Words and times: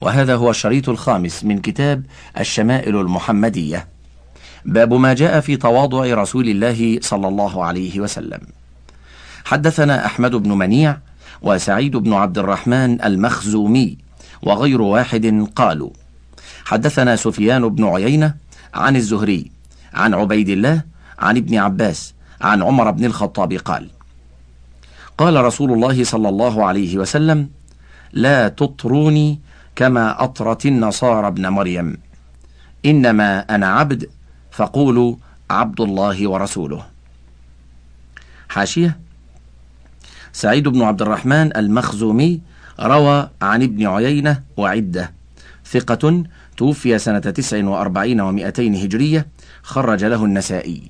وهذا 0.00 0.34
هو 0.36 0.50
الشريط 0.50 0.88
الخامس 0.88 1.44
من 1.44 1.58
كتاب 1.58 2.06
الشمائل 2.38 2.96
المحمدية. 2.96 3.88
باب 4.64 4.94
ما 4.94 5.14
جاء 5.14 5.40
في 5.40 5.56
تواضع 5.56 6.14
رسول 6.14 6.48
الله 6.48 6.98
صلى 7.02 7.28
الله 7.28 7.64
عليه 7.64 8.00
وسلم. 8.00 8.40
حدثنا 9.44 10.06
أحمد 10.06 10.30
بن 10.34 10.52
منيع 10.52 10.98
وسعيد 11.42 11.96
بن 11.96 12.12
عبد 12.12 12.38
الرحمن 12.38 13.02
المخزومي 13.04 13.98
وغير 14.42 14.82
واحد 14.82 15.48
قالوا 15.56 15.90
حدثنا 16.64 17.16
سفيان 17.16 17.68
بن 17.68 17.84
عيينة 17.84 18.34
عن 18.74 18.96
الزهري 18.96 19.50
عن 19.94 20.14
عبيد 20.14 20.48
الله 20.48 20.82
عن 21.18 21.36
ابن 21.36 21.56
عباس 21.56 22.14
عن 22.40 22.62
عمر 22.62 22.90
بن 22.90 23.04
الخطاب 23.04 23.52
قال 23.52 23.90
قال 25.18 25.44
رسول 25.44 25.72
الله 25.72 26.04
صلى 26.04 26.28
الله 26.28 26.64
عليه 26.64 26.98
وسلم 26.98 27.48
لا 28.12 28.48
تطروني 28.48 29.45
كما 29.76 30.24
أطرت 30.24 30.66
النصارى 30.66 31.26
ابن 31.26 31.48
مريم. 31.48 31.96
إنما 32.84 33.38
أنا 33.38 33.66
عبد 33.66 34.10
فقولوا 34.50 35.16
عبد 35.50 35.80
الله 35.80 36.28
ورسوله. 36.30 36.86
حاشية. 38.48 38.98
سعيد 40.32 40.68
بن 40.68 40.82
عبد 40.82 41.02
الرحمن 41.02 41.56
المخزومي 41.56 42.40
روى 42.80 43.30
عن 43.42 43.62
ابن 43.62 43.86
عيينة 43.86 44.42
وعدة. 44.56 45.12
ثقة 45.66 46.24
توفي 46.56 46.98
سنة 46.98 47.18
تسع 47.18 47.64
وأربعين 47.64 48.20
ومائتين 48.20 48.74
هجرية 48.74 49.26
خرج 49.62 50.04
له 50.04 50.24
النسائي. 50.24 50.82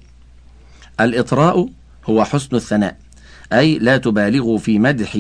الإطراء 1.01 1.69
هو 2.11 2.25
حسن 2.25 2.57
الثناء 2.57 2.97
أي 3.53 3.79
لا 3.79 3.97
تبالغوا 3.97 4.59
في 4.59 4.79
مدح 4.79 5.19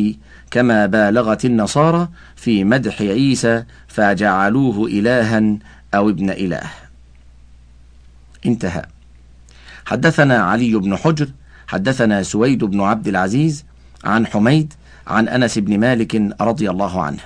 كما 0.50 0.86
بالغت 0.86 1.44
النصارى 1.44 2.08
في 2.36 2.64
مدح 2.64 3.00
عيسى 3.00 3.64
فجعلوه 3.88 4.86
إلها 4.86 5.58
أو 5.94 6.10
ابن 6.10 6.30
إله. 6.30 6.70
انتهى. 8.46 8.82
حدثنا 9.86 10.38
علي 10.38 10.74
بن 10.74 10.96
حجر 10.96 11.28
حدثنا 11.66 12.22
سويد 12.22 12.64
بن 12.64 12.80
عبد 12.80 13.08
العزيز 13.08 13.64
عن 14.04 14.26
حميد 14.26 14.72
عن 15.06 15.28
أنس 15.28 15.58
بن 15.58 15.80
مالك 15.80 16.34
رضي 16.40 16.70
الله 16.70 17.02
عنه 17.02 17.20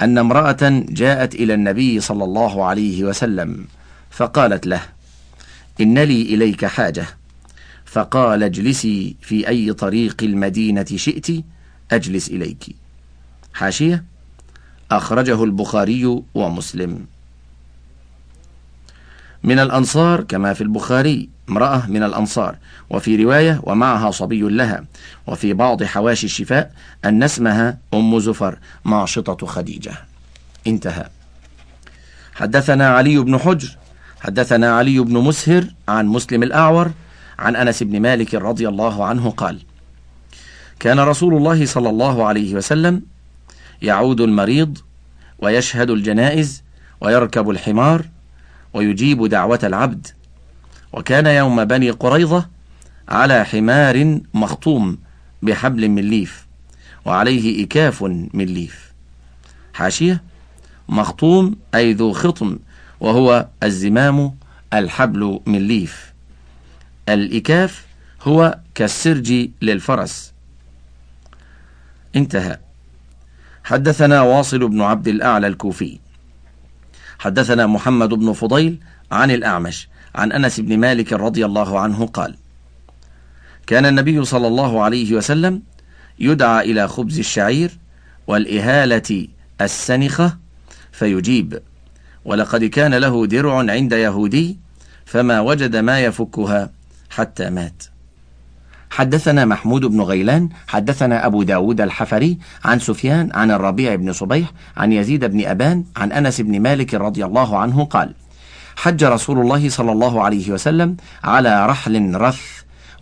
أن 0.00 0.18
امرأة 0.18 0.84
جاءت 0.88 1.34
إلى 1.34 1.54
النبي 1.54 2.00
صلى 2.00 2.24
الله 2.24 2.64
عليه 2.64 3.04
وسلم 3.04 3.66
فقالت 4.10 4.66
له 4.66 4.80
إن 5.80 5.98
لي 5.98 6.22
إليك 6.22 6.64
حاجة 6.64 7.06
فقال 7.84 8.42
اجلسي 8.42 9.16
في 9.20 9.48
أي 9.48 9.72
طريق 9.72 10.16
المدينة 10.22 10.86
شئت 10.96 11.26
أجلس 11.92 12.28
إليك. 12.28 12.76
حاشية. 13.54 14.04
أخرجه 14.90 15.44
البخاري 15.44 16.22
ومسلم. 16.34 17.06
من 19.42 19.58
الأنصار 19.58 20.20
كما 20.20 20.52
في 20.54 20.60
البخاري 20.60 21.28
امرأة 21.48 21.86
من 21.86 22.02
الأنصار. 22.02 22.56
وفي 22.90 23.24
رواية 23.24 23.60
ومعها 23.62 24.10
صبي 24.10 24.40
لها. 24.40 24.84
وفي 25.26 25.52
بعض 25.52 25.82
حواشي 25.82 26.26
الشفاء 26.26 26.72
أن 27.04 27.22
اسمها 27.22 27.78
أم 27.94 28.18
زفر 28.18 28.58
ماشطة 28.84 29.46
خديجة. 29.46 29.92
انتهى. 30.66 31.08
حدثنا 32.34 32.88
علي 32.88 33.18
بن 33.18 33.38
حجر. 33.38 33.76
حدثنا 34.20 34.76
علي 34.76 34.98
بن 34.98 35.18
مسهر 35.18 35.64
عن 35.88 36.06
مسلم 36.06 36.42
الأعور 36.42 36.90
عن 37.38 37.56
أنس 37.56 37.82
بن 37.82 38.00
مالك 38.00 38.34
رضي 38.34 38.68
الله 38.68 39.04
عنه 39.04 39.30
قال 39.30 39.62
كان 40.80 41.00
رسول 41.00 41.34
الله 41.34 41.66
صلى 41.66 41.88
الله 41.88 42.24
عليه 42.24 42.54
وسلم 42.54 43.02
يعود 43.82 44.20
المريض 44.20 44.78
ويشهد 45.38 45.90
الجنائز 45.90 46.62
ويركب 47.00 47.50
الحمار 47.50 48.04
ويجيب 48.74 49.26
دعوة 49.26 49.60
العبد. 49.62 50.06
وكان 50.92 51.26
يوم 51.26 51.64
بني 51.64 51.90
قريظة 51.90 52.48
على 53.08 53.44
حمار 53.44 54.20
مخطوم 54.34 54.98
بحبل 55.42 55.88
من 55.88 56.02
ليف 56.02 56.46
وعليه 57.04 57.64
إكاف 57.64 58.02
من 58.34 58.44
ليف. 58.44 58.92
حاشية 59.74 60.22
مخطوم 60.88 61.56
أي 61.74 61.92
ذو 61.92 62.12
خطم 62.12 62.58
وهو 63.00 63.46
الزمام 63.62 64.36
الحبل 64.74 65.40
من 65.46 65.68
ليف. 65.68 66.12
الإكاف 67.08 67.86
هو 68.22 68.58
كالسرج 68.74 69.48
للفرس. 69.62 70.35
انتهى. 72.16 72.58
حدثنا 73.64 74.22
واصل 74.22 74.68
بن 74.68 74.82
عبد 74.82 75.08
الأعلى 75.08 75.46
الكوفي. 75.46 75.98
حدثنا 77.18 77.66
محمد 77.66 78.08
بن 78.08 78.32
فضيل 78.32 78.78
عن 79.10 79.30
الأعمش 79.30 79.88
عن 80.14 80.32
أنس 80.32 80.60
بن 80.60 80.78
مالك 80.78 81.12
رضي 81.12 81.44
الله 81.44 81.80
عنه 81.80 82.06
قال 82.06 82.36
كان 83.66 83.86
النبي 83.86 84.24
صلى 84.24 84.46
الله 84.46 84.82
عليه 84.82 85.14
وسلم 85.14 85.62
يدعى 86.18 86.70
إلى 86.70 86.88
خبز 86.88 87.18
الشعير 87.18 87.70
والإهالة 88.26 89.28
السنخة 89.60 90.36
فيجيب 90.92 91.62
ولقد 92.24 92.64
كان 92.64 92.94
له 92.94 93.26
درع 93.26 93.58
عند 93.58 93.92
يهودي 93.92 94.58
فما 95.04 95.40
وجد 95.40 95.76
ما 95.76 96.00
يفكها 96.00 96.70
حتى 97.10 97.50
مات. 97.50 97.82
حدثنا 98.90 99.44
محمود 99.44 99.84
بن 99.84 100.00
غيلان 100.00 100.48
حدثنا 100.68 101.26
أبو 101.26 101.42
داود 101.42 101.80
الحفري 101.80 102.38
عن 102.64 102.78
سفيان 102.78 103.30
عن 103.34 103.50
الربيع 103.50 103.94
بن 103.94 104.12
صبيح 104.12 104.52
عن 104.76 104.92
يزيد 104.92 105.24
بن 105.24 105.46
أبان 105.46 105.84
عن 105.96 106.12
أنس 106.12 106.40
بن 106.40 106.60
مالك 106.60 106.94
رضي 106.94 107.24
الله 107.24 107.58
عنه 107.58 107.84
قال 107.84 108.14
حج 108.76 109.04
رسول 109.04 109.38
الله 109.38 109.68
صلى 109.68 109.92
الله 109.92 110.22
عليه 110.22 110.50
وسلم 110.50 110.96
على 111.24 111.66
رحل 111.66 112.14
رث 112.14 112.40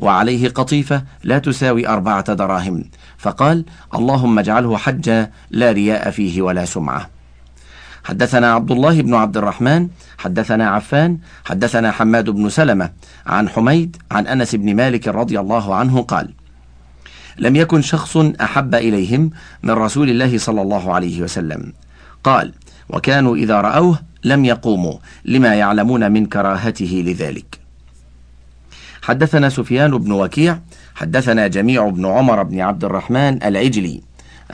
وعليه 0.01 0.49
قطيفة 0.49 1.05
لا 1.25 1.39
تساوي 1.39 1.89
أربعة 1.89 2.35
دراهم 2.35 2.85
فقال 3.19 3.65
اللهم 3.95 4.39
اجعله 4.39 4.77
حجا 4.77 5.31
لا 5.51 5.73
رياء 5.73 6.11
فيه 6.11 6.43
ولا 6.43 6.65
سمعة. 6.65 7.14
حدثنا 8.05 8.53
عبد 8.53 8.71
الله 8.71 9.03
بن 9.03 9.15
عبد 9.15 9.37
الرحمن 9.37 9.89
حدثنا 10.19 10.69
عفان 10.69 11.19
حدثنا 11.45 11.91
حماد 11.91 12.31
بن 12.31 12.49
سلمة 12.49 12.91
عن 13.27 13.49
حميد 13.49 13.97
عن 14.11 14.27
أنس 14.27 14.55
بن 14.55 14.77
مالك 14.77 15.09
رضي 15.09 15.41
الله 15.41 15.75
عنه 15.75 16.03
قال 16.03 16.31
لم 17.39 17.57
يكن 17.57 17.83
شخص 17.83 18.17
أحب 18.17 18.75
إليهم 18.75 19.31
من 19.63 19.71
رسول 19.71 20.11
الله 20.11 20.39
صلى 20.39 20.63
الله 20.63 20.95
عليه 20.95 21.23
وسلم. 21.23 21.73
قال 22.25 22.53
وكانوا 22.91 23.37
إذا 23.37 23.61
رأوه 23.61 23.99
لم 24.25 24.45
يقوموا 24.45 24.95
لما 25.25 25.55
يعلمون 25.55 26.13
من 26.13 26.27
كراهته 26.27 27.03
لذلك. 27.07 27.59
حدثنا 29.03 29.49
سفيان 29.49 29.99
بن 29.99 30.13
وكيع 30.13 30.59
حدثنا 30.95 31.47
جميع 31.47 31.89
بن 31.89 32.07
عمر 32.07 32.43
بن 32.43 32.61
عبد 32.61 32.85
الرحمن 32.85 33.43
العجلي. 33.43 34.03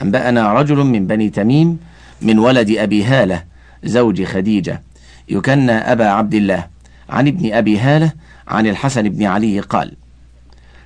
أنبأنا 0.01 0.53
رجل 0.53 0.77
من 0.77 1.07
بني 1.07 1.29
تميم 1.29 1.90
من 2.21 2.39
ولد 2.39 2.69
أبي 2.69 3.03
هالة 3.03 3.43
زوج 3.83 4.23
خديجة. 4.23 4.83
يكنى 5.29 5.71
أبا 5.71 6.05
عبد 6.05 6.33
الله. 6.33 6.67
عن 7.09 7.27
ابن 7.27 7.53
أبي 7.53 7.79
هالة 7.79 8.11
عن 8.47 8.67
الحسن 8.67 9.09
بن 9.09 9.23
علي 9.23 9.59
قال 9.59 9.93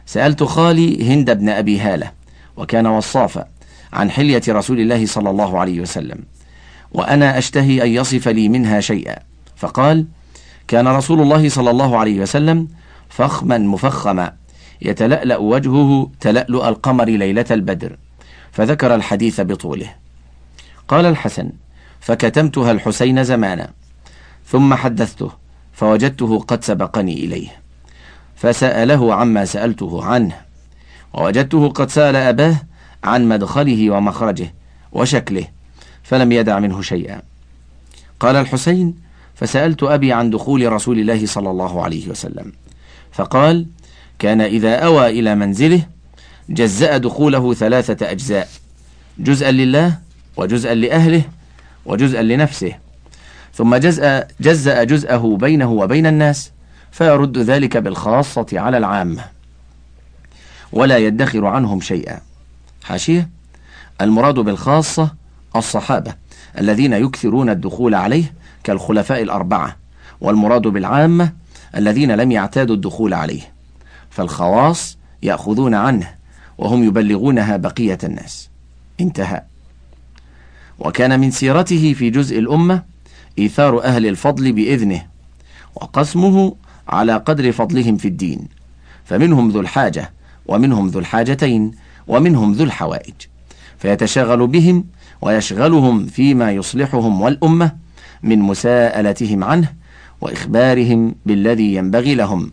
سألت 0.06 0.44
خالي 0.44 1.13
هند 1.13 1.38
بن 1.38 1.50
أبي 1.50 1.79
هالة 1.79 2.12
وكان 2.57 2.88
وصافا 2.88 3.47
عن 3.94 4.12
حلية 4.12 4.41
رسول 4.50 4.79
الله 4.79 5.06
صلى 5.06 5.29
الله 5.29 5.59
عليه 5.59 5.81
وسلم. 5.81 6.23
وأنا 6.91 7.38
أشتهي 7.38 7.84
أن 7.84 7.90
يصف 7.90 8.28
لي 8.28 8.50
منها 8.50 8.79
شيئا. 8.79 9.16
فقال 9.56 10.06
كان 10.67 10.88
رسول 10.88 11.22
الله 11.22 11.50
صلى 11.50 11.69
الله 11.69 11.97
عليه 11.97 12.19
وسلم 12.19 12.67
فخما 13.09 13.57
مفخما 13.57 14.34
يتلألأ 14.81 15.38
وجهه 15.38 16.12
تلألؤ 16.19 16.67
القمر 16.67 17.06
ليلة 17.06 17.46
البدر. 17.52 17.97
فذكر 18.52 18.96
الحديث 18.96 19.41
بطوله. 19.41 20.05
قال 20.88 21.06
الحسن 21.06 21.51
فكتمتها 22.01 22.72
الحسين 22.72 23.23
زمانا 23.23 23.70
ثم 24.47 24.73
حدثته 24.73 25.32
فوجدته 25.73 26.40
قد 26.40 26.64
سبقني 26.64 27.14
إليه 27.14 27.47
فسأله 28.35 29.14
عما 29.14 29.46
سألته 29.46 30.03
عنه 30.03 30.35
ووجدته 31.14 31.70
قد 31.70 31.90
سأل 31.90 32.16
أباه 32.16 32.55
عن 33.03 33.28
مدخله 33.28 33.90
ومخرجه 33.90 34.53
وشكله 34.91 35.47
فلم 36.03 36.32
يدع 36.32 36.59
منه 36.59 36.82
شيئا. 36.82 37.22
قال 38.20 38.35
الحسين 38.35 38.96
فسألت 39.35 39.84
أبي 39.84 40.14
عن 40.14 40.29
دخول 40.29 40.72
رسول 40.72 40.99
الله 40.99 41.26
صلى 41.26 41.49
الله 41.52 41.84
عليه 41.84 42.09
وسلم 42.09 42.52
فقال 43.11 43.66
كان 44.20 44.41
إذا 44.41 44.76
أوى 44.76 45.20
إلى 45.20 45.35
منزله 45.35 45.84
جزأ 46.49 46.97
دخوله 46.97 47.53
ثلاثة 47.53 48.11
أجزاء 48.11 48.49
جزءا 49.20 49.52
لله 49.52 49.97
وجزءا 50.37 50.73
لأهله 50.73 51.22
وجزءا 51.85 52.22
لنفسه 52.22 52.73
ثم 53.53 53.76
جزأ, 53.76 54.28
جزأ 54.40 54.84
جزءه 54.84 55.37
بينه 55.40 55.72
وبين 55.72 56.05
الناس 56.05 56.52
فيرد 56.91 57.37
ذلك 57.37 57.78
بالخاصة 57.78 58.46
على 58.53 58.78
العامة 58.78 59.26
ولا 60.72 60.97
يدخر 60.97 61.46
عنهم 61.46 61.82
شيئا. 61.82 62.20
حاشية؟ 62.84 63.29
المراد 64.02 64.35
بالخاصة 64.35 65.14
الصحابة 65.55 66.14
الذين 66.59 66.93
يكثرون 66.93 67.49
الدخول 67.49 67.96
عليه 67.96 68.34
كالخلفاء 68.64 69.22
الأربعة 69.22 69.76
والمراد 70.22 70.61
بالعامة 70.61 71.31
الذين 71.76 72.11
لم 72.11 72.31
يعتادوا 72.31 72.76
الدخول 72.76 73.14
عليه 73.14 73.41
فالخواص 74.09 74.97
يأخذون 75.23 75.73
عنه 75.73 76.09
وهم 76.58 76.84
يبلغونها 76.84 77.58
بقية 77.58 77.97
الناس. 78.03 78.49
انتهى. 78.99 79.43
وكان 80.80 81.20
من 81.20 81.32
سيرته 81.32 81.94
في 81.94 82.10
جزء 82.10 82.40
الأمة 82.40 82.84
إيثار 83.40 83.84
أهل 83.84 84.06
الفضل 84.06 84.52
بإذنه 84.52 85.06
وقسمه 85.76 86.56
على 86.88 87.18
قدر 87.18 87.52
فضلهم 87.52 87.98
في 87.98 88.08
الدين 88.08 88.48
فمنهم 89.06 89.50
ذو 89.50 89.60
الحاجة 89.60 90.14
ومنهم 90.46 90.88
ذو 90.88 91.00
الحاجتين 91.00 91.72
ومنهم 92.08 92.54
ذو 92.54 92.64
الحوائج 92.64 93.14
فيتشاغل 93.78 94.48
بهم 94.48 94.86
ويشغلهم 95.22 96.06
فيما 96.06 96.52
يصلحهم 96.52 97.22
والأمة 97.22 97.72
من 98.24 98.40
مساءلتهم 98.40 99.44
عنه 99.44 99.74
وإخبارهم 100.22 101.16
بالذي 101.26 101.76
ينبغي 101.76 102.16
لهم 102.16 102.52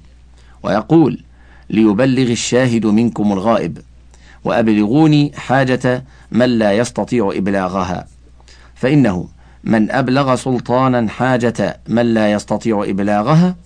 ويقول 0.63 1.25
ليبلغ 1.71 2.31
الشاهد 2.31 2.87
منكم 2.87 3.33
الغائب 3.33 3.79
وأبلغوني 4.44 5.33
حاجة 5.37 6.05
من 6.33 6.59
لا 6.59 6.73
يستطيع 6.73 7.33
إبلاغها. 7.35 8.06
فإنه 8.75 9.29
من 9.65 9.91
أبلغ 9.91 10.35
سلطانا 10.35 11.09
حاجة 11.09 11.81
من 11.89 12.15
لا 12.15 12.33
يستطيع 12.33 12.85
إبلاغها 12.89 13.56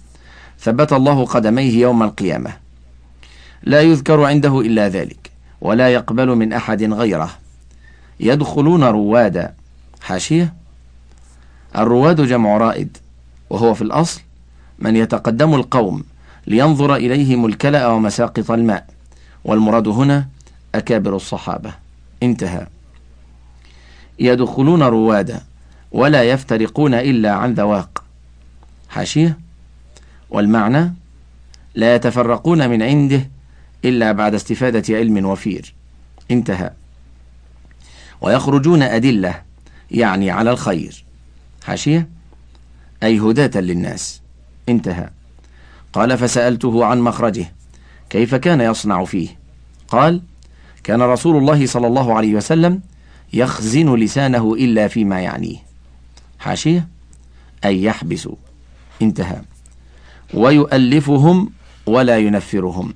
ثبت 0.60 0.92
الله 0.92 1.24
قدميه 1.24 1.80
يوم 1.80 2.02
القيامة. 2.02 2.52
لا 3.62 3.82
يذكر 3.82 4.24
عنده 4.24 4.60
إلا 4.60 4.88
ذلك 4.88 5.30
ولا 5.60 5.88
يقبل 5.88 6.28
من 6.28 6.52
أحد 6.52 6.82
غيره. 6.82 7.30
يدخلون 8.20 8.84
روادا 8.84 9.54
حاشية. 10.02 10.54
الرواد 11.76 12.20
جمع 12.20 12.56
رائد 12.56 12.96
وهو 13.50 13.74
في 13.74 13.82
الأصل 13.82 14.20
من 14.78 14.96
يتقدم 14.96 15.54
القوم 15.54 16.04
لينظر 16.46 16.94
إليهم 16.96 17.46
الكلأ 17.46 17.86
ومساقط 17.86 18.50
الماء. 18.50 18.86
والمراد 19.44 19.88
هنا 19.88 20.26
أكابر 20.76 21.16
الصحابة. 21.16 21.74
انتهى. 22.22 22.66
يدخلون 24.18 24.82
روادا 24.82 25.42
ولا 25.92 26.22
يفترقون 26.22 26.94
إلا 26.94 27.32
عن 27.32 27.54
ذواق. 27.54 28.04
حاشية. 28.88 29.38
والمعنى 30.30 30.94
لا 31.74 31.94
يتفرقون 31.94 32.70
من 32.70 32.82
عنده 32.82 33.30
إلا 33.84 34.12
بعد 34.12 34.34
استفادة 34.34 34.96
علم 34.96 35.26
وفير. 35.26 35.74
انتهى. 36.30 36.70
ويخرجون 38.20 38.82
أدلة 38.82 39.42
يعني 39.90 40.30
على 40.30 40.50
الخير. 40.50 41.04
حاشية. 41.64 42.08
أي 43.02 43.20
هداة 43.20 43.60
للناس. 43.60 44.20
انتهى. 44.68 45.10
قال 45.92 46.18
فسألته 46.18 46.84
عن 46.84 47.00
مخرجه 47.00 47.52
كيف 48.10 48.34
كان 48.34 48.60
يصنع 48.60 49.04
فيه؟ 49.04 49.28
قال 49.88 50.22
كان 50.86 51.02
رسول 51.02 51.36
الله 51.36 51.66
صلى 51.66 51.86
الله 51.86 52.14
عليه 52.14 52.34
وسلم 52.34 52.80
يخزن 53.32 53.94
لسانه 53.94 54.54
إلا 54.54 54.88
فيما 54.88 55.20
يعنيه. 55.20 55.56
حاشية؟ 56.38 56.88
أي 57.64 57.82
يحبس. 57.82 58.28
انتهى. 59.02 59.40
ويؤلفهم 60.34 61.50
ولا 61.86 62.18
ينفرهم. 62.18 62.94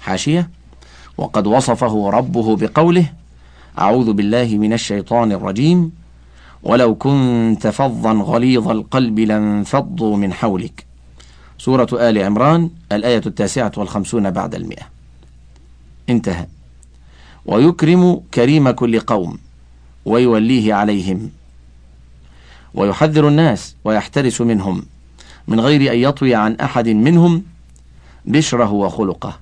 حاشية؟ 0.00 0.50
وقد 1.18 1.46
وصفه 1.46 2.10
ربه 2.10 2.56
بقوله 2.56 3.12
أعوذ 3.78 4.12
بالله 4.12 4.44
من 4.44 4.72
الشيطان 4.72 5.32
الرجيم. 5.32 5.92
ولو 6.62 6.94
كنت 6.94 7.66
فظا 7.66 8.12
غليظ 8.12 8.68
القلب 8.68 9.18
لانفضوا 9.18 10.16
من 10.16 10.32
حولك. 10.32 10.86
سورة 11.58 11.88
آل 11.92 12.18
عمران 12.18 12.70
الآية 12.92 13.22
التاسعة 13.26 13.72
والخمسون 13.76 14.30
بعد 14.30 14.54
المئة. 14.54 14.86
انتهى. 16.10 16.46
ويكرم 17.46 18.20
كريم 18.34 18.70
كل 18.70 19.00
قوم 19.00 19.38
ويوليه 20.04 20.74
عليهم 20.74 21.30
ويحذر 22.74 23.28
الناس 23.28 23.76
ويحترس 23.84 24.40
منهم 24.40 24.82
من 25.48 25.60
غير 25.60 25.92
أن 25.92 25.98
يطوي 25.98 26.34
عن 26.34 26.54
أحد 26.54 26.88
منهم 26.88 27.42
بشره 28.24 28.72
وخلقه 28.72 29.38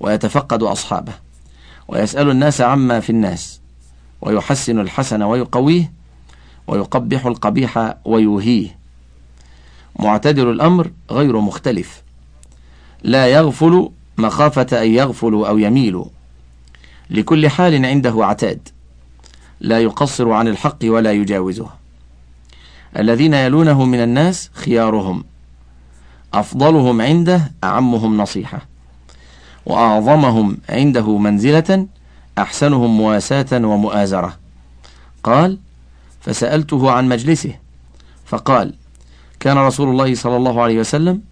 ويتفقد 0.00 0.62
أصحابه 0.62 1.12
ويسأل 1.88 2.30
الناس 2.30 2.60
عما 2.60 3.00
في 3.00 3.10
الناس 3.10 3.60
ويحسن 4.20 4.80
الحسن 4.80 5.22
ويقويه 5.22 5.92
ويقبح 6.66 7.26
القبيح 7.26 7.94
ويوهيه 8.04 8.78
معتدل 9.98 10.50
الأمر 10.50 10.90
غير 11.10 11.40
مختلف 11.40 12.02
لا 13.02 13.26
يغفل 13.26 13.90
مخافة 14.18 14.82
أن 14.82 14.90
يغفلوا 14.90 15.48
أو 15.48 15.58
يميلوا 15.58 16.06
لكل 17.10 17.48
حال 17.48 17.86
عنده 17.86 18.14
عتاد. 18.26 18.68
لا 19.60 19.80
يقصر 19.80 20.30
عن 20.30 20.48
الحق 20.48 20.78
ولا 20.84 21.12
يجاوزه. 21.12 21.68
الذين 22.98 23.34
يلونه 23.34 23.84
من 23.84 23.98
الناس 23.98 24.50
خيارهم. 24.54 25.24
أفضلهم 26.34 27.00
عنده 27.00 27.52
أعمهم 27.64 28.16
نصيحة. 28.16 28.66
وأعظمهم 29.66 30.58
عنده 30.68 31.18
منزلة 31.18 31.86
أحسنهم 32.38 32.96
مواساة 32.96 33.46
ومؤازرة. 33.52 34.36
قال 35.22 35.58
فسألته 36.20 36.90
عن 36.90 37.08
مجلسه. 37.08 37.54
فقال 38.26 38.74
كان 39.40 39.58
رسول 39.58 39.88
الله 39.88 40.14
صلى 40.14 40.36
الله 40.36 40.62
عليه 40.62 40.78
وسلم 40.78 41.22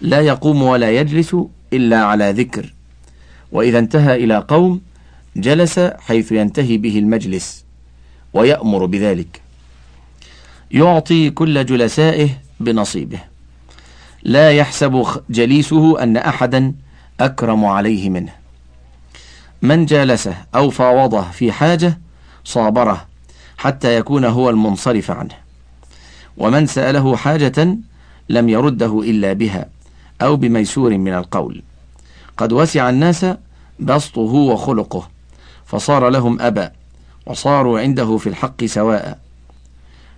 لا 0.00 0.20
يقوم 0.20 0.62
ولا 0.62 0.90
يجلس 0.90 1.36
إلا 1.72 2.04
على 2.04 2.32
ذكر. 2.32 2.74
وإذا 3.52 3.78
انتهى 3.78 4.24
إلى 4.24 4.38
قوم 4.48 4.80
جلس 5.36 5.78
حيث 5.78 6.32
ينتهي 6.32 6.78
به 6.78 6.98
المجلس 6.98 7.64
ويأمر 8.32 8.86
بذلك. 8.86 9.40
يعطي 10.70 11.30
كل 11.30 11.66
جلسائه 11.66 12.28
بنصيبه. 12.60 13.18
لا 14.22 14.50
يحسب 14.50 15.06
جليسه 15.30 16.02
أن 16.02 16.16
أحدا 16.16 16.74
أكرم 17.20 17.64
عليه 17.64 18.10
منه. 18.10 18.32
من 19.62 19.86
جالسه 19.86 20.36
أو 20.54 20.70
فاوضه 20.70 21.30
في 21.30 21.52
حاجة 21.52 21.98
صابره 22.44 23.06
حتى 23.58 23.96
يكون 23.96 24.24
هو 24.24 24.50
المنصرف 24.50 25.10
عنه. 25.10 25.34
ومن 26.36 26.66
سأله 26.66 27.16
حاجة 27.16 27.78
لم 28.28 28.48
يرده 28.48 29.00
إلا 29.00 29.32
بها 29.32 29.68
أو 30.22 30.36
بميسور 30.36 30.98
من 30.98 31.14
القول. 31.14 31.62
قد 32.36 32.52
وسع 32.52 32.90
الناس 32.90 33.26
بسطه 33.80 34.20
وخلقه. 34.20 35.13
فصار 35.74 36.08
لهم 36.08 36.40
أبا 36.40 36.72
وصاروا 37.26 37.80
عنده 37.80 38.16
في 38.16 38.28
الحق 38.28 38.64
سواء. 38.64 39.18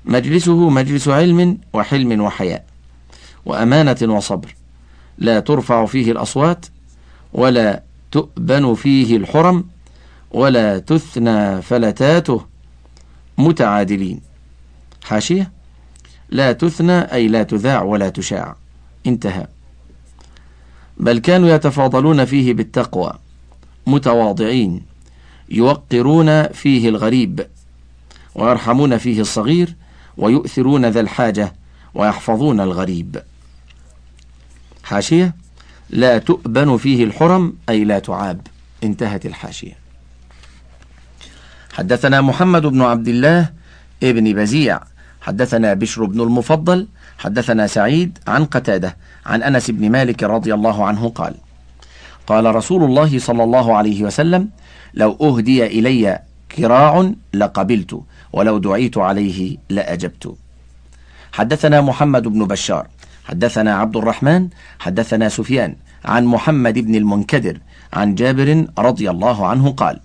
مجلسه 0.04 0.68
مجلس 0.68 1.08
علم 1.08 1.58
وحلم 1.72 2.20
وحياء 2.20 2.64
وأمانة 3.46 3.96
وصبر. 4.02 4.54
لا 5.18 5.40
ترفع 5.40 5.86
فيه 5.86 6.12
الأصوات 6.12 6.66
ولا 7.32 7.82
تؤبن 8.12 8.74
فيه 8.74 9.16
الحرم 9.16 9.64
ولا 10.30 10.78
تثنى 10.78 11.62
فلتاته. 11.62 12.44
متعادلين. 13.38 14.20
حاشية. 15.04 15.52
لا 16.28 16.52
تثنى 16.52 16.98
أي 17.12 17.28
لا 17.28 17.42
تذاع 17.42 17.82
ولا 17.82 18.08
تشاع. 18.08 18.56
انتهى. 19.06 19.46
بل 20.96 21.18
كانوا 21.18 21.48
يتفاضلون 21.48 22.24
فيه 22.24 22.54
بالتقوى. 22.54 23.12
متواضعين. 23.86 24.95
يوقرون 25.50 26.48
فيه 26.48 26.88
الغريب 26.88 27.46
ويرحمون 28.34 28.98
فيه 28.98 29.20
الصغير 29.20 29.74
ويؤثرون 30.16 30.86
ذا 30.86 31.00
الحاجة 31.00 31.52
ويحفظون 31.94 32.60
الغريب. 32.60 33.22
حاشية 34.84 35.34
لا 35.90 36.18
تؤبن 36.18 36.76
فيه 36.76 37.04
الحرم 37.04 37.54
أي 37.68 37.84
لا 37.84 37.98
تعاب. 37.98 38.40
انتهت 38.84 39.26
الحاشية. 39.26 39.76
حدثنا 41.72 42.20
محمد 42.20 42.66
بن 42.66 42.82
عبد 42.82 43.08
الله 43.08 43.50
ابن 44.02 44.32
بزيع. 44.32 44.80
حدثنا 45.20 45.74
بشر 45.74 46.04
بن 46.04 46.20
المفضل. 46.20 46.86
حدثنا 47.18 47.66
سعيد 47.66 48.18
عن 48.26 48.44
قتادة 48.44 48.96
عن 49.26 49.42
أنس 49.42 49.70
بن 49.70 49.90
مالك 49.90 50.22
رضي 50.22 50.54
الله 50.54 50.84
عنه 50.84 51.08
قال 51.08 51.34
قال 52.26 52.54
رسول 52.54 52.84
الله 52.84 53.18
صلى 53.18 53.44
الله 53.44 53.76
عليه 53.76 54.02
وسلم 54.02 54.48
لو 54.96 55.16
أهدي 55.20 55.66
إلي 55.66 56.20
كراع 56.56 57.12
لقبلت 57.34 58.00
ولو 58.32 58.58
دعيت 58.58 58.98
عليه 58.98 59.56
لأجبت. 59.70 60.36
حدثنا 61.32 61.80
محمد 61.80 62.28
بن 62.28 62.44
بشار 62.44 62.86
حدثنا 63.24 63.74
عبد 63.74 63.96
الرحمن 63.96 64.48
حدثنا 64.78 65.28
سفيان 65.28 65.76
عن 66.04 66.24
محمد 66.24 66.78
بن 66.78 66.94
المنكدر 66.94 67.58
عن 67.92 68.14
جابر 68.14 68.66
رضي 68.78 69.10
الله 69.10 69.46
عنه 69.46 69.70
قال 69.70 70.00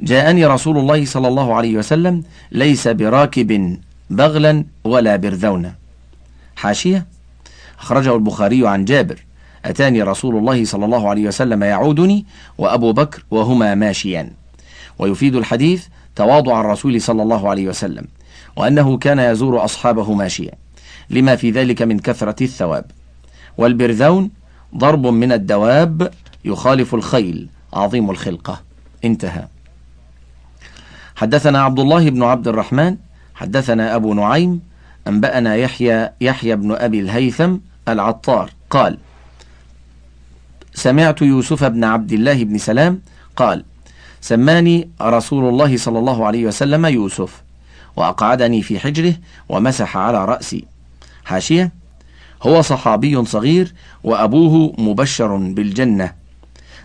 جاءني 0.00 0.46
رسول 0.46 0.78
الله 0.78 1.04
صلى 1.04 1.28
الله 1.28 1.54
عليه 1.54 1.76
وسلم 1.76 2.22
ليس 2.52 2.88
براكب 2.88 3.78
بغلا 4.10 4.64
ولا 4.84 5.16
برذونا 5.16 5.74
حاشية؟ 6.56 7.06
أخرجه 7.80 8.14
البخاري 8.14 8.68
عن 8.68 8.84
جابر. 8.84 9.24
أتاني 9.64 10.02
رسول 10.02 10.36
الله 10.36 10.64
صلى 10.64 10.84
الله 10.84 11.08
عليه 11.08 11.28
وسلم 11.28 11.62
يعودني 11.62 12.26
وأبو 12.58 12.92
بكر 12.92 13.24
وهما 13.30 13.74
ماشيان. 13.74 14.30
ويفيد 14.98 15.36
الحديث 15.36 15.86
تواضع 16.16 16.60
الرسول 16.60 17.00
صلى 17.00 17.22
الله 17.22 17.50
عليه 17.50 17.68
وسلم 17.68 18.06
وأنه 18.56 18.98
كان 18.98 19.18
يزور 19.18 19.64
أصحابه 19.64 20.12
ماشيا 20.12 20.52
لما 21.10 21.36
في 21.36 21.50
ذلك 21.50 21.82
من 21.82 21.98
كثرة 21.98 22.42
الثواب. 22.42 22.84
والبرذون 23.58 24.30
ضرب 24.76 25.06
من 25.06 25.32
الدواب 25.32 26.10
يخالف 26.44 26.94
الخيل 26.94 27.48
عظيم 27.72 28.10
الخلقة. 28.10 28.60
انتهى. 29.04 29.44
حدثنا 31.16 31.62
عبد 31.62 31.78
الله 31.80 32.10
بن 32.10 32.22
عبد 32.22 32.48
الرحمن 32.48 32.96
حدثنا 33.34 33.96
أبو 33.96 34.14
نعيم 34.14 34.60
أنبأنا 35.08 35.56
يحيى 35.56 36.10
يحيى 36.20 36.56
بن 36.56 36.72
أبي 36.72 37.00
الهيثم 37.00 37.56
العطار 37.88 38.50
قال 38.70 38.98
سمعت 40.80 41.22
يوسف 41.22 41.64
بن 41.64 41.84
عبد 41.84 42.12
الله 42.12 42.44
بن 42.44 42.58
سلام 42.58 43.00
قال 43.36 43.64
سماني 44.20 44.90
رسول 45.02 45.48
الله 45.48 45.76
صلى 45.76 45.98
الله 45.98 46.26
عليه 46.26 46.46
وسلم 46.46 46.86
يوسف 46.86 47.42
وأقعدني 47.96 48.62
في 48.62 48.78
حجره 48.78 49.14
ومسح 49.48 49.96
على 49.96 50.24
رأسي. 50.24 50.64
حاشية 51.24 51.72
هو 52.42 52.62
صحابي 52.62 53.24
صغير 53.24 53.74
وأبوه 54.04 54.74
مبشر 54.78 55.36
بالجنة. 55.36 56.12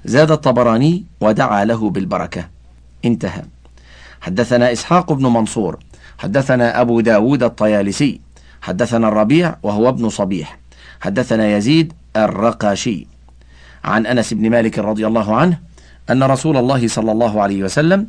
زاد 0.06 0.32
الطبراني 0.32 1.04
ودعا 1.22 1.66
له 1.66 1.90
بالبركة. 1.90 2.48
انتهى. 3.06 3.44
حدثنا 4.22 4.72
إسحاق 4.72 5.14
بن 5.14 5.26
منصور 5.26 5.80
حدثنا 6.18 6.82
أبو 6.82 7.00
داود 7.00 7.44
الطيالسي 7.44 8.22
حدثنا 8.62 9.08
الربيع 9.08 9.56
وهو 9.64 9.90
ابن 9.90 10.10
صبيح 10.10 10.60
حدثنا 11.02 11.58
يزيد 11.58 11.94
الرقاشي. 12.16 13.15
عن 13.86 14.06
أنس 14.06 14.34
بن 14.34 14.50
مالك 14.50 14.80
رضي 14.80 15.08
الله 15.08 15.36
عنه 15.36 15.60
أن 16.10 16.24
رسول 16.24 16.58
الله 16.58 16.88
صلى 16.88 17.12
الله 17.12 17.42
عليه 17.42 17.64
وسلم 17.64 18.08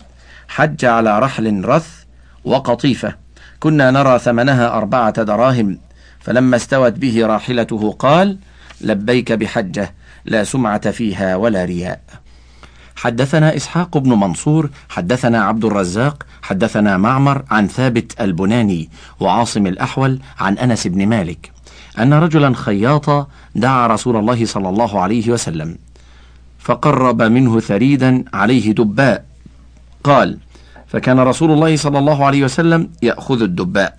حج 0.48 0.84
على 0.84 1.18
رحل 1.18 1.64
رث 1.64 1.88
وقطيفة. 2.44 3.14
كنا 3.60 3.90
نرى 3.90 4.18
ثمنها 4.18 4.76
أربعة 4.76 5.22
دراهم 5.22 5.78
فلما 6.20 6.56
استوت 6.56 6.92
به 6.92 7.26
راحلته 7.26 7.92
قال 7.98 8.38
لبيك 8.80 9.32
بحجة 9.32 9.94
لا 10.24 10.44
سمعة 10.44 10.90
فيها 10.90 11.36
ولا 11.36 11.64
رياء. 11.64 12.00
حدثنا 12.96 13.56
إسحاق 13.56 13.98
بن 13.98 14.10
منصور 14.10 14.70
حدثنا 14.88 15.44
عبد 15.44 15.64
الرزاق 15.64 16.26
حدثنا 16.42 16.96
معمر 16.96 17.44
عن 17.50 17.68
ثابت 17.68 18.20
البناني 18.20 18.90
وعاصم 19.20 19.66
الأحول 19.66 20.20
عن 20.38 20.58
أنس 20.58 20.86
بن 20.86 21.06
مالك. 21.06 21.55
أن 21.98 22.14
رجلا 22.14 22.54
خياطا 22.54 23.26
دعا 23.54 23.86
رسول 23.86 24.16
الله 24.16 24.44
صلى 24.44 24.68
الله 24.68 25.00
عليه 25.00 25.30
وسلم 25.30 25.78
فقرب 26.58 27.22
منه 27.22 27.60
ثريدا 27.60 28.24
عليه 28.34 28.72
دباء. 28.72 29.24
قال 30.04 30.38
فكان 30.88 31.20
رسول 31.20 31.50
الله 31.50 31.76
صلى 31.76 31.98
الله 31.98 32.26
عليه 32.26 32.44
وسلم 32.44 32.90
يأخذ 33.02 33.42
الدباء 33.42 33.94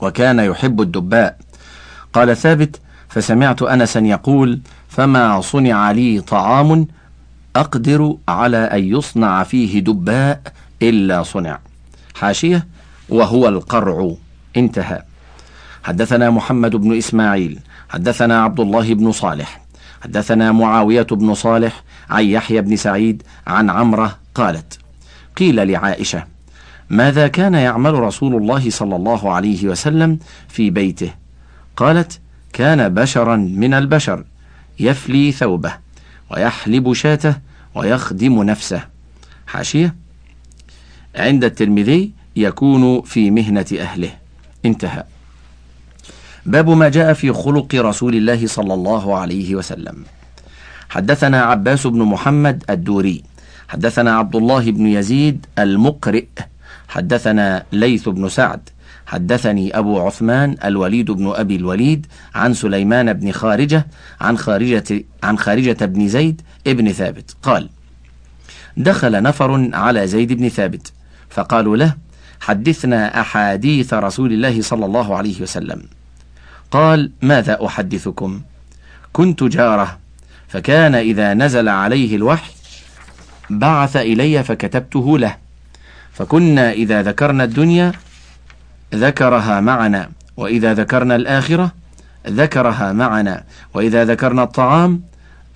وكان 0.00 0.38
يحب 0.38 0.80
الدباء. 0.80 1.38
قال 2.12 2.36
ثابت 2.36 2.80
فسمعت 3.08 3.62
أنسا 3.62 4.00
يقول 4.00 4.60
فما 4.88 5.40
صنع 5.40 5.90
لي 5.90 6.20
طعام 6.20 6.86
أقدر 7.56 8.16
على 8.28 8.56
أن 8.56 8.84
يصنع 8.84 9.42
فيه 9.42 9.80
دباء 9.80 10.40
إلا 10.82 11.22
صنع. 11.22 11.58
حاشية 12.14 12.66
وهو 13.08 13.48
القرع. 13.48 14.14
انتهى. 14.56 15.02
حدثنا 15.84 16.30
محمد 16.30 16.76
بن 16.76 16.96
إسماعيل 16.98 17.58
حدثنا 17.88 18.42
عبد 18.42 18.60
الله 18.60 18.94
بن 18.94 19.12
صالح 19.12 19.60
حدثنا 20.02 20.52
معاوية 20.52 21.06
بن 21.10 21.34
صالح 21.34 21.82
عن 22.10 22.24
يحيى 22.24 22.60
بن 22.60 22.76
سعيد 22.76 23.22
عن 23.46 23.70
عمرة 23.70 24.18
قالت 24.34 24.78
قيل 25.36 25.68
لعائشة 25.68 26.24
ماذا 26.90 27.28
كان 27.28 27.54
يعمل 27.54 27.94
رسول 27.94 28.34
الله 28.36 28.70
صلى 28.70 28.96
الله 28.96 29.32
عليه 29.32 29.68
وسلم 29.68 30.18
في 30.48 30.70
بيته؟ 30.70 31.14
قالت 31.76 32.20
كان 32.52 32.94
بشرا 32.94 33.36
من 33.36 33.74
البشر 33.74 34.24
يفلي 34.80 35.32
ثوبه 35.32 35.72
ويحلب 36.30 36.92
شاته 36.92 37.34
ويخدم 37.74 38.42
نفسه. 38.42 38.82
حاشية 39.46 39.94
عند 41.16 41.44
الترمذي 41.44 42.12
يكون 42.36 43.02
في 43.02 43.30
مهنة 43.30 43.66
أهله. 43.80 44.10
انتهى. 44.64 45.04
باب 46.46 46.70
ما 46.70 46.88
جاء 46.88 47.12
في 47.12 47.32
خلق 47.32 47.74
رسول 47.74 48.14
الله 48.14 48.46
صلى 48.46 48.74
الله 48.74 49.18
عليه 49.18 49.54
وسلم. 49.54 50.04
حدثنا 50.88 51.42
عباس 51.42 51.86
بن 51.86 52.02
محمد 52.02 52.64
الدوري 52.70 53.22
حدثنا 53.68 54.16
عبد 54.16 54.36
الله 54.36 54.70
بن 54.70 54.86
يزيد 54.86 55.46
المقرئ 55.58 56.26
حدثنا 56.88 57.64
ليث 57.72 58.08
بن 58.08 58.28
سعد 58.28 58.60
حدثني 59.06 59.78
أبو 59.78 60.00
عثمان 60.00 60.56
الوليد 60.64 61.10
بن 61.10 61.32
أبي 61.34 61.56
الوليد 61.56 62.06
عن 62.34 62.54
سليمان 62.54 63.12
بن 63.12 63.32
خارجة 63.32 63.86
عن 64.20 64.38
خارجة 64.38 65.04
عن 65.22 65.38
خارجة 65.38 65.84
بن 65.84 66.08
زيد 66.08 66.42
ابن 66.66 66.92
ثابت. 66.92 67.36
قال 67.42 67.68
دخل 68.76 69.22
نفر 69.22 69.70
على 69.74 70.06
زيد 70.06 70.32
بن 70.32 70.48
ثابت 70.48 70.92
فقالوا 71.30 71.76
له 71.76 71.94
حدثنا 72.40 73.20
أحاديث 73.20 73.94
رسول 73.94 74.32
الله 74.32 74.62
صلى 74.62 74.86
الله 74.86 75.16
عليه 75.16 75.42
وسلم. 75.42 75.82
قال 76.70 77.10
ماذا 77.22 77.66
أحدثكم؟ 77.66 78.40
كنت 79.12 79.44
جارة. 79.44 79.98
فكان 80.48 80.94
إذا 80.94 81.34
نزل 81.34 81.68
عليه 81.68 82.16
الوحي 82.16 82.52
بعث 83.50 83.96
إلي 83.96 84.44
فكتبته 84.44 85.18
له. 85.18 85.36
فكنا 86.12 86.72
إذا 86.72 87.02
ذكرنا 87.02 87.44
الدنيا 87.44 87.92
ذكرها 88.94 89.60
معنا. 89.60 90.10
وإذا 90.36 90.74
ذكرنا 90.74 91.16
الآخرة 91.16 91.72
ذكرها 92.26 92.92
معنا. 92.92 93.44
وإذا 93.74 94.04
ذكرنا 94.04 94.42
الطعام 94.42 95.02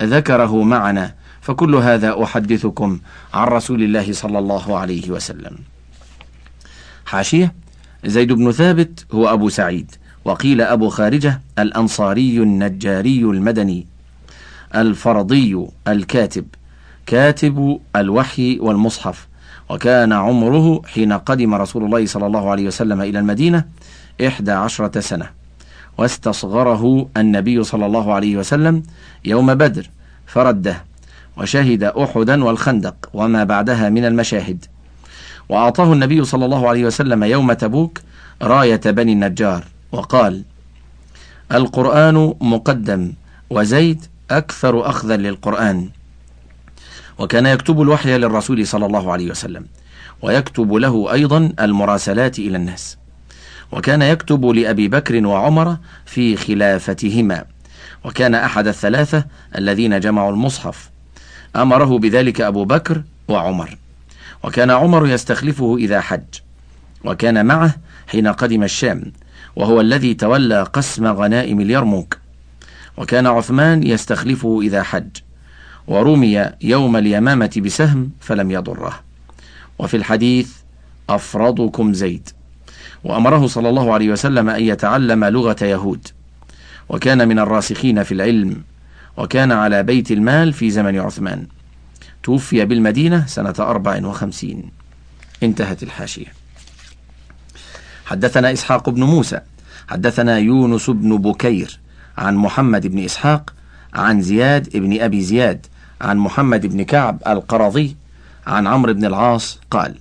ذكره 0.01 0.63
معنا. 0.63 1.13
فكل 1.41 1.75
هذا 1.75 2.23
أحدثكم 2.23 2.99
عن 3.33 3.47
رسول 3.47 3.83
الله 3.83 4.13
صلى 4.13 4.39
الله 4.39 4.77
عليه 4.79 5.09
وسلم. 5.09 5.57
حاشية 7.05 7.53
زيد 8.05 8.33
بن 8.33 8.51
ثابت 8.51 9.05
هو 9.11 9.33
أبو 9.33 9.49
سعيد. 9.49 9.95
وقيل 10.25 10.61
أبو 10.61 10.89
خارجة 10.89 11.41
الأنصاري 11.59 12.37
النجاري 12.37 13.19
المدني 13.19 13.87
الفرضي 14.75 15.67
الكاتب 15.87 16.45
كاتب 17.05 17.79
الوحي 17.95 18.59
والمصحف 18.59 19.27
وكان 19.69 20.13
عمره 20.13 20.81
حين 20.93 21.13
قدم 21.13 21.55
رسول 21.55 21.83
الله 21.83 22.05
صلى 22.05 22.25
الله 22.27 22.49
عليه 22.49 22.67
وسلم 22.67 23.01
إلى 23.01 23.19
المدينة 23.19 23.65
إحدى 24.27 24.51
عشرة 24.51 24.99
سنة 24.99 25.29
واستصغره 25.97 27.09
النبي 27.17 27.63
صلى 27.63 27.85
الله 27.85 28.13
عليه 28.13 28.37
وسلم 28.37 28.83
يوم 29.25 29.55
بدر 29.55 29.89
فرده 30.27 30.83
وشهد 31.37 31.83
أحدا 31.83 32.43
والخندق 32.43 32.95
وما 33.13 33.43
بعدها 33.43 33.89
من 33.89 34.05
المشاهد 34.05 34.65
وأعطاه 35.49 35.93
النبي 35.93 36.23
صلى 36.23 36.45
الله 36.45 36.69
عليه 36.69 36.85
وسلم 36.85 37.23
يوم 37.23 37.53
تبوك 37.53 38.01
راية 38.41 38.81
بني 38.85 39.13
النجار. 39.13 39.63
وقال 39.95 40.43
القرآن 41.51 42.33
مقدم 42.41 43.13
وزيد 43.49 44.05
أكثر 44.31 44.89
أخذا 44.89 45.17
للقرآن. 45.17 45.89
وكان 47.19 47.45
يكتب 47.45 47.81
الوحي 47.81 48.17
للرسول 48.17 48.67
صلى 48.67 48.85
الله 48.85 49.11
عليه 49.11 49.31
وسلم 49.31 49.65
ويكتب 50.21 50.73
له 50.73 51.13
أيضا 51.13 51.53
المراسلات 51.59 52.39
إلى 52.39 52.57
الناس. 52.57 52.97
وكان 53.71 54.01
يكتب 54.01 54.45
لأبي 54.45 54.87
بكر 54.87 55.25
وعمر 55.25 55.77
في 56.05 56.35
خلافتهما. 56.35 57.45
وكان 58.03 58.35
أحد 58.35 58.67
الثلاثة 58.67 59.25
الذين 59.57 59.99
جمعوا 59.99 60.31
المصحف. 60.31 60.89
أمره 61.55 61.99
بذلك 61.99 62.41
أبو 62.41 62.65
بكر 62.65 63.03
وعمر. 63.27 63.77
وكان 64.43 64.71
عمر 64.71 65.07
يستخلفه 65.07 65.77
إذا 65.77 66.01
حج. 66.01 66.23
وكان 67.03 67.45
معه 67.45 67.75
حين 68.07 68.27
قدم 68.27 68.63
الشام. 68.63 69.11
وهو 69.55 69.81
الذي 69.81 70.13
تولى 70.13 70.63
قسم 70.63 71.07
غنائم 71.07 71.61
اليرموك. 71.61 72.17
وكان 72.97 73.27
عثمان 73.27 73.83
يستخلفه 73.83 74.59
إذا 74.61 74.83
حج 74.83 75.09
ورمي 75.87 76.45
يوم 76.61 76.97
اليمامة 76.97 77.61
بسهم 77.65 78.09
فلم 78.19 78.51
يضره. 78.51 78.99
وفي 79.79 79.97
الحديث 79.97 80.49
أفرضكم 81.09 81.93
زيد 81.93 82.29
وأمره 83.03 83.47
صلى 83.47 83.69
الله 83.69 83.93
عليه 83.93 84.09
وسلم 84.09 84.49
أن 84.49 84.63
يتعلم 84.63 85.25
لغة 85.25 85.63
يهود. 85.63 86.07
وكان 86.89 87.27
من 87.27 87.39
الراسخين 87.39 88.03
في 88.03 88.11
العلم 88.11 88.63
وكان 89.17 89.51
على 89.51 89.83
بيت 89.83 90.11
المال 90.11 90.53
في 90.53 90.69
زمن 90.69 90.99
عثمان. 90.99 91.47
توفي 92.23 92.65
بالمدينة 92.65 93.25
سنة 93.25 93.55
أربع 93.59 94.05
وخمسين. 94.05 94.71
انتهت 95.43 95.83
الحاشية. 95.83 96.44
حدثنا 98.05 98.53
إسحاق 98.53 98.89
بن 98.89 99.03
موسى 99.03 99.39
حدثنا 99.87 100.37
يونس 100.37 100.89
بن 100.89 101.17
بكير 101.17 101.79
عن 102.17 102.35
محمد 102.35 102.87
بن 102.87 102.99
إسحاق 102.99 103.53
عن 103.93 104.21
زياد 104.21 104.77
بن 104.77 105.01
أبي 105.01 105.21
زياد 105.21 105.65
عن 106.01 106.17
محمد 106.17 106.65
بن 106.65 106.83
كعب 106.83 107.21
القرظي 107.27 107.95
عن 108.47 108.67
عمرو 108.67 108.93
بن 108.93 109.05
العاص 109.05 109.59
قال 109.71 109.95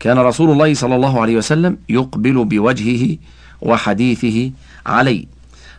كان 0.00 0.18
رسول 0.18 0.50
الله 0.50 0.74
صلى 0.74 0.96
الله 0.96 1.20
عليه 1.20 1.36
وسلم 1.36 1.78
يقبل 1.88 2.44
بوجهه 2.44 3.16
وحديثه 3.62 4.50
علي 4.86 5.28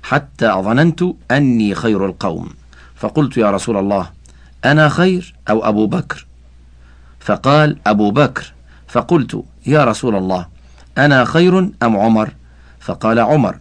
حتى 0.04 0.48
ظننت 0.48 1.04
أني 1.32 1.76
خير 1.76 2.06
القوم. 2.06 2.50
فقلت 2.96 3.38
يا 3.38 3.52
رسول 3.52 3.78
الله 3.78 4.10
أنا 4.66 4.90
خير 4.90 5.36
أو 5.50 5.70
أبو 5.70 5.88
بكر؟ 5.88 6.26
فقال 7.20 7.78
أبو 7.88 8.12
بكر 8.12 8.54
فقلت 8.88 9.44
يا 9.68 9.86
رسول 9.86 10.16
الله 10.16 10.48
أنا 10.98 11.26
خير 11.26 11.60
أم 11.60 11.98
عمر؟ 11.98 12.30
فقال 12.80 13.20
عمر. 13.20 13.58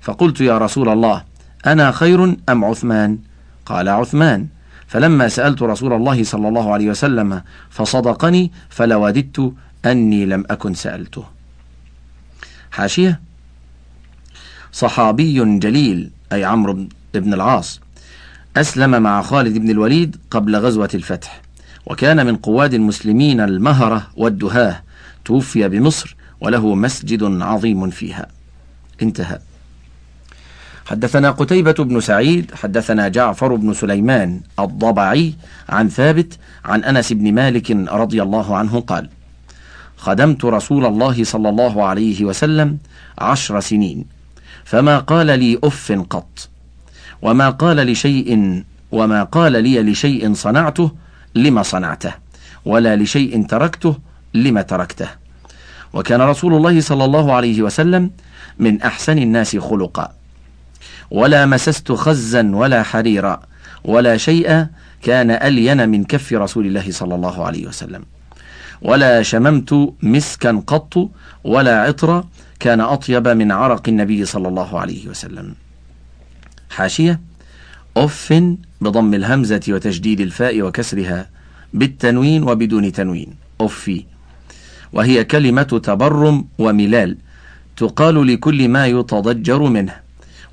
فقلت 0.00 0.40
يا 0.40 0.58
رسول 0.58 0.88
الله 0.88 1.24
أنا 1.66 1.90
خير 1.92 2.36
أم 2.48 2.64
عثمان؟ 2.64 3.18
قال 3.66 3.88
عثمان. 3.88 4.46
فلما 4.86 5.28
سألت 5.28 5.62
رسول 5.62 5.92
الله 5.92 6.24
صلى 6.24 6.48
الله 6.48 6.72
عليه 6.72 6.90
وسلم 6.90 7.42
فصدقني 7.70 8.52
فلوددت 8.68 9.52
أني 9.86 10.26
لم 10.26 10.44
أكن 10.50 10.74
سألته. 10.74 11.24
حاشية. 12.70 13.20
صحابي 14.72 15.58
جليل 15.58 16.10
أي 16.32 16.44
عمرو 16.44 16.88
بن 17.14 17.34
العاص 17.34 17.80
أسلم 18.56 19.02
مع 19.02 19.22
خالد 19.22 19.58
بن 19.58 19.70
الوليد 19.70 20.16
قبل 20.30 20.56
غزوة 20.56 20.88
الفتح 20.94 21.40
وكان 21.86 22.26
من 22.26 22.36
قواد 22.36 22.74
المسلمين 22.74 23.40
المهرة 23.40 24.06
والدهاه 24.16 24.82
توفي 25.24 25.68
بمصر 25.68 26.16
وله 26.40 26.74
مسجد 26.74 27.42
عظيم 27.42 27.90
فيها. 27.90 28.26
انتهى. 29.02 29.38
حدثنا 30.86 31.30
قتيبة 31.30 31.72
بن 31.72 32.00
سعيد 32.00 32.54
حدثنا 32.54 33.08
جعفر 33.08 33.54
بن 33.54 33.74
سليمان 33.74 34.40
الضبعي 34.58 35.34
عن 35.68 35.88
ثابت 35.88 36.38
عن 36.64 36.84
أنس 36.84 37.12
بن 37.12 37.32
مالك 37.34 37.70
رضي 37.70 38.22
الله 38.22 38.56
عنه 38.56 38.80
قال 38.80 39.08
خدمت 39.96 40.44
رسول 40.44 40.86
الله 40.86 41.24
صلى 41.24 41.48
الله 41.48 41.84
عليه 41.84 42.24
وسلم 42.24 42.78
عشر 43.18 43.60
سنين 43.60 44.04
فما 44.64 44.98
قال 44.98 45.26
لي 45.26 45.58
أف 45.64 45.92
قط 46.10 46.48
وما 47.22 47.50
قال 47.50 47.76
لشيء 47.76 48.62
وما 48.92 49.22
قال 49.22 49.52
لي 49.52 49.82
لشيء 49.82 50.34
صنعته 50.34 50.92
لما 51.34 51.62
صنعته 51.62 52.14
ولا 52.64 52.96
لشيء 52.96 53.46
تركته 53.46 53.96
لما 54.34 54.62
تركته. 54.62 55.08
وكان 55.98 56.20
رسول 56.20 56.54
الله 56.54 56.80
صلى 56.80 57.04
الله 57.04 57.32
عليه 57.32 57.62
وسلم 57.62 58.10
من 58.58 58.82
أحسن 58.82 59.18
الناس 59.18 59.56
خلقا. 59.56 60.12
ولا 61.10 61.46
مسست 61.46 61.92
خزا 61.92 62.50
ولا 62.54 62.82
حريرا 62.82 63.40
ولا 63.84 64.16
شيء 64.16 64.66
كان 65.02 65.30
ألين 65.30 65.88
من 65.88 66.04
كف 66.04 66.32
رسول 66.32 66.66
الله 66.66 66.90
صلى 66.90 67.14
الله 67.14 67.46
عليه 67.46 67.66
وسلم. 67.66 68.04
ولا 68.82 69.22
شممت 69.22 69.94
مسكا 70.02 70.62
قط 70.66 71.10
ولا 71.44 71.82
عطرا 71.82 72.28
كان 72.60 72.80
أطيب 72.80 73.28
من 73.28 73.52
عرق 73.52 73.88
النبي 73.88 74.24
صلى 74.24 74.48
الله 74.48 74.80
عليه 74.80 75.08
وسلم. 75.08 75.54
حاشية 76.70 77.20
أف 77.96 78.54
بضم 78.80 79.14
الهمزة 79.14 79.60
وتشديد 79.68 80.20
الفاء 80.20 80.62
وكسرها 80.62 81.26
بالتنوين 81.74 82.42
وبدون 82.42 82.92
تنوين. 82.92 83.34
أفي. 83.60 84.04
وهي 84.92 85.24
كلمة 85.24 85.62
تبرم 85.62 86.44
وملال 86.58 87.16
تقال 87.76 88.26
لكل 88.26 88.68
ما 88.68 88.86
يتضجر 88.86 89.62
منه 89.62 89.94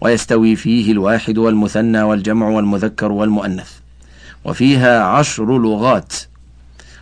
ويستوي 0.01 0.55
فيه 0.55 0.91
الواحد 0.91 1.37
والمثنى 1.37 2.01
والجمع 2.01 2.47
والمذكر 2.47 3.11
والمؤنث 3.11 3.71
وفيها 4.45 5.03
عشر 5.03 5.59
لغات. 5.59 6.13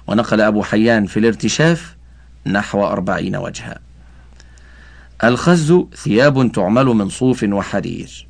ونقل 0.07 0.41
أبو 0.41 0.63
حيان 0.63 1.05
في 1.05 1.19
الارتشاف 1.19 1.95
نحو 2.47 2.85
أربعين 2.85 3.35
وجها. 3.35 3.79
الخز 5.23 5.83
ثياب 5.95 6.51
تعمل 6.51 6.85
من 6.85 7.09
صوف 7.09 7.43
وحرير. 7.43 8.27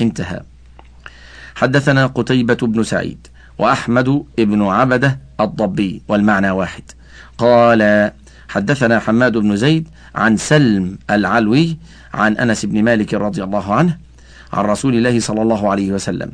انتهى. 0.00 0.40
حدثنا 1.54 2.06
قتيبة 2.06 2.58
بن 2.62 2.82
سعيد 2.82 3.26
وأحمد 3.58 4.24
بن 4.38 4.62
عبدة 4.62 5.18
الضبي 5.40 6.02
والمعنى 6.08 6.50
واحد. 6.50 6.82
قال 7.38 8.12
حدثنا 8.48 8.98
حماد 8.98 9.36
بن 9.36 9.56
زيد 9.56 9.88
عن 10.14 10.36
سلم 10.36 10.98
العلوي 11.10 11.76
عن 12.14 12.36
أنس 12.36 12.64
بن 12.64 12.82
مالك 12.82 13.14
رضي 13.14 13.44
الله 13.44 13.74
عنه 13.74 13.98
عن 14.52 14.64
رسول 14.64 14.94
الله 14.94 15.20
صلى 15.20 15.42
الله 15.42 15.70
عليه 15.70 15.92
وسلم 15.92 16.32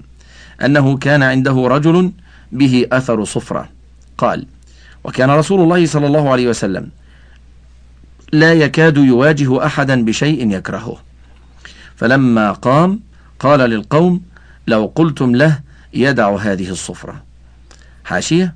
أنه 0.65 0.99
كان 0.99 1.23
عنده 1.23 1.53
رجل 1.53 2.12
به 2.53 2.87
أثر 2.93 3.25
صفرة. 3.25 3.69
قال 4.19 4.47
وكان 5.05 5.31
رسول 5.31 5.61
الله 5.61 5.87
صلى 5.87 6.07
الله 6.07 6.31
عليه 6.33 6.49
وسلم 6.49 6.88
لا 8.33 8.53
يكاد 8.53 8.97
يواجه 8.97 9.67
أحدا 9.67 10.05
بشيء 10.05 10.51
يكرهه. 10.51 10.97
فلما 11.97 12.53
قام 12.53 13.01
قال 13.38 13.61
للقوم 13.61 14.23
لو 14.67 14.93
قلتم 14.95 15.37
له 15.37 15.61
يدع 15.95 16.37
هذه 16.37 16.71
الصفرة. 16.71 17.23
حاشية 18.05 18.55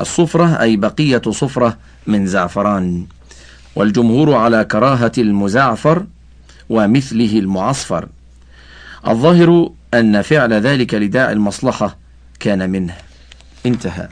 الصفرة 0.00 0.60
أي 0.60 0.76
بقية 0.76 1.22
صفرة 1.30 1.76
من 2.06 2.26
زعفران. 2.26 3.06
والجمهور 3.76 4.34
على 4.34 4.64
كراهة 4.64 5.12
المزعفر 5.18 6.06
ومثله 6.68 7.38
المعصفر. 7.38 8.08
الظاهر 9.06 9.70
أن 9.94 10.22
فعل 10.22 10.52
ذلك 10.52 10.94
لداعي 10.94 11.32
المصلحة 11.32 11.96
كان 12.40 12.70
منه. 12.70 12.94
انتهى. 13.66 14.08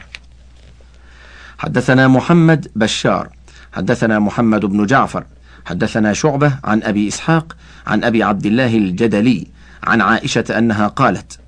حدثنا 1.57 2.07
محمد 2.07 2.67
بشار 2.75 3.29
حدثنا 3.73 4.19
محمد 4.19 4.65
بن 4.65 4.85
جعفر 4.85 5.23
حدثنا 5.65 6.13
شعبة 6.13 6.53
عن 6.63 6.83
أبي 6.83 7.07
إسحاق 7.07 7.55
عن 7.87 8.03
أبي 8.03 8.23
عبد 8.23 8.45
الله 8.45 8.77
الجدلي 8.77 9.47
عن 9.83 10.01
عائشة 10.01 10.43
أنها 10.57 10.87
قالت 10.87 11.39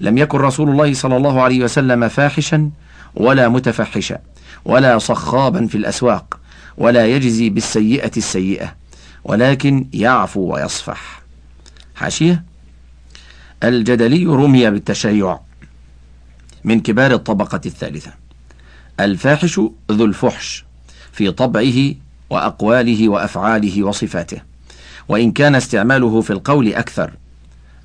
لم 0.00 0.18
يكن 0.18 0.38
رسول 0.38 0.70
الله 0.70 0.94
صلى 0.94 1.16
الله 1.16 1.42
عليه 1.42 1.64
وسلم 1.64 2.08
فاحشا 2.08 2.70
ولا 3.14 3.48
متفحشا 3.48 4.18
ولا 4.64 4.98
صخابا 4.98 5.66
في 5.66 5.74
الأسواق 5.74 6.40
ولا 6.78 7.06
يجزي 7.06 7.50
بالسيئة 7.50 8.10
السيئة 8.16 8.74
ولكن 9.24 9.88
يعفو 9.92 10.40
ويصفح. 10.40 11.22
حاشية؟ 11.94 12.44
الجدلي 13.64 14.26
رمي 14.26 14.70
بالتشيع 14.70 15.40
من 16.64 16.80
كبار 16.80 17.12
الطبقة 17.12 17.60
الثالثة. 17.66 18.12
الفاحش 19.00 19.60
ذو 19.92 20.04
الفحش 20.04 20.64
في 21.12 21.30
طبعه 21.30 21.94
وأقواله 22.30 23.08
وأفعاله 23.08 23.82
وصفاته 23.84 24.42
وإن 25.08 25.32
كان 25.32 25.54
استعماله 25.54 26.20
في 26.20 26.30
القول 26.30 26.74
أكثر. 26.74 27.12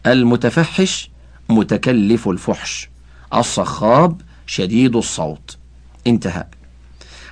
المتفحش 0.05 1.09
متكلف 1.49 2.27
الفحش 2.27 2.89
الصخاب 3.33 4.21
شديد 4.53 4.95
الصوت. 4.95 5.57
انتهى. 6.07 6.45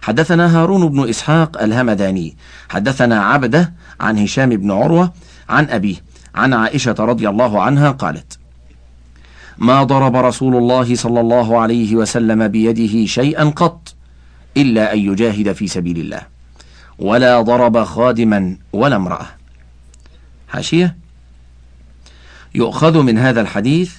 حدثنا 0.02 0.58
هارون 0.58 0.90
بن 0.90 1.10
إسحاق 1.10 1.62
الهمداني. 1.62 2.38
حدثنا 2.70 3.24
عبده 3.24 3.74
عن 4.00 4.18
هشام 4.18 4.50
بن 4.50 4.72
عروة 4.72 5.14
عن 5.50 5.70
أبيه 5.70 5.96
عن 6.36 6.54
عائشة 6.54 6.96
رضي 7.00 7.30
الله 7.30 7.62
عنها 7.62 7.92
قالت 7.92 8.40
ما 9.58 9.84
ضرب 9.84 10.16
رسول 10.16 10.56
الله 10.56 10.96
صلى 10.96 11.20
الله 11.20 11.60
عليه 11.60 11.96
وسلم 11.96 12.48
بيده 12.48 13.06
شيئا 13.06 13.44
قط 13.44 13.96
إلا 14.58 14.94
أن 14.94 15.00
يجاهد 15.00 15.52
في 15.54 15.68
سبيل 15.68 15.98
الله 15.98 16.22
ولا 17.00 17.42
ضرب 17.42 17.84
خادما 17.84 18.58
ولا 18.74 18.96
امرأة. 18.96 19.28
حاشية. 20.50 20.98
يؤخذ 22.56 23.02
من 23.02 23.18
هذا 23.18 23.42
الحديث 23.42 23.94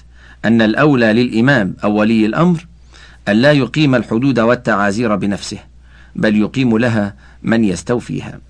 أن 0.45 0.63
الأولى 0.63 1.13
للإمام 1.13 1.77
أو 1.85 1.93
ولي 1.95 2.27
الأمر 2.27 2.72
أن 3.29 3.37
لا 3.37 3.53
يقيم 3.53 3.95
الحدود 3.95 4.41
والتعازير 4.41 5.17
بنفسه 5.17 5.59
بل 6.17 6.37
يقيم 6.37 6.79
لها 6.79 7.15
من 7.43 7.65
يستوفيها. 7.65 8.41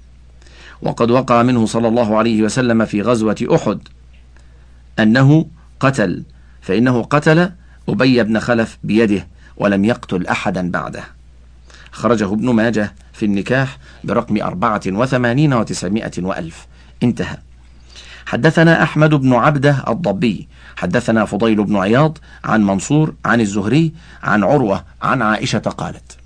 وقد 0.82 1.10
وقع 1.10 1.42
منه 1.42 1.66
صلى 1.66 1.88
الله 1.88 2.18
عليه 2.18 2.42
وسلم 2.42 2.84
في 2.84 3.02
غزوة 3.02 3.36
أحد 3.54 3.78
أنه 4.98 5.46
قتل 5.80 6.22
فإنه 6.60 7.02
قتل 7.02 7.50
أبي 7.88 8.22
بن 8.22 8.38
خلف 8.40 8.78
بيده 8.84 9.26
ولم 9.56 9.84
يقتل 9.84 10.26
أحدا 10.26 10.70
بعده. 10.70 11.04
خرجه 11.92 12.32
ابن 12.32 12.50
ماجه 12.50 12.94
في 13.12 13.24
النكاح 13.24 13.78
برقم 14.04 14.42
أربعة 14.42 14.80
وثمانين 14.86 15.54
وتسعمائة 15.54 16.12
وألف. 16.18 16.66
انتهى. 17.02 17.38
حدثنا 18.26 18.82
أحمد 18.82 19.14
بن 19.14 19.32
عبده 19.32 19.84
الضبي 19.88 20.48
حدثنا 20.76 21.24
فضيل 21.24 21.64
بن 21.64 21.76
عياض 21.76 22.18
عن 22.44 22.64
منصور 22.64 23.14
عن 23.24 23.40
الزهري 23.40 23.92
عن 24.22 24.44
عروة 24.44 24.84
عن 25.02 25.22
عائشة 25.22 25.58
قالت 25.58 26.16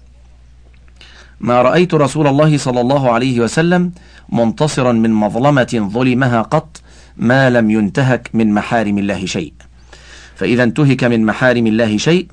ما 1.40 1.62
رأيت 1.62 1.94
رسول 1.94 2.26
الله 2.26 2.58
صلى 2.58 2.80
الله 2.80 3.12
عليه 3.12 3.40
وسلم 3.40 3.92
منتصرا 4.28 4.92
من 4.92 5.12
مظلمة 5.12 5.90
ظلمها 5.92 6.42
قط 6.42 6.80
ما 7.16 7.50
لم 7.50 7.70
ينتهك 7.70 8.30
من 8.34 8.54
محارم 8.54 8.98
الله 8.98 9.26
شيء. 9.26 9.52
فإذا 10.36 10.62
انتهك 10.62 11.04
من 11.04 11.26
محارم 11.26 11.66
الله 11.66 11.96
شيء 11.96 12.26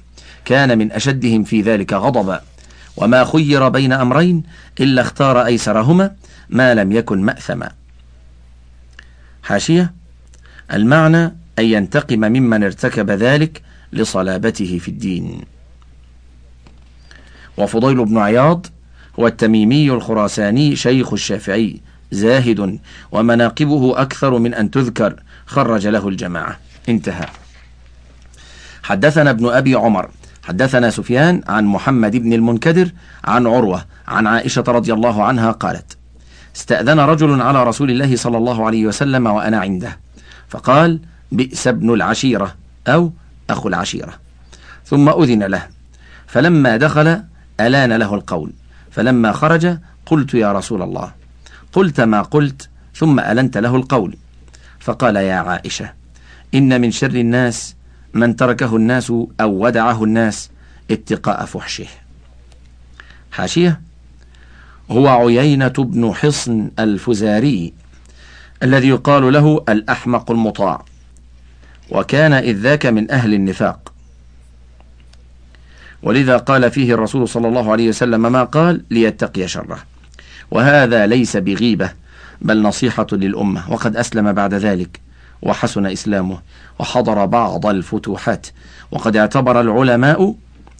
كان 0.45 0.78
من 0.78 0.91
أشدهم 0.91 1.43
في 1.43 1.62
ذلك 1.62 1.93
غضبا. 1.93 2.41
وما 2.97 3.23
خير 3.26 3.69
بين 3.69 3.93
أمرين 3.93 4.43
إلا 4.80 5.02
اختار 5.02 5.45
أيسرهما 5.45 6.12
ما 6.49 6.73
لم 6.73 6.91
يكن 6.91 7.21
مأثما. 7.21 7.71
حاشية. 9.43 9.93
المعنى 10.73 11.23
أن 11.60 11.65
ينتقم 11.65 12.19
ممن 12.19 12.63
ارتكب 12.63 13.12
ذلك 13.12 13.62
لصلابته 13.93 14.79
في 14.79 14.88
الدين. 14.88 15.41
وفضيل 17.58 18.06
بن 18.06 18.17
عياض 18.17 18.65
هو 19.19 19.27
التميمي 19.27 19.91
الخراساني 19.91 20.75
شيخ 20.75 21.13
الشافعي 21.13 21.82
زاهد 22.12 22.79
ومناقبه 23.12 24.01
أكثر 24.01 24.39
من 24.39 24.53
أن 24.53 24.71
تذكر 24.71 25.23
خرج 25.45 25.88
له 25.88 26.08
الجماعة. 26.08 26.60
انتهى. 26.89 27.27
حدثنا 28.84 29.29
ابن 29.29 29.49
أبي 29.49 29.75
عمر 29.75 30.10
حدثنا 30.43 30.89
سفيان 30.89 31.41
عن 31.47 31.65
محمد 31.65 32.15
بن 32.15 32.34
المنكدر 32.34 32.91
عن 33.23 33.47
عروة 33.47 33.86
عن 34.08 34.27
عائشة 34.27 34.63
رضي 34.67 34.93
الله 34.93 35.23
عنها 35.23 35.51
قالت 35.51 35.97
استأذن 36.56 37.00
رجل 37.00 37.42
على 37.42 37.63
رسول 37.63 37.92
الله 37.92 38.16
صلى 38.16 38.38
الله 38.38 38.66
عليه 38.66 38.86
وسلم 38.86 39.28
وأنا 39.28 39.60
عنده. 39.60 40.00
فقال 40.50 41.00
بئس 41.32 41.68
ابن 41.68 41.94
العشيرة 41.94 42.56
أو 42.88 43.12
أخو 43.50 43.68
العشيرة 43.68 44.13
ثم 44.86 45.10
أذن 45.10 45.44
له. 45.44 45.68
فلما 46.28 46.78
دخل 46.78 47.24
ألان 47.60 47.94
له 47.94 48.16
القول. 48.16 48.52
فلما 48.92 49.32
خرج 49.32 49.78
قلت 50.06 50.34
يا 50.34 50.52
رسول 50.52 50.82
الله. 50.82 51.12
قلت 51.74 52.02
ما 52.02 52.22
قلت 52.22 52.70
ثم 52.96 53.20
ألنت 53.20 53.58
له 53.58 53.76
القول. 53.76 54.18
فقال 54.80 55.16
يا 55.16 55.36
عائشة 55.36 55.94
إن 56.54 56.82
من 56.82 56.92
شر 56.92 57.16
الناس 57.16 57.76
من 58.13 58.36
تركه 58.36 58.76
الناس 58.76 59.10
أو 59.42 59.66
ودعه 59.66 60.04
الناس 60.04 60.50
اتقاء 60.92 61.46
فحشه 61.46 61.86
حاشية 63.32 63.82
هو 64.91 65.08
عيينة 65.08 65.67
بن 65.67 66.13
حصن 66.13 66.72
الفزاري 66.80 67.74
الذي 68.63 68.88
يقال 68.88 69.34
له 69.34 69.63
الأحمق 69.69 70.32
المطاع 70.32 70.86
وكان 71.89 72.34
إذ 72.34 72.58
ذاك 72.58 72.86
من 72.86 73.12
أهل 73.12 73.34
النفاق. 73.34 73.93
ولذا 76.04 76.38
قال 76.38 76.72
فيه 76.72 76.93
الرسول 76.93 77.28
صلى 77.28 77.48
الله 77.48 77.72
عليه 77.72 77.89
وسلم 77.89 78.32
ما 78.32 78.43
قال؟ 78.43 78.84
ليتقي 78.91 79.48
شره. 79.48 79.80
وهذا 80.52 81.06
ليس 81.06 81.38
بغيبة 81.38 81.91
بل 82.41 82.62
نصيحة 82.62 83.08
للأمة 83.12 83.72
وقد 83.72 83.98
أسلم 83.98 84.34
بعد 84.34 84.54
ذلك 84.54 85.00
وحسن 85.41 85.86
إسلامه 85.86 86.39
وحضر 86.80 87.26
بعض 87.26 87.65
الفتوحات 87.65 88.48
وقد 88.91 89.17
اعتبر 89.17 89.62
العلماء 89.62 90.36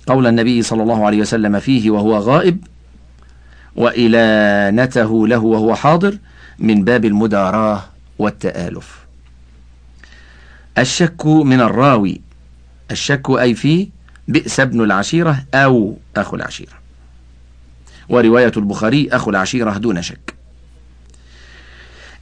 قول 0.08 0.28
النبي 0.28 0.62
صلى 0.62 0.84
الله 0.84 1.06
عليه 1.06 1.22
وسلم 1.22 1.60
فيه 1.60 1.92
وهو 1.92 2.18
غائب 2.18 2.63
وإلانته 3.76 5.28
له 5.28 5.40
وهو 5.40 5.76
حاضر 5.76 6.18
من 6.60 6.84
باب 6.84 7.06
المداراة 7.06 7.84
والتآلف. 8.20 9.06
الشك 10.78 11.26
من 11.26 11.62
الراوي. 11.62 12.22
الشك 12.92 13.30
أي 13.30 13.56
في 13.56 13.90
بئس 14.28 14.60
ابن 14.60 14.82
العشيرة 14.82 15.44
أو 15.54 15.98
أخو 16.18 16.36
العشيرة. 16.36 16.74
ورواية 18.10 18.52
البخاري 18.58 19.10
أخو 19.12 19.30
العشيرة 19.30 19.78
دون 19.78 20.02
شك. 20.02 20.34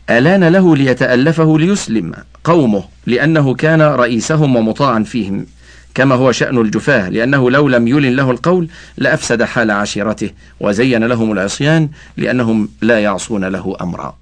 ألان 0.10 0.44
له 0.44 0.76
ليتألفه 0.76 1.60
ليسلم 1.60 2.14
قومه 2.44 2.84
لأنه 3.06 3.56
كان 3.56 3.82
رئيسهم 3.82 4.56
ومطاعا 4.56 5.04
فيهم. 5.04 5.46
كما 5.96 6.16
هو 6.16 6.32
شأن 6.32 6.58
الجفاه 6.58 7.10
لأنه 7.10 7.52
لو 7.52 7.70
لم 7.70 7.88
يلن 7.88 8.16
له 8.16 8.32
القول 8.32 8.70
لأفسد 8.98 9.44
حال 9.44 9.72
عشيرته 9.72 10.30
وزين 10.60 11.04
لهم 11.04 11.32
العصيان 11.32 11.90
لأنهم 12.18 12.70
لا 12.82 13.00
يعصون 13.00 13.46
له 13.46 13.78
أمرا. 13.82 14.18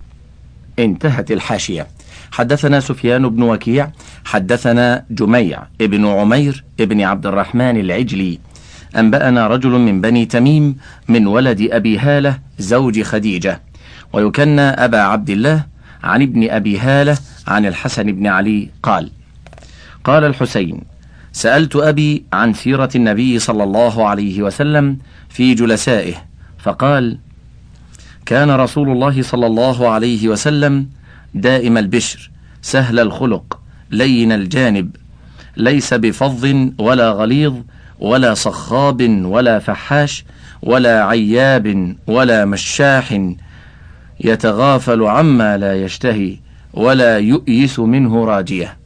انتهت 0.80 1.32
الحاشية. 1.32 1.88
حدثنا 2.32 2.80
سفيان 2.80 3.30
بن 3.30 3.44
وكيع 3.44 3.92
حدثنا 4.26 5.06
جميع 5.12 5.64
ابن 5.82 6.08
عمير 6.08 6.64
ابن 6.80 7.02
عبد 7.02 7.26
الرحمن 7.26 7.80
العجلي. 7.80 8.40
أنبأنا 8.96 9.48
رجل 9.48 9.70
من 9.70 10.02
بني 10.02 10.26
تميم 10.26 10.78
من 11.08 11.28
ولد 11.28 11.68
أبي 11.72 12.00
هالة 12.00 12.40
زوج 12.60 13.02
خديجة 13.02 13.62
ويكنى 14.14 14.62
أبا 14.62 14.98
عبد 14.98 15.30
الله 15.30 15.66
عن 16.04 16.22
ابن 16.22 16.50
أبي 16.50 16.80
هالة 16.80 17.18
عن 17.48 17.66
الحسن 17.66 18.04
بن 18.04 18.28
علي 18.28 18.70
قال 18.84 19.12
قال 20.04 20.24
الحسين 20.24 20.82
سألت 21.40 21.76
أبي 21.76 22.24
عن 22.34 22.54
سيرة 22.54 22.90
النبي 22.96 23.40
صلى 23.40 23.64
الله 23.64 24.08
عليه 24.08 24.42
وسلم 24.42 24.98
في 25.30 25.54
جلسائه 25.54 26.14
فقال 26.58 27.18
كان 28.26 28.52
رسول 28.52 28.90
الله 28.90 29.22
صلى 29.22 29.48
الله 29.48 29.90
عليه 29.90 30.28
وسلم 30.28 30.90
دائم 31.34 31.78
البشر 31.78 32.32
سهل 32.62 33.00
الخلق 33.00 33.60
لين 33.92 34.32
الجانب 34.32 34.96
ليس 35.58 35.94
بفظ 35.94 36.56
ولا 36.80 37.12
غليظ 37.12 37.54
ولا 38.00 38.34
صخاب 38.34 39.26
ولا 39.26 39.60
فحاش 39.60 40.26
ولا 40.62 41.06
عياب 41.06 41.96
ولا 42.08 42.46
مشاح 42.46 43.22
يتغافل 44.20 45.04
عما 45.04 45.58
لا 45.58 45.84
يشتهي 45.84 46.38
ولا 46.74 47.18
يؤيس 47.18 47.80
منه 47.80 48.26
راجيه. 48.26 48.79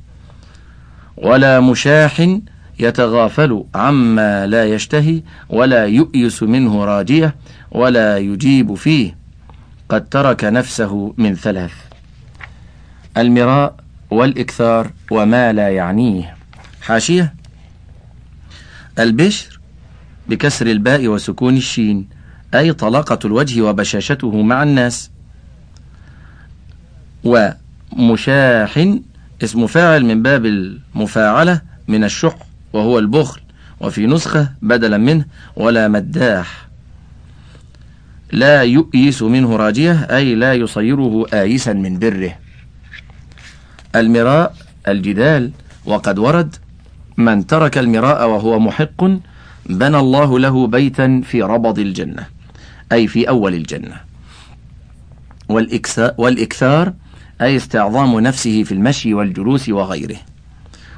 ولا 1.17 1.59
مشاح 1.59 2.37
يتغافل 2.79 3.63
عما 3.75 4.47
لا 4.47 4.65
يشتهي 4.65 5.21
ولا 5.49 5.85
يؤيس 5.85 6.43
منه 6.43 6.85
راجيه 6.85 7.35
ولا 7.71 8.17
يجيب 8.17 8.73
فيه. 8.73 9.17
قد 9.89 10.09
ترك 10.09 10.43
نفسه 10.43 11.13
من 11.17 11.35
ثلاث 11.35 11.71
المراء 13.17 13.75
والإكثار 14.11 14.91
وما 15.11 15.53
لا 15.53 15.69
يعنيه. 15.69 16.35
حاشية 16.81 17.33
البشر 18.99 19.59
بكسر 20.29 20.67
الباء 20.67 21.07
وسكون 21.07 21.57
الشين 21.57 22.07
أي 22.53 22.73
طلاقة 22.73 23.19
الوجه 23.25 23.61
وبشاشته 23.61 24.41
مع 24.41 24.63
الناس. 24.63 25.11
ومشاح 27.23 28.95
اسم 29.41 29.67
فاعل 29.67 30.05
من 30.05 30.21
باب 30.21 30.45
المفاعلة 30.45 31.61
من 31.87 32.03
الشح 32.03 32.35
وهو 32.73 32.99
البخل 32.99 33.41
وفي 33.79 34.07
نسخة 34.07 34.51
بدلا 34.61 34.97
منه 34.97 35.25
ولا 35.55 35.87
مداح. 35.87 36.67
لا 38.31 38.61
يؤيس 38.61 39.21
منه 39.21 39.55
راجية 39.55 39.91
أي 39.91 40.35
لا 40.35 40.53
يصيره 40.53 41.25
آيسا 41.33 41.73
من 41.73 41.99
بره. 41.99 42.35
المراء 43.95 44.55
الجدال 44.87 45.51
وقد 45.85 46.19
ورد 46.19 46.55
من 47.17 47.47
ترك 47.47 47.77
المراء 47.77 48.29
وهو 48.29 48.59
محق 48.59 49.03
بنى 49.65 49.97
الله 49.99 50.39
له 50.39 50.67
بيتا 50.67 51.21
في 51.25 51.41
ربض 51.41 51.79
الجنة 51.79 52.27
أي 52.91 53.07
في 53.07 53.29
أول 53.29 53.53
الجنة. 53.53 53.95
والإكثار 56.17 56.93
أي 57.41 57.57
استعظام 57.57 58.19
نفسه 58.19 58.63
في 58.63 58.71
المشي 58.71 59.13
والجلوس 59.13 59.69
وغيره. 59.69 60.17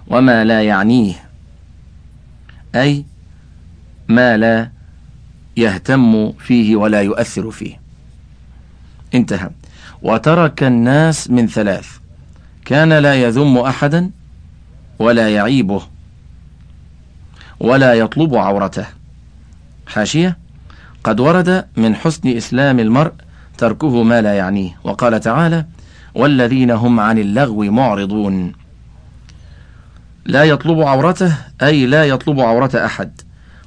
وما 0.07 0.43
لا 0.43 0.61
يعنيه 0.61 1.13
أي 2.75 3.05
ما 4.07 4.37
لا 4.37 4.69
يهتم 5.57 6.31
فيه 6.31 6.75
ولا 6.75 7.01
يؤثر 7.01 7.51
فيه. 7.51 7.79
انتهى. 9.15 9.49
وترك 10.01 10.63
الناس 10.63 11.29
من 11.29 11.47
ثلاث 11.47 11.87
كان 12.65 12.93
لا 12.93 13.15
يذم 13.15 13.57
أحدا 13.57 14.11
ولا 14.99 15.29
يعيبه 15.29 15.81
ولا 17.59 17.93
يطلب 17.93 18.35
عورته. 18.35 18.85
حاشية 19.87 20.37
قد 21.03 21.19
ورد 21.19 21.67
من 21.77 21.95
حسن 21.95 22.29
إسلام 22.37 22.79
المرء 22.79 23.13
تركه 23.57 24.03
ما 24.03 24.21
لا 24.21 24.33
يعنيه. 24.33 24.77
وقال 24.83 25.19
تعالى 25.19 25.65
والذين 26.15 26.71
هم 26.71 26.99
عن 26.99 27.17
اللغو 27.17 27.63
معرضون. 27.63 28.53
لا 30.25 30.43
يطلب 30.43 30.81
عورته 30.81 31.37
أي 31.61 31.85
لا 31.85 32.05
يطلب 32.05 32.39
عورة 32.39 32.71
أحد 32.75 33.21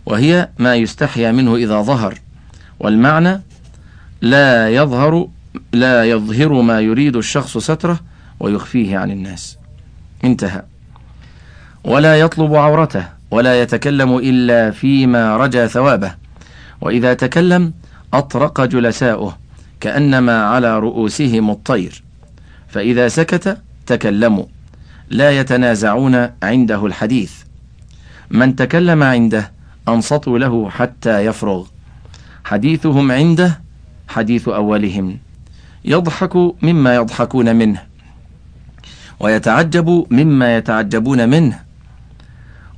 وهي 0.07 0.49
ما 0.59 0.75
يستحيا 0.75 1.33
منه 1.33 1.57
إذا 1.57 1.83
ظهر. 1.83 2.15
والمعنى 2.81 3.41
لا 4.21 4.69
يظهر 4.69 5.29
لا 5.73 6.05
يظهر 6.05 6.53
ما 6.53 6.81
يريد 6.81 7.17
الشخص 7.17 7.59
ستره 7.59 8.01
ويخفيه 8.41 8.99
عن 8.99 9.11
الناس. 9.11 9.59
انتهى. 10.25 10.63
ولا 11.85 12.21
يطلب 12.21 12.55
عورته 12.55 13.05
ولا 13.31 13.63
يتكلم 13.63 14.17
إلا 14.17 14.71
فيما 14.71 15.37
رجى 15.37 15.69
ثوابه. 15.69 16.15
وإذا 16.81 17.15
تكلم 17.15 17.73
أطرق 18.15 18.65
جلساؤه 18.65 19.37
كأنما 19.81 20.43
على 20.45 20.79
رؤوسهم 20.79 21.51
الطير. 21.51 22.08
فإذا 22.69 23.09
سكت 23.09 23.59
تكلموا. 23.87 24.45
لا 25.11 25.41
يتنازعون 25.41 26.29
عنده 26.43 26.87
الحديث. 26.87 27.33
من 28.31 28.57
تكلم 28.57 29.03
عنده 29.03 29.53
أنصتوا 29.89 30.39
له 30.39 30.71
حتى 30.71 31.25
يفرغ. 31.25 31.67
حديثهم 32.45 33.13
عنده 33.13 33.61
حديث 34.09 34.49
أولهم. 34.49 35.19
يضحك 35.85 36.37
مما 36.63 36.95
يضحكون 36.95 37.57
منه. 37.57 37.83
ويتعجب 39.21 40.07
مما 40.11 40.57
يتعجبون 40.57 41.29
منه. 41.29 41.61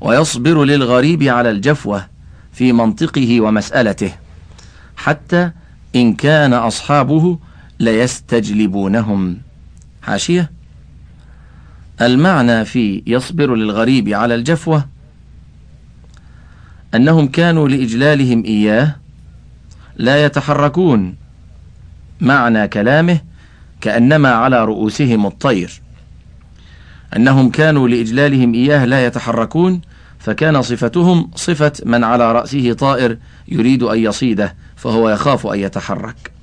ويصبر 0.01 0.65
للغريب 0.65 1.23
على 1.23 1.51
الجفوة 1.51 2.07
في 2.53 2.73
منطقه 2.73 3.41
ومسألته. 3.41 4.13
حتى 4.97 5.51
إن 5.97 6.15
كان 6.15 6.53
أصحابه 6.53 7.39
ليستجلبونهم. 7.81 9.39
حاشية. 10.03 10.51
المعنى 12.01 12.65
في 12.65 13.03
يصبر 13.07 13.55
للغريب 13.55 14.09
على 14.09 14.35
الجفوة 14.35 14.85
أنهم 16.95 17.29
كانوا 17.29 17.69
لإجلالهم 17.69 18.45
إياه 18.45 18.97
لا 19.97 20.25
يتحركون. 20.25 21.17
معنى 22.21 22.69
كلامه 22.69 23.21
كأنما 23.81 24.29
على 24.29 24.65
رؤوسهم 24.65 25.27
الطير. 25.27 25.81
أنهم 27.17 27.51
كانوا 27.51 27.89
لإجلالهم 27.89 28.55
إياه 28.55 28.85
لا 28.85 29.07
يتحركون 29.07 29.81
فكان 30.19 30.63
صفتهم 30.63 31.31
صفة 31.35 31.73
من 31.85 32.05
على 32.05 32.33
رأسه 32.33 32.73
طائر 32.73 33.19
يريد 33.49 33.83
أن 33.83 33.99
يصيده 33.99 34.55
فهو 34.77 35.11
يخاف 35.11 35.47
أن 35.47 35.59
يتحرك. 35.59 36.40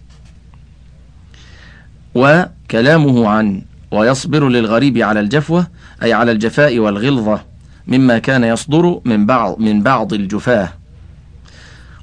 وكلامه 2.17 3.29
عن 3.29 3.61
ويصبر 3.91 4.49
للغريب 4.49 4.97
على 4.97 5.19
الجفوة 5.19 5.67
أي 6.03 6.13
على 6.13 6.31
الجفاء 6.31 6.79
والغلظة 6.79 7.41
مما 7.87 8.19
كان 8.19 8.43
يصدر 8.43 8.99
من 9.05 9.25
بعض 9.25 9.59
من 9.59 9.83
بعض 9.83 10.13
الجفاة. 10.13 10.69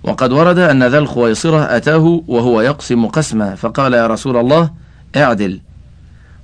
وقد 0.02 0.32
ورد 0.32 0.58
أن 0.58 0.82
ذا 0.84 0.98
الخويصرة 0.98 1.76
أتاه 1.76 2.22
وهو 2.28 2.60
يقسم 2.60 3.06
قسما 3.06 3.54
فقال 3.54 3.94
يا 3.94 4.06
رسول 4.06 4.36
الله 4.36 4.70
اعدل. 5.16 5.60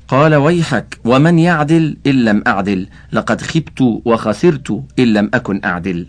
قال 0.08 0.34
ويحك 0.34 0.98
ومن 1.04 1.38
يعدل 1.38 1.96
إن 2.06 2.24
لم 2.24 2.42
أعدل؟ 2.46 2.86
لقد 3.12 3.40
خبت 3.40 3.80
وخسرت 4.04 4.82
إن 4.98 5.12
لم 5.12 5.30
أكن 5.34 5.60
أعدل. 5.64 6.06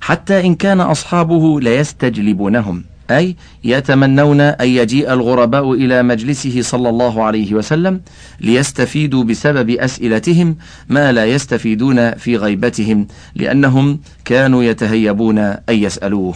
حتى 0.00 0.46
إن 0.46 0.54
كان 0.54 0.80
أصحابه 0.80 1.60
ليستجلبونهم. 1.60 2.84
أي 3.10 3.36
يتمنون 3.64 4.40
أن 4.40 4.68
يجيء 4.68 5.12
الغرباء 5.12 5.72
إلى 5.72 6.02
مجلسه 6.02 6.62
صلى 6.62 6.88
الله 6.88 7.24
عليه 7.24 7.54
وسلم 7.54 8.00
ليستفيدوا 8.40 9.24
بسبب 9.24 9.70
أسئلتهم 9.70 10.56
ما 10.88 11.12
لا 11.12 11.26
يستفيدون 11.26 12.14
في 12.14 12.36
غيبتهم 12.36 13.06
لأنهم 13.34 14.00
كانوا 14.24 14.62
يتهيبون 14.62 15.38
أن 15.38 15.58
يسألوه 15.68 16.34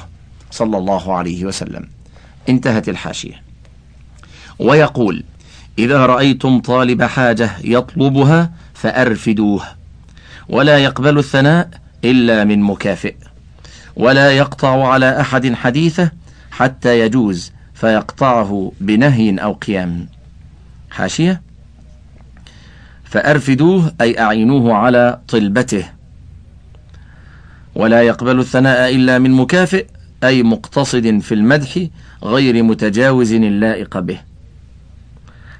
صلى 0.50 0.78
الله 0.78 1.14
عليه 1.14 1.44
وسلم. 1.44 1.88
انتهت 2.48 2.88
الحاشية. 2.88 3.42
ويقول 4.58 5.24
إذا 5.78 6.06
رأيتم 6.06 6.60
طالب 6.60 7.02
حاجة 7.02 7.50
يطلبها 7.64 8.52
فأرفدوه. 8.74 9.62
ولا 10.48 10.78
يقبل 10.78 11.18
الثناء 11.18 11.68
إلا 12.04 12.44
من 12.44 12.60
مكافئ. 12.60 13.14
ولا 13.96 14.30
يقطع 14.30 14.88
على 14.88 15.20
أحد 15.20 15.54
حديثه 15.54 16.10
حتى 16.52 17.00
يجوز 17.00 17.52
فيقطعه 17.74 18.72
بنهي 18.80 19.34
أو 19.36 19.52
قيام. 19.52 20.08
حاشية. 20.90 21.42
فأرفدوه 23.04 23.94
أي 24.00 24.20
أعينوه 24.20 24.74
على 24.74 25.20
طلبته. 25.28 25.84
ولا 27.74 28.02
يقبل 28.02 28.40
الثناء 28.40 28.94
إلا 28.94 29.18
من 29.18 29.30
مكافئ 29.30 29.86
أي 30.24 30.42
مقتصد 30.42 31.18
في 31.18 31.34
المدح 31.34 31.86
غير 32.24 32.62
متجاوز 32.62 33.32
اللائق 33.32 33.98
به. 33.98 34.20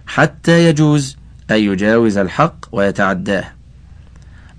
حتى 0.06 0.68
يجوز 0.68 1.16
أن 1.50 1.56
يجاوز 1.56 2.18
الحق 2.18 2.56
ويتعداه. 2.72 3.44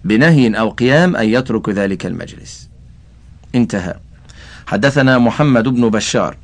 بنهي 0.06 0.60
أو 0.60 0.70
قيام 0.70 1.16
أن 1.16 1.30
يترك 1.30 1.70
ذلك 1.70 2.06
المجلس. 2.06 2.70
انتهى. 3.56 3.96
حدثنا 4.74 5.18
محمد 5.18 5.68
بن 5.68 5.90
بشار 5.90 6.38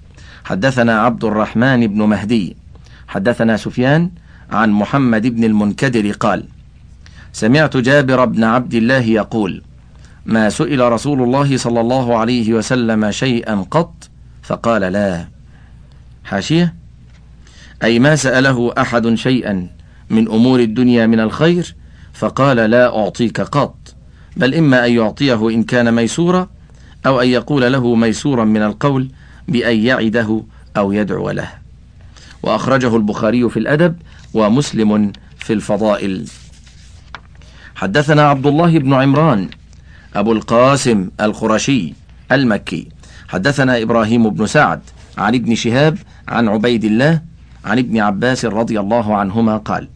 حدثنا 0.44 1.02
عبد 1.02 1.24
الرحمن 1.24 1.88
بن 1.88 2.02
مهدي 2.02 2.56
حدثنا 3.08 3.58
سفيان 3.58 4.12
عن 4.52 4.70
محمد 4.72 5.28
بن 5.28 5.44
المنكدر 5.44 6.12
قال 6.12 6.46
سمعت 7.34 7.78
جابر 7.78 8.26
بن 8.26 8.44
عبد 8.44 8.74
الله 8.74 9.02
يقول 9.02 9.62
ما 10.26 10.50
سئل 10.50 10.92
رسول 10.92 11.22
الله 11.22 11.58
صلى 11.58 11.82
الله 11.82 12.18
عليه 12.18 12.54
وسلم 12.54 13.12
شيئا 13.12 13.66
قط؟ 13.72 14.10
فقال 14.44 14.82
لا. 14.82 15.28
حاشية؟ 16.24 16.76
أي 17.84 18.00
ما 18.00 18.16
سأله 18.16 18.74
أحد 18.78 19.14
شيئا 19.14 19.68
من 20.10 20.28
أمور 20.28 20.60
الدنيا 20.60 21.06
من 21.06 21.20
الخير؟ 21.20 21.76
فقال 22.14 22.58
لا 22.58 23.00
أعطيك 23.00 23.42
قط 23.42 23.96
بل 24.38 24.56
إما 24.56 24.86
أن 24.86 24.92
يعطيه 24.92 25.50
إن 25.50 25.64
كان 25.64 25.94
ميسورا 25.94 26.59
أو 27.06 27.22
أن 27.22 27.28
يقول 27.28 27.74
له 27.74 27.96
ميسورا 27.96 28.46
من 28.46 28.64
القول 28.64 29.10
بأن 29.48 29.80
يعده 29.80 30.44
أو 30.78 30.92
يدعو 30.92 31.32
له. 31.32 31.50
وأخرجه 32.44 32.96
البخاري 32.96 33.50
في 33.50 33.58
الأدب 33.60 33.96
ومسلم 34.34 35.12
في 35.38 35.54
الفضائل. 35.54 36.28
حدثنا 37.76 38.30
عبد 38.30 38.46
الله 38.46 38.80
بن 38.80 38.94
عمران 38.94 39.50
أبو 40.16 40.32
القاسم 40.32 41.10
القرشي 41.22 41.94
المكي. 42.32 42.88
حدثنا 43.28 43.82
إبراهيم 43.82 44.30
بن 44.30 44.48
سعد 44.48 44.82
عن 45.18 45.36
ابن 45.36 45.56
شهاب 45.56 45.98
عن 46.28 46.48
عبيد 46.48 46.84
الله 46.84 47.22
عن 47.66 47.80
ابن 47.80 48.00
عباس 48.00 48.46
رضي 48.46 48.80
الله 48.80 49.16
عنهما 49.16 49.58
قال 49.58 49.88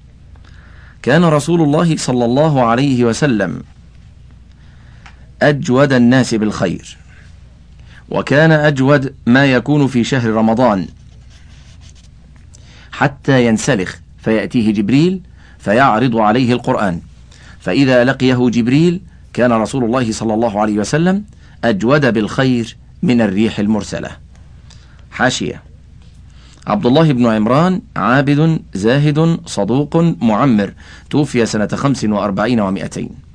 كان 1.01 1.25
رسول 1.25 1.61
الله 1.61 1.97
صلى 1.97 2.25
الله 2.25 2.63
عليه 2.63 3.05
وسلم 3.05 3.63
أجود 5.43 5.93
الناس 5.93 6.33
بالخير. 6.33 6.97
وكان 8.09 8.51
أجود 8.51 9.13
ما 9.25 9.45
يكون 9.45 9.87
في 9.87 10.03
شهر 10.03 10.29
رمضان. 10.29 10.87
حتى 12.91 13.45
ينسلخ 13.45 13.95
فيأتيه 14.17 14.73
جبريل 14.73 15.21
فيعرض 15.59 16.17
عليه 16.17 16.53
القرآن. 16.53 17.01
فإذا 17.59 18.03
لقيه 18.03 18.49
جبريل 18.49 19.01
كان 19.33 19.51
رسول 19.51 19.83
الله 19.83 20.11
صلى 20.11 20.33
الله 20.33 20.61
عليه 20.61 20.77
وسلم 20.77 21.23
أجود 21.63 22.13
بالخير 22.13 22.77
من 23.03 23.21
الريح 23.21 23.59
المرسلة. 23.59 24.09
حاشية. 25.11 25.61
عبد 26.67 26.85
الله 26.85 27.13
بن 27.13 27.25
عمران 27.25 27.81
عابد 27.95 28.59
زاهد 28.73 29.39
صدوق 29.45 29.97
معمر 30.21 30.73
توفي 31.09 31.45
سنة 31.45 31.67
خمس 31.67 32.03
وأربعين 32.03 32.59
ومائتين. 32.59 33.32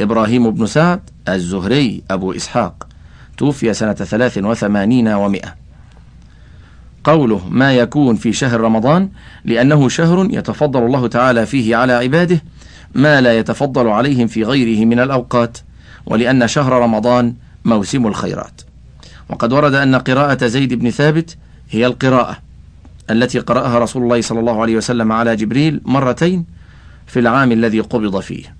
إبراهيم 0.00 0.50
بن 0.50 0.66
سعد 0.66 1.00
الزهري 1.28 2.02
أبو 2.10 2.32
إسحاق. 2.32 2.88
توفي 3.38 3.74
سنة 3.74 3.92
ثلاث 3.92 4.38
وثمانين 4.38 5.08
ومائة 5.08 5.54
قوله 7.04 7.48
ما 7.48 7.74
يكون 7.74 8.16
في 8.16 8.32
شهر 8.32 8.60
رمضان 8.60 9.08
لأنه 9.44 9.88
شهر 9.88 10.28
يتفضل 10.30 10.86
الله 10.86 11.08
تعالى 11.08 11.46
فيه 11.46 11.76
على 11.76 11.92
عباده 11.92 12.42
ما 12.94 13.20
لا 13.20 13.38
يتفضل 13.38 13.88
عليهم 13.88 14.26
في 14.26 14.44
غيره 14.44 14.84
من 14.84 15.00
الأوقات 15.00 15.58
ولأن 16.06 16.48
شهر 16.48 16.72
رمضان 16.72 17.34
موسم 17.64 18.06
الخيرات. 18.06 18.60
وقد 19.28 19.52
ورد 19.52 19.74
أن 19.74 19.94
قراءة 19.94 20.46
زيد 20.46 20.74
بن 20.74 20.90
ثابت 20.90 21.36
هي 21.70 21.86
القراءة 21.86 22.38
التي 23.10 23.38
قرأها 23.38 23.78
رسول 23.78 24.02
الله 24.02 24.20
صلى 24.20 24.40
الله 24.40 24.62
عليه 24.62 24.76
وسلم 24.76 25.12
على 25.12 25.36
جبريل 25.36 25.80
مرتين 25.84 26.44
في 27.06 27.18
العام 27.18 27.52
الذي 27.52 27.80
قبض 27.80 28.20
فيه. 28.20 28.54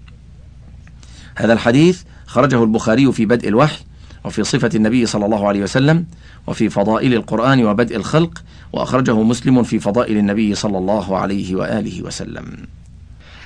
هذا 1.38 1.52
الحديث 1.52 2.02
خرجه 2.26 2.62
البخاري 2.62 3.12
في 3.12 3.26
بدء 3.26 3.48
الوحي 3.48 3.84
وفي 4.24 4.44
صفة 4.44 4.70
النبي 4.74 5.06
صلى 5.06 5.24
الله 5.24 5.48
عليه 5.48 5.62
وسلم 5.62 6.06
وفي 6.46 6.68
فضائل 6.68 7.14
القرآن 7.14 7.64
وبدء 7.64 7.96
الخلق 7.96 8.42
وأخرجه 8.72 9.22
مسلم 9.22 9.62
في 9.62 9.78
فضائل 9.78 10.16
النبي 10.16 10.54
صلى 10.54 10.78
الله 10.78 11.18
عليه 11.18 11.56
وآله 11.56 12.02
وسلم. 12.02 12.56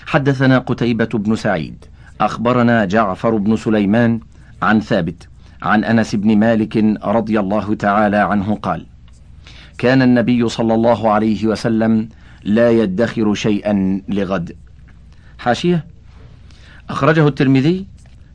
حدثنا 0.06 0.58
قتيبة 0.58 1.08
بن 1.14 1.36
سعيد 1.36 1.84
أخبرنا 2.20 2.84
جعفر 2.84 3.36
بن 3.36 3.56
سليمان 3.56 4.20
عن 4.62 4.80
ثابت 4.80 5.28
عن 5.62 5.84
أنس 5.84 6.14
بن 6.14 6.36
مالك 6.36 6.76
رضي 7.04 7.40
الله 7.40 7.74
تعالى 7.74 8.16
عنه 8.16 8.54
قال 8.54 8.86
كان 9.78 10.02
النبي 10.02 10.48
صلى 10.48 10.74
الله 10.74 11.10
عليه 11.10 11.46
وسلم 11.46 12.08
لا 12.44 12.70
يدخر 12.70 13.34
شيئا 13.34 14.02
لغد. 14.08 14.56
حاشية؟ 15.38 15.91
أخرجه 16.92 17.28
الترمذي 17.28 17.86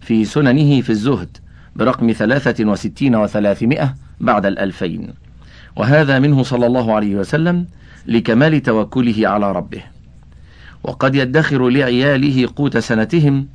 في 0.01 0.25
سننه 0.25 0.81
في 0.81 0.89
الزهد 0.89 1.37
برقم 1.75 2.11
ثلاثة 2.11 2.65
وستين 2.65 3.15
وثلاثمائة 3.15 3.95
بعد 4.19 4.45
الألفين. 4.45 5.13
وهذا 5.75 6.19
منه 6.19 6.43
صلى 6.43 6.65
الله 6.65 6.95
عليه 6.95 7.15
وسلم 7.15 7.67
لكمال 8.07 8.63
توكله 8.63 9.27
على 9.27 9.51
ربه. 9.51 9.81
وقد 10.83 11.15
يدخر 11.15 11.69
لعياله 11.69 12.49
قوت 12.55 12.77
سنتهم 12.77 13.47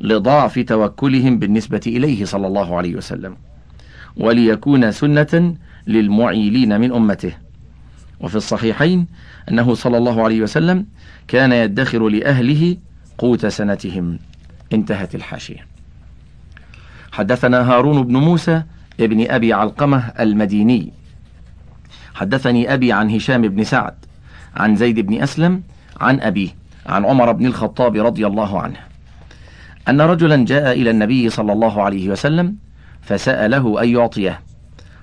لضعف 0.00 0.58
توكلهم 0.58 1.38
بالنسبة 1.38 1.80
إليه 1.86 2.24
صلى 2.24 2.46
الله 2.46 2.76
عليه 2.76 2.96
وسلم. 2.96 3.36
وليكون 4.16 4.92
سنة 4.92 5.54
للمعيلين 5.86 6.80
من 6.80 6.92
أمته. 6.92 7.32
وفي 8.20 8.36
الصحيحين 8.36 9.06
أنه 9.50 9.74
صلى 9.74 9.98
الله 9.98 10.24
عليه 10.24 10.40
وسلم 10.42 10.86
كان 11.28 11.52
يدخر 11.52 12.08
لأهله 12.08 12.76
قوت 13.18 13.46
سنتهم. 13.46 14.18
انتهت 14.72 15.14
الحاشية. 15.14 15.66
حدثنا 17.12 17.72
هارون 17.72 18.02
بن 18.02 18.16
موسى 18.16 18.62
ابن 19.00 19.30
أبي 19.30 19.52
علقمة 19.52 20.12
المديني. 20.20 20.92
حدثني 22.14 22.74
أبي 22.74 22.92
عن 22.92 23.10
هشام 23.10 23.42
بن 23.42 23.64
سعد 23.64 23.94
عن 24.56 24.76
زيد 24.76 25.00
بن 25.00 25.22
أسلم 25.22 25.62
عن 26.00 26.20
أبيه 26.20 26.48
عن 26.86 27.04
عمر 27.04 27.32
بن 27.32 27.46
الخطاب 27.46 27.96
رضي 27.96 28.26
الله 28.26 28.60
عنه. 28.60 28.76
أن 29.88 30.00
رجلا 30.00 30.44
جاء 30.44 30.72
إلى 30.72 30.90
النبي 30.90 31.30
صلى 31.30 31.52
الله 31.52 31.82
عليه 31.82 32.08
وسلم 32.08 32.56
فسأله 33.02 33.82
أن 33.82 33.88
يعطيه. 33.88 34.40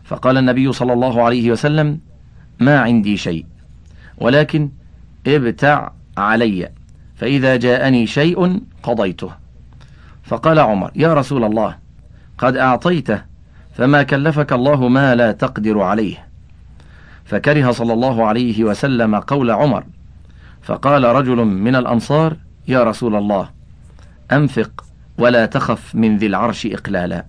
فقال 0.03 0.37
النبي 0.37 0.71
صلى 0.71 0.93
الله 0.93 1.23
عليه 1.23 1.51
وسلم 1.51 1.99
ما 2.59 2.79
عندي 2.79 3.17
شيء 3.17 3.45
ولكن 4.17 4.69
ابتع 5.27 5.91
علي 6.17 6.69
فإذا 7.15 7.55
جاءني 7.55 8.07
شيء 8.07 8.61
قضيته. 8.83 9.46
فقال 10.27 10.59
عمر 10.59 10.91
يا 10.95 11.13
رسول 11.13 11.43
الله 11.43 11.75
قد 12.37 12.57
أعطيته 12.57 13.21
فما 13.75 14.03
كلفك 14.03 14.53
الله 14.53 14.87
ما 14.87 15.15
لا 15.15 15.31
تقدر 15.31 15.81
عليه. 15.81 16.27
فكره 17.25 17.71
صلى 17.71 17.93
الله 17.93 18.25
عليه 18.25 18.63
وسلم 18.63 19.15
قول 19.15 19.51
عمر 19.51 19.83
فقال 20.61 21.03
رجل 21.03 21.35
من 21.35 21.75
الأنصار 21.75 22.37
يا 22.67 22.83
رسول 22.83 23.15
الله 23.15 23.49
أنفق 24.31 24.85
ولا 25.17 25.45
تخف 25.45 25.95
من 25.95 26.17
ذي 26.17 26.25
العرش 26.25 26.65
إقلالا. 26.65 27.25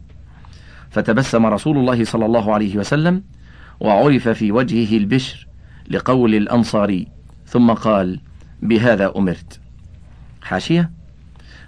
فتبسم 0.90 1.46
رسول 1.46 1.78
الله 1.78 2.04
صلى 2.04 2.26
الله 2.26 2.54
عليه 2.54 2.76
وسلم 2.76 3.22
وعرف 3.80 4.28
في 4.28 4.52
وجهه 4.52 4.96
البشر 4.96 5.46
لقول 5.90 6.34
الأنصاري 6.34 7.08
ثم 7.46 7.72
قال 7.72 8.20
بهذا 8.62 9.12
أمرت. 9.16 9.61
حاشية؟ 10.42 10.90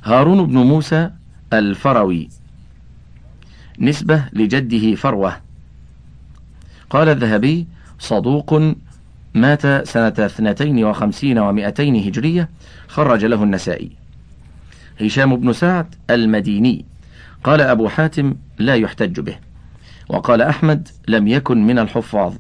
هارون 0.05 0.47
بن 0.47 0.57
موسى 0.57 1.11
الفروي. 1.53 2.29
نسبة 3.79 4.25
لجده 4.33 4.95
فروة. 4.95 5.37
قال 6.91 7.09
الذهبي 7.09 7.67
صدوق 7.99 8.63
مات 9.35 9.89
سنة 9.89 10.15
اثنتين 10.19 10.85
وخمسين 10.85 11.39
ومائتين 11.39 11.97
هجرية 11.97 12.49
خرج 12.89 13.25
له 13.25 13.43
النسائي. 13.43 13.91
هشام 15.01 15.37
بن 15.37 15.53
سعد 15.53 15.95
المديني. 16.11 16.85
قال 17.45 17.61
أبو 17.61 17.89
حاتم 17.89 18.35
لا 18.59 18.75
يحتج 18.75 19.21
به. 19.21 19.37
وقال 20.09 20.43
أحمد 20.43 20.89
لم 21.09 21.29
يكن 21.29 21.67
من 21.67 21.79
الحفاظ. 21.79 22.35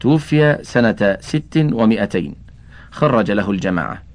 توفي 0.00 0.58
سنة 0.62 1.16
ست 1.20 1.68
ومائتين 1.72 2.34
خرج 2.90 3.30
له 3.30 3.50
الجماعة. 3.50 4.05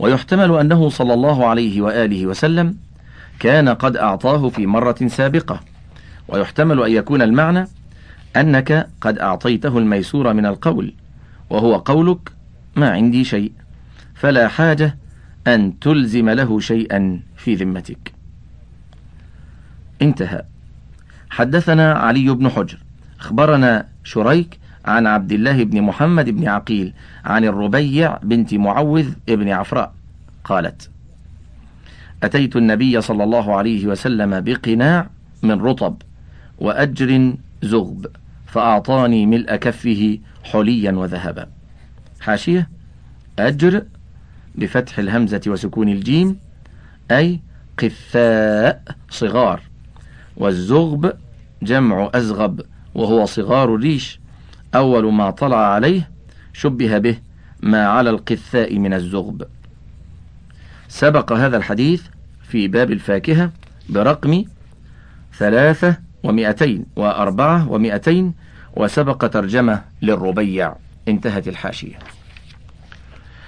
ويحتمل 0.00 0.56
أنه 0.56 0.88
صلى 0.88 1.14
الله 1.14 1.46
عليه 1.46 1.80
وآله 1.80 2.26
وسلم 2.26 2.76
كان 3.38 3.68
قد 3.68 3.96
أعطاه 3.96 4.48
في 4.48 4.66
مرة 4.66 4.96
سابقة. 5.06 5.60
ويحتمل 6.28 6.82
أن 6.82 6.92
يكون 6.92 7.22
المعنى 7.22 7.68
أنك 8.36 8.88
قد 9.00 9.18
أعطيته 9.18 9.78
الميسور 9.78 10.32
من 10.32 10.46
القول 10.46 10.94
وهو 11.50 11.76
قولك 11.76 12.32
ما 12.76 12.90
عندي 12.90 13.24
شيء 13.24 13.52
فلا 14.14 14.48
حاجة 14.48 14.96
أن 15.46 15.78
تلزم 15.78 16.30
له 16.30 16.60
شيئا 16.60 17.20
في 17.36 17.54
ذمتك. 17.54 18.12
انتهى. 20.02 20.42
حدثنا 21.30 21.92
علي 21.92 22.30
بن 22.30 22.48
حجر 22.48 22.78
أخبرنا 23.20 23.86
شريك 24.04 24.59
عن 24.84 25.06
عبد 25.06 25.32
الله 25.32 25.64
بن 25.64 25.82
محمد 25.82 26.30
بن 26.30 26.48
عقيل 26.48 26.92
عن 27.24 27.44
الربيع 27.44 28.16
بنت 28.22 28.54
معوذ 28.54 29.08
بن 29.28 29.48
عفراء 29.48 29.94
قالت 30.44 30.90
أتيت 32.22 32.56
النبي 32.56 33.00
صلى 33.00 33.24
الله 33.24 33.56
عليه 33.56 33.86
وسلم 33.86 34.40
بقناع 34.40 35.10
من 35.42 35.60
رطب 35.60 36.02
وأجر 36.58 37.34
زغب 37.62 38.06
فأعطاني 38.46 39.26
ملء 39.26 39.56
كفه 39.56 40.18
حليا 40.44 40.92
وذهبا. 40.92 41.48
حاشية 42.20 42.68
أجر 43.38 43.84
بفتح 44.54 44.98
الهمزة 44.98 45.40
وسكون 45.46 45.88
الجيم 45.88 46.36
أي 47.10 47.40
قثاء 47.78 48.82
صغار 49.10 49.60
والزغب 50.36 51.12
جمع 51.62 52.10
أزغب 52.14 52.60
وهو 52.94 53.24
صغار 53.24 53.74
الريش. 53.74 54.19
أول 54.74 55.12
ما 55.12 55.30
طلع 55.30 55.56
عليه 55.56 56.10
شبه 56.52 56.98
به 56.98 57.18
ما 57.62 57.86
على 57.86 58.10
القثاء 58.10 58.78
من 58.78 58.94
الزغب. 58.94 59.46
سبق 60.88 61.32
هذا 61.32 61.56
الحديث 61.56 62.02
في 62.42 62.68
باب 62.68 62.90
الفاكهة 62.90 63.50
برقم 63.88 64.44
ثلاثة 65.34 65.96
ومئتين 66.22 66.86
وأربعة 66.96 67.70
ومئتين 67.70 68.34
وسبق 68.76 69.26
ترجمة 69.26 69.82
للربيع. 70.02 70.74
انتهت 71.08 71.48
الحاشية. 71.48 71.98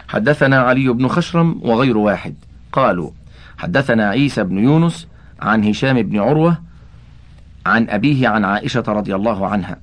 حدثنا 0.09 0.59
علي 0.59 0.89
بن 0.89 1.09
خشرم 1.09 1.61
وغير 1.63 1.99
واحد. 1.99 2.35
قالوا 2.73 3.11
حدثنا 3.59 4.09
عيسى 4.09 4.45
بن 4.45 4.59
يونس 4.59 5.07
عن 5.41 5.65
هشام 5.65 6.03
بن 6.03 6.19
عروة 6.19 6.59
عن 7.67 7.89
أبيه 7.89 8.29
عن 8.29 8.45
عائشة 8.45 8.85
رضي 8.89 9.15
الله 9.15 9.47
عنها. 9.47 9.77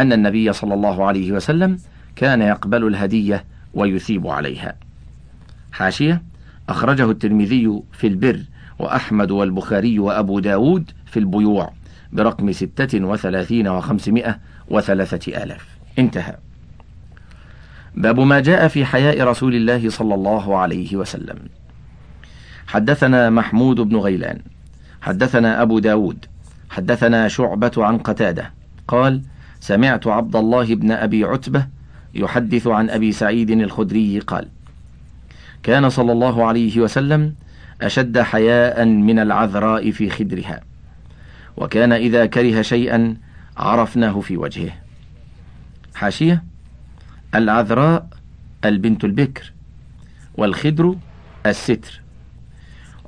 أن 0.00 0.12
النبي 0.12 0.52
صلى 0.52 0.74
الله 0.74 1.06
عليه 1.06 1.32
وسلم 1.32 1.78
كان 2.16 2.42
يقبل 2.42 2.86
الهدية 2.86 3.44
ويثيب 3.74 4.26
عليها. 4.26 4.74
حاشية 5.72 6.22
أخرجه 6.68 7.10
الترمذي 7.10 7.82
في 7.92 8.06
البر 8.06 8.40
وأحمد 8.78 9.30
والبخاري 9.30 9.98
وأبو 9.98 10.38
داود 10.38 10.90
في 11.06 11.18
البيوع 11.18 11.72
برقم 12.12 12.52
ستة 12.52 13.04
وثلاثين 13.04 13.68
وخمسمائة 13.68 14.38
وثلاثة 14.68 15.42
آلاف. 15.42 15.66
انتهى. 15.98 16.36
باب 17.94 18.20
ما 18.20 18.40
جاء 18.40 18.68
في 18.68 18.84
حياء 18.84 19.24
رسول 19.24 19.54
الله 19.54 19.90
صلى 19.90 20.14
الله 20.14 20.58
عليه 20.58 20.96
وسلم. 20.96 21.38
حدثنا 22.66 23.30
محمود 23.30 23.80
بن 23.80 23.96
غيلان 23.96 24.40
حدثنا 25.00 25.62
أبو 25.62 25.78
داود 25.78 26.24
حدثنا 26.70 27.28
شعبة 27.28 27.72
عن 27.78 27.98
قتادة 27.98 28.52
قال 28.88 29.22
سمعت 29.60 30.06
عبد 30.06 30.36
الله 30.36 30.74
بن 30.74 30.90
أبي 30.90 31.24
عتبة 31.24 31.66
يحدث 32.14 32.66
عن 32.66 32.90
أبي 32.90 33.12
سعيد 33.12 33.50
الخدري 33.50 34.18
قال 34.18 34.48
كان 35.62 35.90
صلى 35.90 36.12
الله 36.12 36.46
عليه 36.46 36.80
وسلم 36.80 37.34
أشد 37.82 38.18
حياء 38.18 38.84
من 38.84 39.18
العذراء 39.18 39.90
في 39.90 40.10
خدرها 40.10 40.60
وكان 41.56 41.92
إذا 41.92 42.26
كره 42.26 42.62
شيئا 42.62 43.16
عرفناه 43.56 44.20
في 44.20 44.36
وجهه. 44.36 44.70
حاشية 45.94 46.44
العذراء 47.34 48.08
البنت 48.64 49.04
البكر 49.04 49.52
والخدر 50.34 50.96
الستر. 51.46 52.00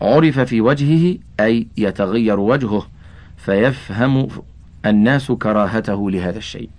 عرف 0.01 0.41
في 0.41 0.61
وجهه 0.61 1.19
أي 1.41 1.67
يتغير 1.77 2.41
وجهه 2.41 2.87
فيفهم 3.37 4.29
الناس 4.87 5.33
كراهته 5.33 6.11
لهذا 6.11 6.39
الشيء. 6.39 6.71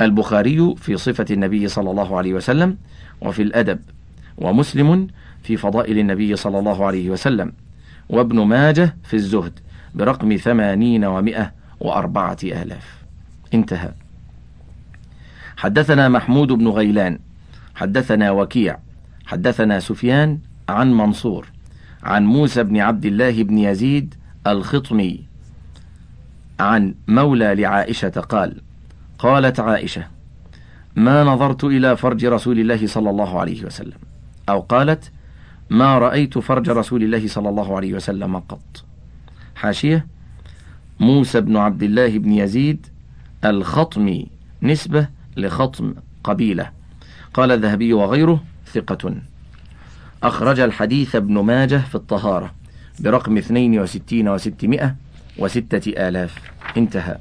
البخاري 0.00 0.74
في 0.76 0.96
صفة 0.96 1.26
النبي 1.30 1.68
صلى 1.68 1.90
الله 1.90 2.18
عليه 2.18 2.34
وسلم 2.34 2.76
وفي 3.20 3.42
الأدب 3.42 3.78
ومسلم 4.38 5.08
في 5.42 5.56
فضائل 5.56 5.98
النبي 5.98 6.36
صلى 6.36 6.58
الله 6.58 6.86
عليه 6.86 7.10
وسلم 7.10 7.52
وابن 8.08 8.40
ماجه 8.40 8.96
في 9.04 9.14
الزهد 9.14 9.58
برقم 9.94 10.36
ثمانين 10.36 11.04
ومائة 11.04 11.52
وأربعة 11.80 12.38
آلاف. 12.44 13.02
انتهى. 13.54 13.92
حدثنا 15.56 16.08
محمود 16.08 16.52
بن 16.52 16.68
غيلان 16.68 17.18
حدثنا 17.74 18.30
وكيع 18.30 18.78
حدثنا 19.26 19.80
سفيان 19.80 20.38
عن 20.68 20.92
منصور 20.92 21.46
عن 22.02 22.24
موسى 22.26 22.62
بن 22.62 22.76
عبد 22.76 23.04
الله 23.04 23.42
بن 23.42 23.58
يزيد 23.58 24.14
الخطمي 24.46 25.29
عن 26.60 26.94
مولى 27.08 27.54
لعائشة 27.54 28.08
قال 28.08 28.60
قالت 29.18 29.60
عائشة 29.60 30.06
ما 30.96 31.24
نظرت 31.24 31.64
إلى 31.64 31.96
فرج 31.96 32.24
رسول 32.26 32.58
الله 32.58 32.86
صلى 32.86 33.10
الله 33.10 33.40
عليه 33.40 33.64
وسلم 33.64 33.98
أو 34.48 34.60
قالت 34.60 35.12
ما 35.70 35.98
رأيت 35.98 36.38
فرج 36.38 36.70
رسول 36.70 37.02
الله 37.02 37.28
صلى 37.28 37.48
الله 37.48 37.76
عليه 37.76 37.94
وسلم 37.94 38.36
قط 38.36 38.84
حاشية 39.54 40.06
موسى 41.00 41.40
بن 41.40 41.56
عبد 41.56 41.82
الله 41.82 42.18
بن 42.18 42.32
يزيد 42.32 42.86
الخطمي 43.44 44.26
نسبة 44.62 45.08
لخطم 45.36 45.94
قبيلة 46.24 46.70
قال 47.34 47.52
الذهبي 47.52 47.92
وغيره 47.92 48.42
ثقة 48.66 49.14
أخرج 50.22 50.60
الحديث 50.60 51.16
ابن 51.16 51.38
ماجه 51.38 51.76
في 51.76 51.94
الطهارة 51.94 52.54
برقم 53.00 53.36
62 53.36 54.38
و600 54.38 54.90
وستة 55.40 56.08
آلاف. 56.08 56.38
انتهى. 56.76 57.18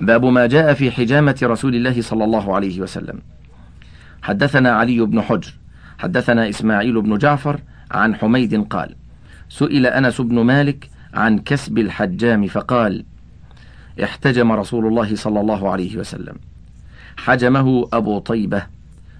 باب 0.00 0.24
ما 0.24 0.46
جاء 0.46 0.74
في 0.74 0.90
حجامة 0.90 1.38
رسول 1.42 1.74
الله 1.74 2.02
صلى 2.02 2.24
الله 2.24 2.54
عليه 2.54 2.80
وسلم. 2.80 3.22
حدثنا 4.22 4.70
علي 4.70 5.00
بن 5.00 5.22
حجر 5.22 5.54
حدثنا 5.98 6.48
إسماعيل 6.48 7.02
بن 7.02 7.18
جعفر 7.18 7.60
عن 7.90 8.14
حميد 8.14 8.66
قال 8.66 8.94
سئل 9.48 9.86
أنس 9.86 10.20
بن 10.20 10.40
مالك 10.40 10.90
عن 11.14 11.38
كسب 11.38 11.78
الحجام 11.78 12.46
فقال 12.46 13.04
احتجم 14.02 14.52
رسول 14.52 14.86
الله 14.86 15.16
صلى 15.16 15.40
الله 15.40 15.70
عليه 15.70 15.96
وسلم. 15.96 16.36
حجمه 17.16 17.88
أبو 17.92 18.18
طيبة 18.18 18.66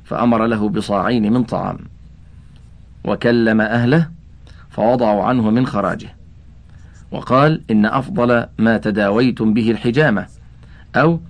فأمر 0.04 0.46
له 0.46 0.68
بصاعين 0.68 1.32
من 1.32 1.44
طعام 1.44 1.78
وكلم 3.04 3.60
أهله 3.60 4.10
فوضعوا 4.70 5.24
عنه 5.24 5.50
من 5.50 5.66
خراجه. 5.66 6.17
وقال 7.10 7.62
إن 7.70 7.86
أفضل 7.86 8.46
ما 8.58 8.78
تداويتم 8.78 9.54
به 9.54 9.70
الحجامة 9.70 10.26
أو 10.96 11.20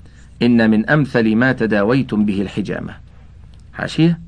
إن 0.42 0.70
من 0.70 0.90
أمثل 0.90 1.36
ما 1.36 1.52
تداويتم 1.52 2.24
به 2.24 2.42
الحجامة. 2.42 2.94
حاشية؟ 3.72 4.20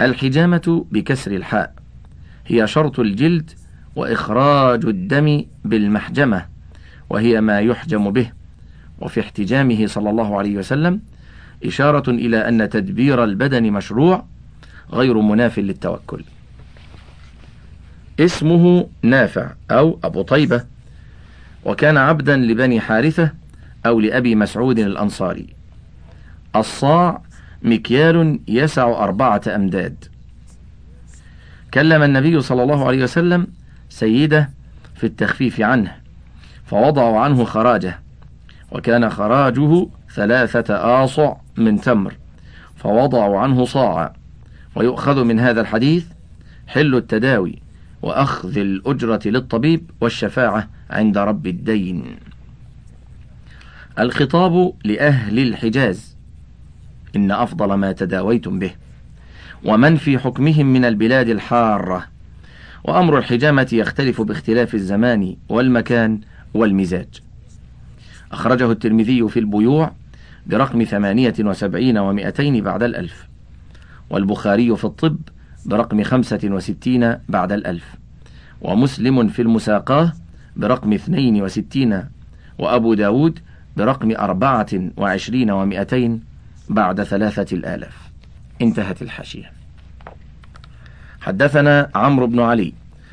الحجامة 0.00 0.86
بكسر 0.92 1.30
الحاء 1.32 1.74
هي 2.46 2.66
شرط 2.66 3.00
الجلد 3.00 3.50
وإخراج 3.96 4.84
الدم 4.86 5.44
بالمحجمة 5.64 6.46
وهي 7.10 7.40
ما 7.40 7.60
يحجم 7.60 8.10
به. 8.10 8.30
وفي 8.98 9.20
احتجامه 9.20 9.86
صلى 9.86 10.10
الله 10.10 10.38
عليه 10.38 10.56
وسلم 10.56 11.00
إشارة 11.64 12.10
إلى 12.10 12.48
أن 12.48 12.70
تدبير 12.70 13.24
البدن 13.24 13.72
مشروع 13.72 14.24
غير 14.92 15.20
مناف 15.20 15.58
للتوكل. 15.58 16.24
اسمه 18.20 18.88
نافع 19.02 19.50
أو 19.70 19.98
أبو 20.04 20.22
طيبة 20.22 20.64
وكان 21.64 21.96
عبدا 21.96 22.36
لبني 22.36 22.80
حارثة 22.80 23.30
أو 23.86 24.00
لأبي 24.00 24.34
مسعود 24.34 24.78
الأنصاري. 24.78 25.46
الصاع 26.56 27.22
مكيال 27.62 28.40
يسع 28.48 29.04
أربعة 29.04 29.42
أمداد. 29.46 30.04
كلم 31.74 32.02
النبي 32.02 32.40
صلى 32.40 32.62
الله 32.62 32.86
عليه 32.86 33.02
وسلم 33.02 33.46
سيده 33.88 34.50
في 34.94 35.04
التخفيف 35.04 35.60
عنه 35.60 35.96
فوضعوا 36.66 37.20
عنه 37.20 37.44
خراجه 37.44 38.00
وكان 38.72 39.10
خراجه 39.10 39.86
ثلاثة 40.14 40.74
آصع 41.04 41.34
من 41.56 41.80
تمر 41.80 42.14
فوضعوا 42.76 43.38
عنه 43.38 43.64
صاعا. 43.64 44.12
ويؤخذ 44.74 45.24
من 45.24 45.40
هذا 45.40 45.60
الحديث 45.60 46.06
حل 46.66 46.94
التداوي. 46.94 47.65
وأخذ 48.06 48.58
الأجرة 48.58 49.20
للطبيب 49.26 49.90
والشفاعة 50.00 50.68
عند 50.90 51.18
رب 51.18 51.46
الدين. 51.46 52.16
الخطاب 53.98 54.72
لأهل 54.84 55.38
الحجاز. 55.38 56.16
إن 57.16 57.30
أفضل 57.30 57.74
ما 57.74 57.92
تداويتم 57.92 58.58
به. 58.58 58.70
ومن 59.64 59.96
في 59.96 60.18
حكمهم 60.18 60.66
من 60.66 60.84
البلاد 60.84 61.28
الحارة. 61.28 62.06
وأمر 62.84 63.18
الحجامة 63.18 63.68
يختلف 63.72 64.20
باختلاف 64.20 64.74
الزمان 64.74 65.36
والمكان 65.48 66.20
والمزاج. 66.54 67.08
أخرجه 68.32 68.70
الترمذي 68.70 69.28
في 69.28 69.38
البيوع 69.38 69.92
برقم 70.46 70.84
ثمانية 70.84 71.34
وسبعين 71.40 71.98
ومائتين 71.98 72.64
بعد 72.64 72.82
الألف. 72.82 73.28
والبخاري 74.10 74.76
في 74.76 74.84
الطب 74.84 75.18
برقم 75.66 76.02
خمسة 76.02 76.40
وستين 76.44 77.16
بعد 77.28 77.52
الألف. 77.52 77.94
ومسلم 78.60 79.28
في 79.28 79.42
المساقاة 79.42 80.12
برقم 80.56 80.92
اثنين 80.92 81.42
وستين. 81.42 82.02
وأبو 82.58 82.94
داود 82.94 83.38
برقم 83.76 84.10
أربعة 84.16 84.66
وعشرين 84.96 85.50
ومائتين 85.50 86.22
بعد 86.68 87.02
ثلاثة 87.02 87.56
الآلاف 87.56 87.96
انتهت 88.62 89.02
الحاشية. 89.02 89.52
حدثنا 91.20 91.90
عمرو 91.94 92.26
بن 92.26 92.40
علي 92.40 92.72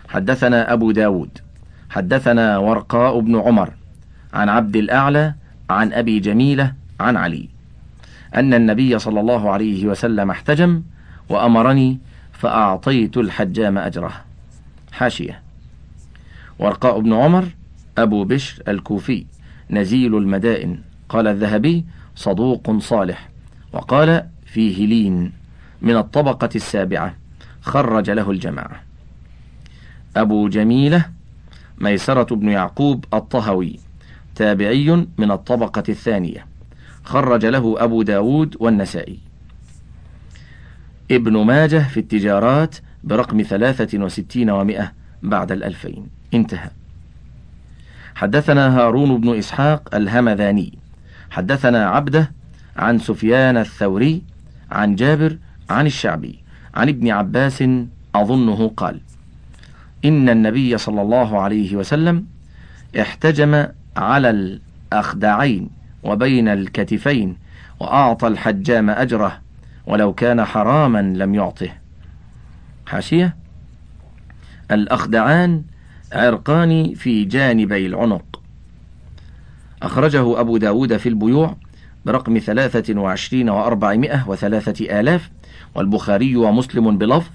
حدثنا 0.09 0.73
أبو 0.73 0.91
داود 0.91 1.29
حدثنا 1.89 2.57
ورقاء 2.57 3.19
بن 3.19 3.39
عمر 3.39 3.73
عن 4.33 4.49
عبد 4.49 4.75
الأعلى 4.75 5.33
عن 5.69 5.93
أبي 5.93 6.19
جميلة 6.19 6.73
عن 6.99 7.17
علي. 7.17 7.49
أن 8.35 8.53
النبي 8.53 8.99
صلى 8.99 9.19
الله 9.19 9.51
عليه 9.51 9.87
وسلم 9.87 10.29
احتجم 10.29 10.81
وأمرني 11.29 11.99
فأعطيت 12.43 13.17
الحجام 13.17 13.77
أجره. 13.77 14.13
حاشية. 14.91 15.41
ورقاء 16.59 16.99
بن 16.99 17.13
عمر 17.13 17.45
أبو 17.97 18.23
بشر 18.23 18.63
الكوفي 18.67 19.25
نزيل 19.69 20.17
المدائن. 20.17 20.79
قال 21.09 21.27
الذهبي 21.27 21.85
صدوق 22.15 22.79
صالح. 22.79 23.29
وقال 23.73 24.25
فيه 24.45 24.87
لين 24.87 25.31
من 25.81 25.97
الطبقة 25.97 26.49
السابعة. 26.55 27.15
خرج 27.61 28.09
له 28.09 28.31
الجماعة. 28.31 28.83
أبو 30.17 30.49
جميلة 30.49 31.05
ميسرة 31.77 32.35
بن 32.35 32.49
يعقوب 32.49 33.05
الطهوي 33.13 33.79
تابعي 34.35 35.07
من 35.17 35.31
الطبقة 35.31 35.83
الثانية. 35.89 36.45
خرج 37.03 37.45
له 37.45 37.83
أبو 37.83 38.01
داود 38.01 38.55
والنسائي. 38.59 39.19
ابن 41.11 41.37
ماجه 41.37 41.87
في 41.89 41.99
التجارات 41.99 42.75
برقم 43.03 43.41
ثلاثة 43.41 43.99
وستين 43.99 44.49
ومائة 44.49 44.91
بعد 45.23 45.51
الألفين. 45.51 46.07
انتهى. 46.33 46.69
حدثنا 48.15 48.79
هارون 48.79 49.21
بن 49.21 49.37
إسحاق 49.37 49.95
الهمذاني. 49.95 50.77
حدثنا 51.31 51.89
عبده 51.89 52.31
عن 52.77 52.99
سفيان 52.99 53.57
الثوري 53.57 54.21
عن 54.71 54.95
جابر 54.95 55.37
عن 55.69 55.85
الشعبي 55.85 56.39
عن 56.75 56.89
ابن 56.89 57.11
عباس 57.11 57.63
أظنه 58.15 58.71
قال 58.77 58.99
إن 60.05 60.29
النبي 60.29 60.77
صلى 60.77 61.01
الله 61.01 61.41
عليه 61.41 61.75
وسلم 61.75 62.25
احتجم 62.99 63.67
على 63.97 64.29
الأخدعين 64.29 65.69
وبين 66.03 66.47
الكتفين 66.47 67.37
وأعطى 67.79 68.27
الحجام 68.27 68.89
أجره 68.89 69.41
ولو 69.87 70.13
كان 70.13 70.45
حراما 70.45 71.01
لم 71.01 71.35
يعطه. 71.35 71.69
حاشية؟ 72.85 73.35
الأخدعان 74.71 75.63
عرقان 76.13 76.93
في 76.93 77.25
جانبي 77.25 77.87
العنق. 77.87 78.41
أخرجه 79.83 80.39
أبو 80.39 80.57
داود 80.57 80.97
في 80.97 81.09
البيوع 81.09 81.55
برقم 82.05 82.39
ثلاثة 82.39 82.99
وعشرين 82.99 83.49
وأربعمائة 83.49 84.29
وثلاثة 84.29 84.99
آلاف 84.99 85.29
والبخاري 85.75 86.35
ومسلم 86.35 86.97
بلفظ 86.97 87.31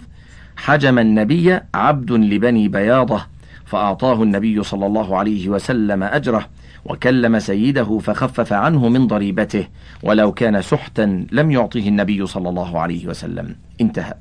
حجم 0.57 0.99
النبي 0.99 1.61
عبد 1.75 2.13
لبني 2.13 2.69
بياضة 2.69 3.27
فأعطاه 3.65 4.23
النبي 4.23 4.63
صلى 4.63 4.87
الله 4.87 5.17
عليه 5.17 5.49
وسلم 5.49 6.03
أجره. 6.03 6.49
وكلم 6.89 7.39
سيده 7.39 7.99
فخفف 7.99 8.53
عنه 8.53 8.89
من 8.89 9.07
ضريبته 9.07 9.67
ولو 10.03 10.33
كان 10.33 10.63
سحتا 10.63 11.27
لم 11.33 11.51
يعطه 11.51 11.89
النبي 11.89 12.27
صلى 12.27 12.49
الله 12.49 12.81
عليه 12.81 13.07
وسلم. 13.07 13.57
انتهى. 13.81 14.15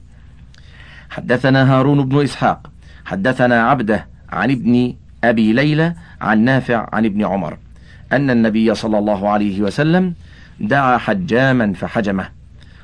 حدثنا 1.10 1.74
هارون 1.74 2.10
بن 2.10 2.24
إسحاق 2.24 2.72
حدثنا 3.06 3.70
عبده 3.70 4.08
عن 4.30 4.52
ابن 4.52 4.94
أبي 5.24 5.54
ليلى 5.54 5.96
عن 6.22 6.40
نافع 6.40 6.90
عن 6.94 7.06
ابن 7.06 7.26
عمر 7.26 7.58
أن 8.12 8.30
النبي 8.30 8.76
صلى 8.76 9.00
الله 9.00 9.30
عليه 9.30 9.62
وسلم 9.62 10.14
دعا 10.60 10.98
حجاما 10.98 11.74
فحجمه 11.74 12.30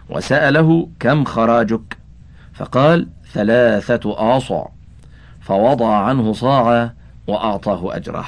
وسأله 0.09 0.89
كم 0.99 1.23
خراجك؟ 1.23 1.97
فقال 2.53 3.07
ثلاثة 3.33 4.35
آصع 4.37 4.65
فوضع 5.41 5.95
عنه 5.95 6.33
صاعا 6.33 6.93
وأعطاه 7.27 7.95
أجره. 7.95 8.25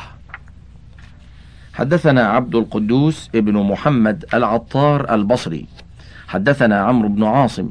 حدثنا 1.76 2.28
عبد 2.28 2.55
القدوس 2.55 3.30
ابن 3.36 3.53
محمد 3.53 4.26
العطار 4.34 5.13
البصري. 5.13 5.65
حدثنا 6.28 6.80
عمرو 6.82 7.09
بن 7.09 7.23
عاصم. 7.23 7.69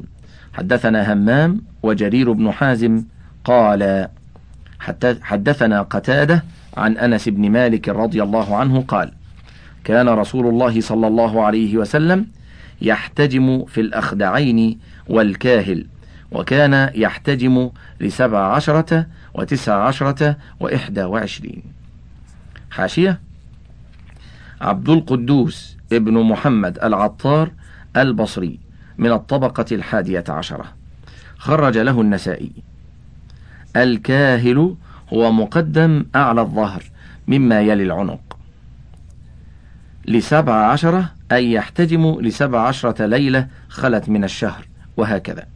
حدثنا 0.53 1.13
همام 1.13 1.61
وجرير 1.83 2.31
بن 2.31 2.51
حازم 2.51 3.03
قال 3.43 4.07
حدثنا 5.21 5.81
قتادة 5.81 6.43
عن 6.77 6.97
أنس 6.97 7.29
بن 7.29 7.49
مالك 7.49 7.89
رضي 7.89 8.23
الله 8.23 8.55
عنه 8.55 8.81
قال 8.81 9.11
كان 9.83 10.09
رسول 10.09 10.47
الله 10.47 10.81
صلى 10.81 11.07
الله 11.07 11.45
عليه 11.45 11.77
وسلم 11.77 12.27
يحتجم 12.81 13.65
في 13.65 13.81
الأخدعين 13.81 14.79
والكاهل 15.07 15.87
وكان 16.31 16.89
يحتجم 16.95 17.69
لسبع 17.99 18.53
عشرة 18.55 19.05
وتسع 19.33 19.83
عشرة 19.83 20.37
وإحدى 20.59 21.03
وعشرين. 21.03 21.63
حاشية؟ 22.71 23.24
عبد 24.65 24.89
القدوس 24.89 25.77
ابن 25.91 26.13
محمد 26.13 26.79
العطار 26.83 27.51
البصري 27.97 28.59
من 28.97 29.11
الطبقة 29.11 29.65
الحادية 29.71 30.23
عشرة. 30.29 30.65
خرج 31.37 31.77
له 31.77 32.01
النسائي. 32.01 32.51
الكاهل 33.75 34.75
هو 35.13 35.31
مقدم 35.31 36.05
أعلى 36.15 36.41
الظهر 36.41 36.83
مما 37.27 37.61
يلي 37.61 37.83
العنق. 37.83 38.37
لسبع 40.07 40.53
عشرة 40.53 41.11
أي 41.31 41.51
يحتجم 41.51 42.19
لسبع 42.21 42.67
عشرة 42.67 43.05
ليلة 43.05 43.47
خلت 43.69 44.09
من 44.09 44.23
الشهر 44.23 44.67
وهكذا. 44.97 45.47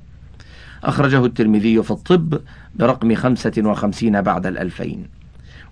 أخرجه 0.84 1.26
الترمذي 1.26 1.84
في 1.84 1.92
الطب 1.92 2.40
برقم 2.76 3.16
خمسة 3.16 3.54
وخمسين 3.58 4.22
بعد 4.22 4.46
الألفين. 4.46 5.08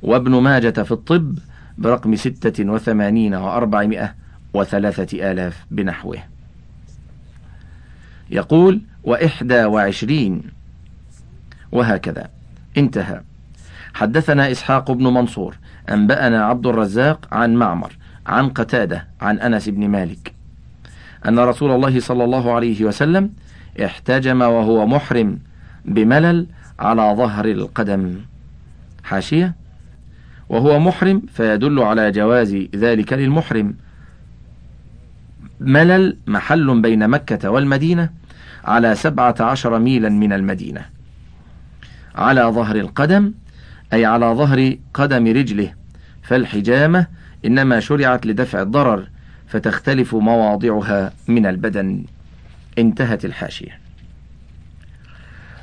وابن 0.02 0.32
ماجة 0.32 0.84
في 0.84 0.92
الطب 0.92 1.38
برقم 1.78 2.16
ستة 2.16 2.72
وثمانين 2.72 3.34
وأربعمائة 3.36 4.16
وثلاثة 4.54 5.32
آلاف 5.32 5.66
بنحوه. 5.72 6.18
يقول 8.30 8.82
وإحدى 9.04 9.64
وعشرين 9.64 10.44
وهكذا. 11.72 12.30
انتهى. 12.78 13.22
حدثنا 13.94 14.52
إسحاق 14.52 14.92
بن 14.92 15.04
منصور 15.04 15.58
أنبأنا 15.90 16.46
عبد 16.46 16.68
الرزاق 16.68 17.28
عن 17.32 17.56
معمر 17.56 17.98
عن 18.28 18.50
قتادة 18.50 19.08
عن 19.22 19.40
أنس 19.40 19.70
بن 19.70 19.88
مالك 19.88 20.34
أن 21.28 21.40
رسول 21.40 21.72
الله 21.72 22.00
صلى 22.00 22.24
الله 22.24 22.54
عليه 22.54 22.86
وسلم 22.86 23.30
احتجم 23.86 24.42
وهو 24.42 24.88
محرم 24.88 25.40
بملل 25.86 26.48
على 26.80 27.16
ظهر 27.18 27.46
القدم. 27.46 28.16
حاشية؟ 29.04 29.56
وهو 30.50 30.80
محرم 30.80 31.22
فيدل 31.34 31.80
على 31.80 32.12
جواز 32.12 32.56
ذلك 32.76 33.14
للمحرم. 33.14 33.76
ملل 35.60 36.18
محل 36.28 36.82
بين 36.82 37.08
مكة 37.08 37.50
والمدينة 37.50 38.10
على 38.66 38.96
سبعة 38.96 39.36
عشر 39.40 39.80
ميلا 39.80 40.10
من 40.10 40.34
المدينة. 40.34 40.86
على 42.16 42.42
ظهر 42.42 42.76
القدم 42.76 43.34
أي 43.94 44.06
على 44.06 44.26
ظهر 44.26 44.76
قدم 44.94 45.28
رجله 45.28 45.74
فالحجامة 46.24 47.08
إنما 47.46 47.80
شرعت 47.80 48.26
لدفع 48.26 48.62
الضرر 48.62 49.08
فتختلف 49.48 50.16
مواضعها 50.16 51.14
من 51.28 51.46
البدن. 51.46 52.04
انتهت 52.78 53.26
الحاشية. 53.26 53.80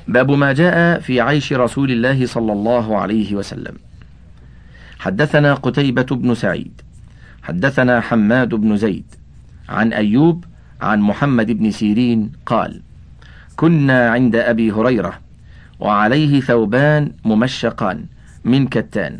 باب 0.07 0.31
ما 0.31 0.53
جاء 0.53 0.99
في 0.99 1.21
عيش 1.21 1.53
رسول 1.53 1.91
الله 1.91 2.25
صلى 2.25 2.51
الله 2.51 2.97
عليه 2.97 3.35
وسلم. 3.35 3.84
حدثنا 5.05 5.53
قتيبة 5.53 6.05
بن 6.11 6.35
سعيد 6.35 6.81
حدثنا 7.43 8.01
حماد 8.01 8.55
بن 8.55 8.77
زيد 8.77 9.05
عن 9.69 9.93
أيوب 9.93 10.45
عن 10.81 11.01
محمد 11.01 11.51
بن 11.51 11.71
سيرين 11.71 12.31
قال 12.45 12.81
كنا 13.55 14.09
عند 14.09 14.35
أبي 14.35 14.71
هريرة 14.71 15.19
وعليه 15.79 16.41
ثوبان 16.41 17.11
ممشقان 17.25 18.05
من 18.45 18.67
كتان 18.67 19.19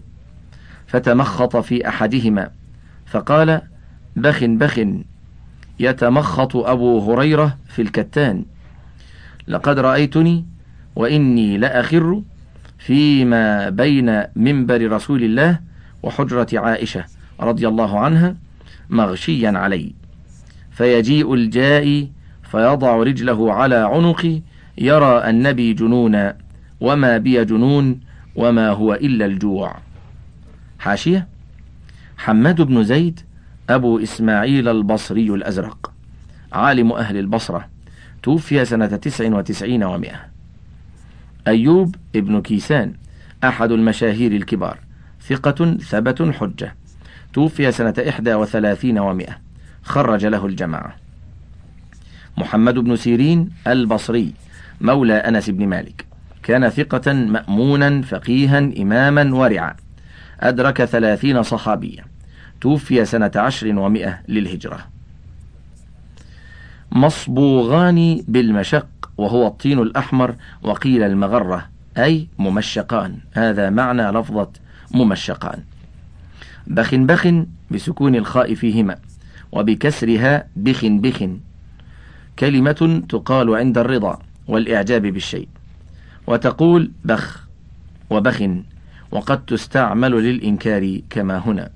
فتمخط 0.88 1.58
في 1.58 1.88
أحدهما 1.88 2.50
فقال 3.06 3.62
بخ 4.16 4.44
بخ 4.44 4.80
يتمخط 5.80 6.56
أبو 6.56 7.14
هريرة 7.14 7.58
في 7.68 7.82
الكتان 7.82 8.46
لقد 9.48 9.80
رأيتني 9.80 10.46
وإني 10.96 11.58
لأخر 11.58 12.22
فيما 12.78 13.70
بين 13.70 14.24
منبر 14.36 14.92
رسول 14.92 15.24
الله 15.24 15.75
وحجرة 16.06 16.48
عائشة 16.54 17.06
رضي 17.40 17.68
الله 17.68 18.00
عنها 18.00 18.36
مغشيا 18.90 19.50
علي. 19.50 19.94
فيجيء 20.72 21.34
الجائي 21.34 22.12
فيضع 22.44 22.96
رجله 22.96 23.54
على 23.54 23.76
عنقي 23.76 24.42
يرى 24.78 25.30
النبي 25.30 25.74
جنونا 25.74 26.38
وما 26.82 27.18
بي 27.18 27.46
جنون 27.46 28.00
وما 28.36 28.70
هو 28.70 28.94
إلا 28.94 29.26
الجوع. 29.26 29.76
حاشية 30.80 31.28
حماد 32.18 32.62
بن 32.62 32.84
زيد 32.84 33.20
أبو 33.70 34.00
إسماعيل 34.00 34.68
البصري 34.68 35.30
الأزرق 35.30 35.92
عالم 36.54 36.92
أهل 36.92 37.18
البصرة 37.18 37.68
توفي 38.24 38.66
سنة 38.66 38.86
تسع 38.86 39.36
وتسعين 39.36 39.84
ومائة. 39.84 40.26
أيوب 41.48 41.96
ابن 42.16 42.42
كيسان 42.42 42.94
أحد 43.44 43.72
المشاهير 43.72 44.32
الكبار 44.32 44.80
ثقة 45.30 45.78
ثبت 45.78 46.22
حجة. 46.22 46.76
توفي 47.34 47.72
سنة 47.72 47.94
إحدى 48.10 48.34
وثلاثين 48.34 49.00
ومائة 49.00 49.38
خرج 49.84 50.26
له 50.26 50.46
الجماعة. 50.46 50.96
محمد 52.38 52.74
بن 52.74 52.96
سيرين 52.96 53.50
البصري 53.68 54.34
مولى 54.82 55.14
أنس 55.14 55.50
بن 55.50 55.68
مالك. 55.68 56.06
كان 56.44 56.70
ثقة 56.70 57.14
مأمونا 57.14 58.02
فقيها 58.02 58.60
إماما 58.60 59.36
ورعا. 59.36 59.76
أدرك 60.40 60.86
ثلاثين 60.86 61.44
صحابيا. 61.44 62.06
توفي 62.62 63.06
سنة 63.06 63.32
عشر 63.36 63.80
ومائة 63.80 64.20
للهجرة. 64.28 64.80
مصبوغان 66.92 68.24
بالمشق 68.28 68.88
وهو 69.18 69.48
الطين 69.48 69.80
الأحمر 69.80 70.36
وقيل 70.64 71.04
المغرة 71.04 71.70
أي 71.98 72.28
ممشقان. 72.38 73.18
هذا 73.34 73.70
معنى 73.70 74.12
لفظة 74.12 74.50
ممشقان. 74.92 75.64
بخ 76.68 76.96
بخ 76.96 77.28
بسكون 77.72 78.16
الخاء 78.16 78.54
فيهما 78.54 78.96
وبكسرها 79.52 80.48
بخ 80.56 80.86
بخ 80.86 81.24
كلمة 82.40 83.04
تقال 83.10 83.56
عند 83.56 83.78
الرضا 83.78 84.20
والإعجاب 84.48 85.02
بالشيء. 85.02 85.48
وتقول 86.28 86.92
بخ 87.06 87.48
وبخ 88.10 88.44
وقد 89.12 89.46
تستعمل 89.46 90.12
للإنكار 90.12 91.02
كما 91.10 91.38
هنا. 91.38 91.70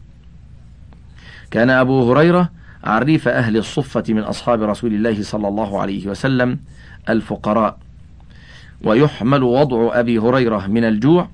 كان 1.51 1.69
أبو 1.69 2.11
هريرة 2.11 2.49
عريف 2.83 3.27
أهل 3.27 3.57
الصفة 3.57 4.03
من 4.09 4.19
أصحاب 4.19 4.61
رسول 4.61 4.93
الله 4.93 5.23
صلى 5.23 5.47
الله 5.47 5.81
عليه 5.81 6.07
وسلم 6.07 6.59
الفقراء. 7.09 7.77
ويحمل 8.81 9.43
وضع 9.43 9.99
أبي 9.99 10.19
هريرة 10.19 10.67
من 10.67 10.83
الجوع 10.83 11.29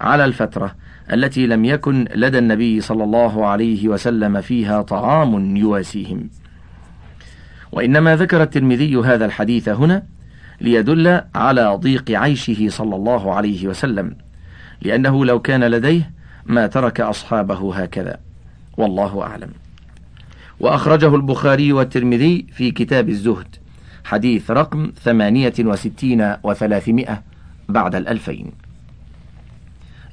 على 0.00 0.24
الفترة 0.24 0.74
التي 1.12 1.46
لم 1.46 1.64
يكن 1.64 2.08
لدى 2.14 2.38
النبي 2.38 2.80
صلى 2.80 3.04
الله 3.04 3.46
عليه 3.46 3.88
وسلم 3.88 4.40
فيها 4.40 4.82
طعام 4.82 5.56
يواسيهم. 5.56 6.30
وإنما 7.72 8.16
ذكر 8.16 8.42
الترمذي 8.42 8.96
هذا 8.96 9.24
الحديث 9.24 9.68
هنا 9.68 10.02
ليدل 10.60 11.20
على 11.34 11.78
ضيق 11.80 12.10
عيشه 12.10 12.66
صلى 12.68 12.96
الله 12.96 13.34
عليه 13.34 13.68
وسلم 13.68 14.16
لأنه 14.82 15.24
لو 15.24 15.40
كان 15.40 15.64
لديه 15.64 16.10
ما 16.46 16.66
ترك 16.66 17.00
أصحابه 17.00 17.74
هكذا. 17.74 18.16
والله 18.76 19.22
أعلم. 19.22 19.50
وأخرجه 20.60 21.14
البخاري 21.14 21.72
والترمذي 21.72 22.46
في 22.52 22.70
كتاب 22.70 23.08
الزهد 23.08 23.56
حديث 24.04 24.50
رقم 24.50 24.92
ثمانية 25.02 25.54
وستين 25.60 26.34
وثلاثمائة 26.42 27.22
بعد 27.68 27.94
الألفين. 27.94 28.52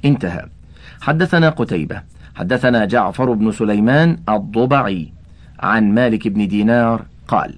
انتهى. 0.04 0.57
حدثنا 1.00 1.50
قتيبة 1.50 2.02
حدثنا 2.34 2.84
جعفر 2.84 3.32
بن 3.32 3.52
سليمان 3.52 4.18
الضبعي 4.28 5.12
عن 5.60 5.94
مالك 5.94 6.28
بن 6.28 6.48
دينار 6.48 7.04
قال 7.28 7.54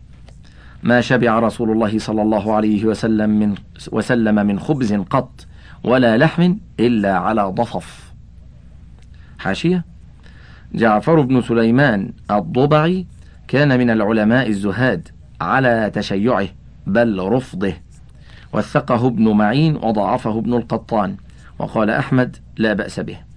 ما 0.82 1.00
شبع 1.00 1.38
رسول 1.38 1.70
الله 1.70 1.98
صلى 1.98 2.22
الله 2.22 2.54
عليه 2.54 2.84
وسلم 2.84 3.30
من 3.30 3.54
وسلم 3.92 4.34
من 4.34 4.60
خبز 4.60 4.92
قط 4.94 5.46
ولا 5.84 6.18
لحم 6.18 6.54
إلا 6.80 7.16
على 7.16 7.42
ضفف. 7.42 8.12
حاشية. 9.38 9.84
جعفر 10.74 11.20
بن 11.20 11.42
سليمان 11.42 12.12
الضبعي 12.30 13.06
كان 13.48 13.78
من 13.78 13.90
العلماء 13.90 14.48
الزهاد 14.48 15.08
على 15.40 15.90
تشيعه 15.94 16.48
بل 16.86 17.18
رفضه 17.22 17.72
وثقه 18.52 19.06
ابن 19.06 19.32
معين 19.32 19.76
وضعفه 19.76 20.38
ابن 20.38 20.54
القطان 20.54 21.16
وقال 21.58 21.90
أحمد 21.90 22.36
لا 22.56 22.72
بأس 22.72 23.00
به. 23.00 23.29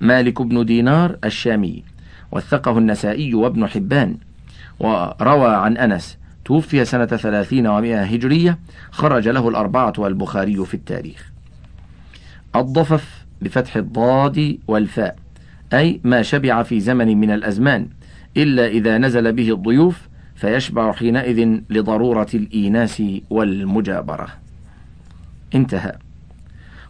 مالك 0.00 0.42
بن 0.42 0.64
دينار 0.64 1.18
الشامي 1.24 1.84
وثقه 2.32 2.78
النسائي 2.78 3.34
وابن 3.34 3.66
حبان 3.66 4.16
وروى 4.80 5.54
عن 5.54 5.76
أنس 5.76 6.18
توفي 6.44 6.84
سنة 6.84 7.06
ثلاثين 7.06 7.66
ومائة 7.66 8.02
هجرية 8.02 8.58
خرج 8.90 9.28
له 9.28 9.48
الأربعة 9.48 9.92
والبخاري 9.98 10.64
في 10.64 10.74
التاريخ. 10.74 11.32
الضفف 12.56 13.24
بفتح 13.42 13.76
الضاد 13.76 14.58
والفاء 14.68 15.16
أي 15.72 16.00
ما 16.04 16.22
شبع 16.22 16.62
في 16.62 16.80
زمن 16.80 17.20
من 17.20 17.30
الأزمان 17.30 17.88
إلا 18.36 18.66
إذا 18.66 18.98
نزل 18.98 19.32
به 19.32 19.52
الضيوف 19.52 20.08
فيشبع 20.36 20.92
حينئذ 20.92 21.60
لضرورة 21.70 22.28
الإيناس 22.34 23.02
والمجابرة. 23.30 24.28
انتهى. 25.54 25.92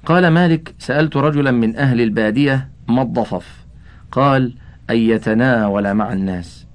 قال 0.06 0.28
مالك 0.28 0.74
سألت 0.78 1.16
رجلا 1.16 1.50
من 1.50 1.76
أهل 1.76 2.00
البادية 2.00 2.68
ما 2.88 3.02
الضفف؟ 3.02 3.64
قال 4.12 4.54
أن 4.90 4.96
يتناول 4.96 5.94
مع 5.94 6.12
الناس. 6.12 6.66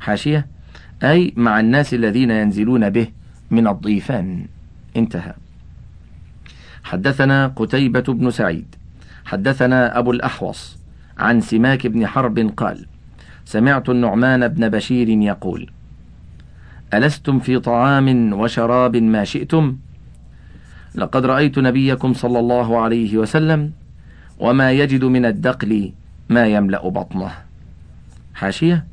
حاشية؟ 0.00 0.46
أي 1.02 1.32
مع 1.36 1.60
الناس 1.60 1.94
الذين 1.94 2.30
ينزلون 2.30 2.90
به 2.90 3.08
من 3.50 3.68
الضيفان. 3.68 4.46
انتهى. 4.96 5.34
حدثنا 6.84 7.46
قتيبة 7.46 8.00
بن 8.00 8.30
سعيد. 8.30 8.74
حدثنا 9.24 9.98
أبو 9.98 10.10
الأحوص 10.10 10.78
عن 11.18 11.40
سماك 11.40 11.86
بن 11.86 12.06
حرب 12.06 12.38
قال 12.56 12.86
سمعت 13.44 13.88
النعمان 13.88 14.48
بن 14.48 14.68
بشير 14.68 15.08
يقول 15.08 15.70
ألستم 16.94 17.38
في 17.38 17.58
طعام 17.58 18.32
وشراب 18.32 18.96
ما 18.96 19.24
شئتم؟ 19.24 19.76
لقد 20.94 21.26
رأيت 21.26 21.58
نبيكم 21.58 22.14
صلى 22.14 22.38
الله 22.38 22.80
عليه 22.80 23.16
وسلم 23.16 23.72
وما 24.38 24.72
يجد 24.72 25.04
من 25.04 25.24
الدقل 25.24 25.92
ما 26.28 26.46
يملأ 26.46 26.88
بطنه. 26.88 27.30
حاشية. 28.34 28.86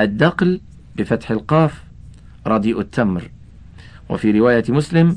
الدقل 0.00 0.60
بفتح 0.96 1.30
القاف 1.30 1.84
رديء 2.46 2.80
التمر. 2.80 3.30
وفي 4.08 4.30
رواية 4.30 4.64
مسلم 4.68 5.16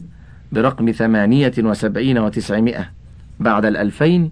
برقم 0.51 0.91
ثمانية 0.91 1.53
وسبعين 1.59 2.17
وتسعمائة 2.17 2.89
بعد 3.39 3.65
الألفين 3.65 4.31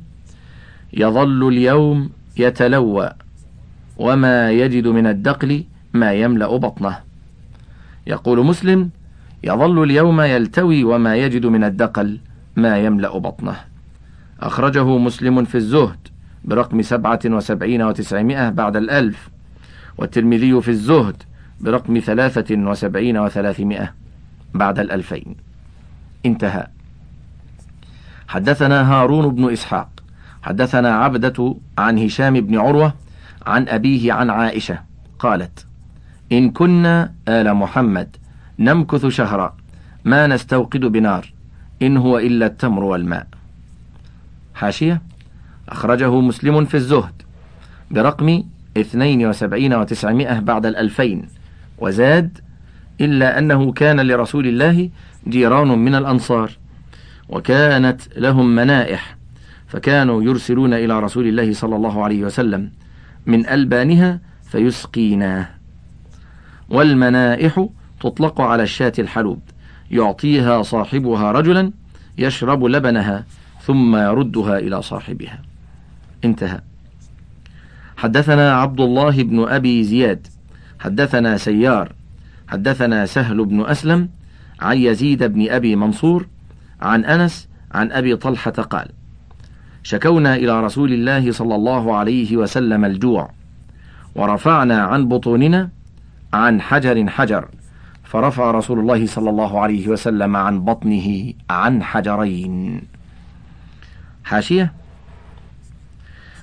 يظل 0.94 1.48
اليوم 1.48 2.10
يتلوى 2.38 3.10
وما 3.98 4.52
يجد 4.52 4.88
من 4.88 5.08
الدقل 5.08 5.64
ما 5.94 6.14
يملأ 6.14 6.58
بطنه. 6.58 7.00
يقول 8.08 8.46
مسلم 8.46 8.90
يظل 9.44 9.84
اليوم 9.84 10.22
يلتوي 10.22 10.84
وما 10.84 11.16
يجد 11.16 11.46
من 11.46 11.64
الدقل 11.64 12.20
ما 12.56 12.78
يملأ 12.78 13.18
بطنه. 13.18 13.56
أخرجه 14.42 14.98
مسلم 14.98 15.44
في 15.44 15.56
الزهد 15.56 16.08
برقم 16.46 16.82
سبعة 16.82 17.20
وسبعين 17.26 17.82
وتسعمائة 17.82 18.50
بعد 18.50 18.76
الألف 18.76 19.30
والترمذي 19.98 20.62
في 20.62 20.72
الزهد 20.72 21.24
برقم 21.62 22.00
ثلاثة 22.00 22.56
وسبعين 22.56 23.18
وثلاثمائة 23.18 23.94
بعد 24.54 24.80
الألفين. 24.80 25.36
انتهى. 26.26 26.68
حدثنا 28.28 28.94
هارون 28.94 29.36
بن 29.36 29.52
إسحاق 29.52 29.90
حدثنا 30.42 30.96
عبدة 30.96 31.56
عن 31.78 32.00
هشام 32.00 32.34
بن 32.34 32.58
عروة 32.58 32.94
عن 33.46 33.68
أبيه 33.68 34.14
عن 34.14 34.30
عائشة 34.30 34.80
قالت 35.20 35.66
إن 36.32 36.52
كنا 36.52 37.14
آل 37.28 37.54
محمد 37.54 38.18
نمكث 38.60 39.06
شهرا 39.06 39.58
ما 40.06 40.28
نستوقد 40.28 40.80
بنار 40.80 41.34
إن 41.82 41.98
هو 41.98 42.18
إلا 42.20 42.46
التمر 42.46 42.84
والماء. 42.84 43.28
حاشية. 44.58 45.02
أخرجه 45.70 46.22
مسلم 46.22 46.66
في 46.66 46.76
الزهد 46.78 47.22
برقم 47.92 48.44
اثنين 48.78 49.28
وسبعين 49.28 49.74
وتسعمائة 49.74 50.40
بعد 50.40 50.66
الألفين. 50.66 51.28
وزاد 51.78 52.38
إلا 53.02 53.40
أنه 53.40 53.72
كان 53.72 54.02
لرسول 54.02 54.48
الله 54.48 54.90
جيران 55.28 55.68
من 55.68 55.96
الأنصار 55.96 56.52
وكانت 57.30 58.02
لهم 58.18 58.56
منائح 58.56 59.18
فكانوا 59.68 60.24
يرسلون 60.24 60.74
إلى 60.74 61.00
رسول 61.00 61.28
الله 61.28 61.54
صلى 61.54 61.76
الله 61.76 62.04
عليه 62.04 62.24
وسلم 62.24 62.72
من 63.26 63.48
ألبانها 63.48 64.20
فيسقيناه. 64.44 65.50
والمنائح 66.70 67.68
تطلق 68.00 68.42
على 68.42 68.64
الشاة 68.64 68.94
الحلوب 69.00 69.40
يعطيها 69.92 70.62
صاحبها 70.62 71.32
رجلا 71.32 71.72
يشرب 72.18 72.66
لبنها. 72.66 73.26
ثم 73.68 73.96
يردها 73.96 74.60
إلى 74.60 74.82
صاحبها. 74.82 75.42
انتهى. 76.26 76.62
حدثنا 77.98 78.54
عبد 78.54 78.82
الله 78.82 79.24
بن 79.24 79.48
أبي 79.48 79.84
زياد. 79.84 80.28
حدثنا 80.80 81.38
سيار. 81.38 81.92
حدثنا 82.48 83.06
سهل 83.06 83.46
بن 83.46 83.66
أسلم 83.66 84.10
عن 84.62 84.78
يزيد 84.78 85.24
بن 85.24 85.50
أبي 85.50 85.76
منصور 85.76 86.28
عن 86.82 87.06
أنس 87.06 87.48
عن 87.72 87.92
أبي 87.92 88.16
طلحة 88.16 88.52
قال 88.52 88.88
شكونا 89.84 90.36
إلى 90.36 90.64
رسول 90.64 90.94
الله 90.94 91.32
صلى 91.32 91.56
الله 91.56 91.96
عليه 91.96 92.38
وسلم 92.38 92.86
الجوع 92.86 93.30
ورفعنا 94.16 94.82
عن 94.82 95.08
بطوننا 95.08 95.70
عن 96.34 96.62
حجر 96.62 97.10
حجر 97.10 97.48
فرفع 98.04 98.52
رسول 98.52 98.80
الله 98.80 99.06
صلى 99.06 99.30
الله 99.30 99.60
عليه 99.60 99.88
وسلم 99.88 100.36
عن 100.36 100.60
بطنه 100.60 101.34
عن 101.50 101.84
حجرين. 101.84 102.82
حاشية. 104.28 104.74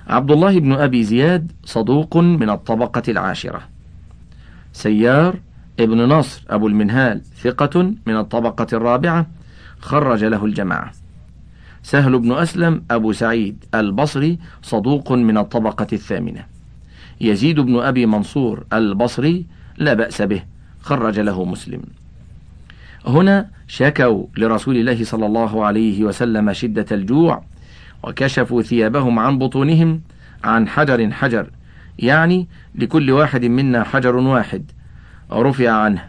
عبد 0.07 0.31
الله 0.31 0.59
بن 0.59 0.73
أبي 0.73 1.03
زياد 1.03 1.51
صدوق 1.65 2.17
من 2.17 2.49
الطبقة 2.49 3.03
العاشرة. 3.07 3.61
سيار 4.73 5.39
ابن 5.79 5.97
نصر 6.09 6.43
أبو 6.49 6.67
المنهال 6.67 7.21
ثقة 7.23 7.93
من 8.05 8.17
الطبقة 8.17 8.67
الرابعة 8.73 9.27
خرج 9.79 10.23
له 10.23 10.45
الجماعة. 10.45 10.91
سهل 11.83 12.19
بن 12.19 12.31
أسلم 12.31 12.83
أبو 12.91 13.11
سعيد 13.11 13.65
البصري 13.75 14.39
صدوق 14.61 15.11
من 15.11 15.37
الطبقة 15.37 15.87
الثامنة. 15.93 16.45
يزيد 17.21 17.59
بن 17.59 17.79
أبي 17.79 18.05
منصور 18.05 18.65
البصري 18.73 19.45
لا 19.77 19.93
بأس 19.93 20.21
به 20.21 20.43
خرج 20.81 21.19
له 21.19 21.45
مسلم. 21.45 21.81
هنا 23.07 23.49
شكوا 23.67 24.25
لرسول 24.37 24.77
الله 24.77 25.03
صلى 25.03 25.25
الله 25.25 25.65
عليه 25.65 26.03
وسلم 26.03 26.53
شدة 26.53 26.85
الجوع 26.91 27.43
وكشفوا 28.05 28.61
ثيابهم 28.61 29.19
عن 29.19 29.39
بطونهم 29.39 30.01
عن 30.43 30.67
حجر 30.67 31.11
حجر 31.11 31.49
يعني 31.99 32.47
لكل 32.75 33.11
واحد 33.11 33.45
منا 33.45 33.83
حجر 33.83 34.15
واحد. 34.15 34.71
رفع 35.31 35.71
عنه 35.71 36.03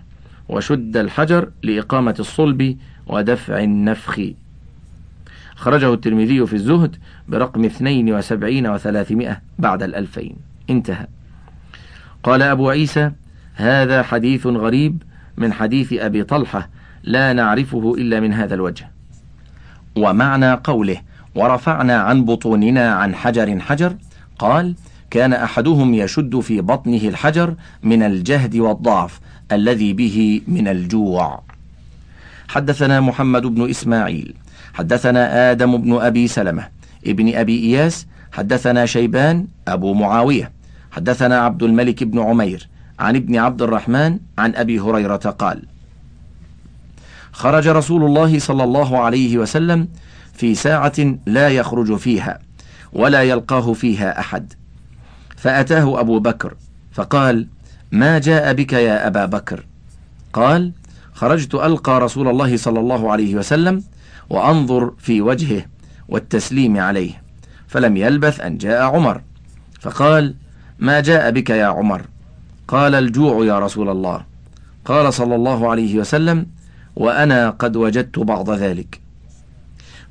وشد 0.48 0.96
الحجر 0.96 1.50
لإقامة 1.62 2.14
الصلب 2.18 2.78
ودفع 3.06 3.62
النفخ. 3.62 4.20
خرجه 5.56 5.94
الترمذي 5.94 6.46
في 6.46 6.52
الزهد 6.52 6.96
برقم 7.28 7.64
72 7.64 8.78
و300 8.78 9.36
بعد 9.58 9.82
الألفين. 9.82 10.36
انتهى. 10.70 11.06
قال 12.22 12.42
أبو 12.42 12.70
عيسى 12.70 13.10
هذا 13.54 14.02
حديث 14.02 14.46
غريب 14.46 15.02
من 15.36 15.52
حديث 15.52 15.92
أبي 15.92 16.24
طلحة 16.24 16.68
لا 17.02 17.32
نعرفه 17.32 17.94
إلا 17.98 18.20
من 18.20 18.32
هذا 18.32 18.54
الوجه. 18.54 18.90
ومعنى 19.96 20.52
قوله 20.52 21.05
ورفعنا 21.36 21.96
عن 21.96 22.24
بطوننا 22.24 22.94
عن 22.94 23.14
حجر 23.14 23.60
حجر. 23.60 23.96
قال 24.38 24.74
كان 25.10 25.32
أحدهم 25.32 25.94
يشد 25.94 26.40
في 26.40 26.60
بطنه 26.60 27.08
الحجر 27.08 27.54
من 27.82 28.02
الجهد 28.02 28.56
والضعف 28.56 29.20
الذي 29.52 29.92
به 29.92 30.40
من 30.48 30.68
الجوع. 30.68 31.42
حدثنا 32.48 33.00
محمد 33.00 33.42
بن 33.42 33.70
إسماعيل 33.70 34.34
حدثنا 34.74 35.50
آدم 35.50 35.76
بن 35.76 35.92
أبي 36.00 36.28
سلمة 36.28 36.68
ابن 37.06 37.34
أبي 37.34 37.64
إياس 37.64 38.06
حدثنا 38.32 38.86
شيبان 38.86 39.46
أبو 39.68 39.94
معاوية 39.94 40.52
حدثنا 40.90 41.38
عبد 41.38 41.62
الملك 41.62 42.04
بن 42.04 42.18
عمير 42.18 42.68
عن 42.98 43.16
ابن 43.16 43.36
عبد 43.36 43.62
الرحمن 43.62 44.18
عن 44.38 44.54
أبي 44.54 44.80
هريرة 44.80 45.16
قال 45.16 45.62
خرج 47.32 47.68
رسول 47.68 48.04
الله 48.04 48.38
صلى 48.38 48.64
الله 48.64 48.98
عليه 48.98 49.38
وسلم 49.38 49.88
في 50.36 50.54
ساعة 50.54 51.16
لا 51.26 51.48
يخرج 51.48 51.96
فيها 51.96 52.38
ولا 52.92 53.22
يلقاه 53.22 53.72
فيها 53.72 54.20
أحد. 54.20 54.52
فأتاه 55.36 56.00
أبو 56.00 56.18
بكر 56.18 56.54
فقال 56.92 57.46
ما 57.92 58.18
جاء 58.18 58.52
بك 58.52 58.72
يا 58.72 59.06
أبا 59.06 59.26
بكر؟ 59.26 59.66
قال 60.32 60.72
خرجت 61.12 61.54
ألقى 61.54 62.00
رسول 62.00 62.28
الله 62.28 62.56
صلى 62.56 62.80
الله 62.80 63.12
عليه 63.12 63.34
وسلم 63.34 63.82
وأنظر 64.30 64.92
في 64.98 65.20
وجهه 65.20 65.64
والتسليم 66.08 66.76
عليه 66.76 67.22
فلم 67.68 67.96
يلبث 67.96 68.40
أن 68.40 68.58
جاء 68.58 68.82
عمر. 68.82 69.20
فقال 69.80 70.34
ما 70.78 71.00
جاء 71.00 71.30
بك 71.30 71.50
يا 71.50 71.66
عمر؟ 71.66 72.02
قال 72.68 72.94
الجوع 72.94 73.44
يا 73.44 73.58
رسول 73.58 73.88
الله. 73.88 74.24
قال 74.84 75.12
صلى 75.12 75.34
الله 75.34 75.70
عليه 75.70 75.98
وسلم 75.98 76.46
وأنا 76.96 77.50
قد 77.50 77.76
وجدت 77.76 78.18
بعض 78.18 78.50
ذلك. 78.50 79.05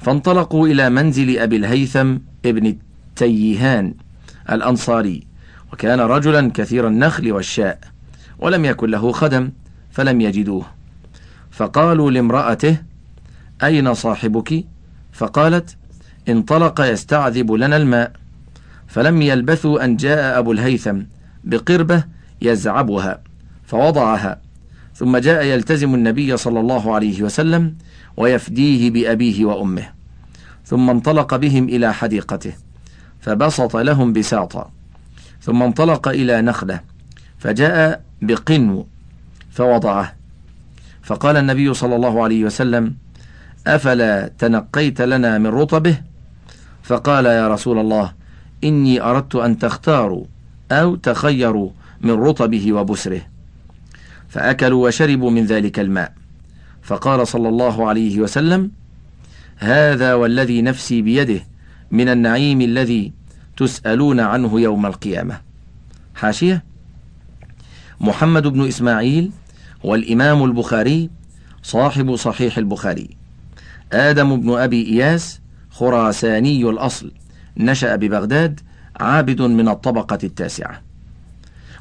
فانطلقوا 0.06 0.68
إلى 0.68 0.90
منزل 0.90 1.38
أبي 1.38 1.56
الهيثم 1.56 2.18
ابن 2.46 2.66
التيهان 2.66 3.94
الأنصاري 4.52 5.28
وكان 5.74 6.00
رجلا 6.00 6.52
كثير 6.54 6.88
النخل 6.88 7.32
والشاء 7.32 7.80
ولم 8.40 8.66
يكن 8.66 8.90
له 8.90 9.12
خدم 9.12 9.52
فلم 9.92 10.22
يجدوه. 10.22 10.66
فقالوا 11.52 12.12
لامرأته 12.12 12.78
أين 13.64 13.94
صاحبك؟ 13.94 14.66
فقالت 15.12 15.78
انطلق 16.30 16.82
يستعذب 16.82 17.52
لنا 17.52 17.78
الماء. 17.78 18.12
فلم 18.88 19.22
يلبثوا 19.22 19.86
أن 19.86 19.96
جاء 19.96 20.40
أبو 20.40 20.52
الهيثم 20.52 21.00
بقربة 21.44 22.04
يزعبها 22.42 23.22
فوضعها. 23.64 24.42
ثم 24.96 25.18
جاء 25.18 25.44
يلتزم 25.44 25.96
النبي 25.96 26.38
صلى 26.38 26.60
الله 26.60 26.96
عليه 26.96 27.24
وسلم 27.24 27.76
ويفديه 28.18 28.92
بأبيه 28.92 29.46
وأمه. 29.46 29.95
ثم 30.66 30.90
انطلق 30.90 31.36
بهم 31.36 31.70
إلى 31.70 31.94
حديقته 31.94 32.54
فبسط 33.22 33.76
لهم 33.76 34.14
بساطا. 34.14 34.72
ثم 35.42 35.64
انطلق 35.64 36.08
إلى 36.08 36.42
نخلة 36.42 36.80
فجاء 37.38 38.02
بقنو 38.22 38.88
فوضعه. 39.52 40.16
فقال 41.04 41.38
النبي 41.38 41.74
صلى 41.74 41.96
الله 41.96 42.24
عليه 42.24 42.46
وسلم 42.46 42.96
أفلا 43.68 44.28
تنقيت 44.38 45.02
لنا 45.02 45.38
من 45.38 45.48
رطبه؟ 45.48 46.02
فقال 46.84 47.26
يا 47.26 47.48
رسول 47.48 47.80
الله 47.80 48.14
إني 48.64 49.02
أردت 49.02 49.36
أن 49.36 49.60
تختاروا 49.60 50.26
أو 50.72 50.96
تخيروا 50.96 51.70
من 52.02 52.12
رطبه 52.12 52.74
وبسره. 52.74 53.22
فأكلوا 54.30 54.88
وشربوا 54.88 55.32
من 55.32 55.46
ذلك 55.46 55.80
الماء. 55.80 56.14
فقال 56.82 57.28
صلى 57.28 57.50
الله 57.50 57.88
عليه 57.88 58.20
وسلم 58.20 58.72
هذا 59.58 60.14
والذي 60.14 60.62
نفسي 60.62 61.02
بيده 61.02 61.42
من 61.92 62.10
النعيم 62.10 62.62
الذي 62.62 63.12
تسألون 63.58 64.20
عنه 64.20 64.62
يوم 64.62 64.86
القيامة. 64.86 65.42
حاشية؟ 66.16 66.64
محمد 68.00 68.48
بن 68.48 68.68
إسماعيل 68.68 69.32
والإمام 69.84 70.44
البخاري 70.44 71.10
صاحب 71.64 72.16
صحيح 72.16 72.58
البخاري. 72.58 73.10
آدم 73.94 74.42
بن 74.42 74.58
أبي 74.58 74.86
إياس 74.86 75.40
خراساني 75.70 76.70
الأصل. 76.70 77.12
نشأ 77.58 77.96
ببغداد 77.96 78.60
عابد 79.00 79.42
من 79.42 79.68
الطبقة 79.68 80.20
التاسعة. 80.24 80.82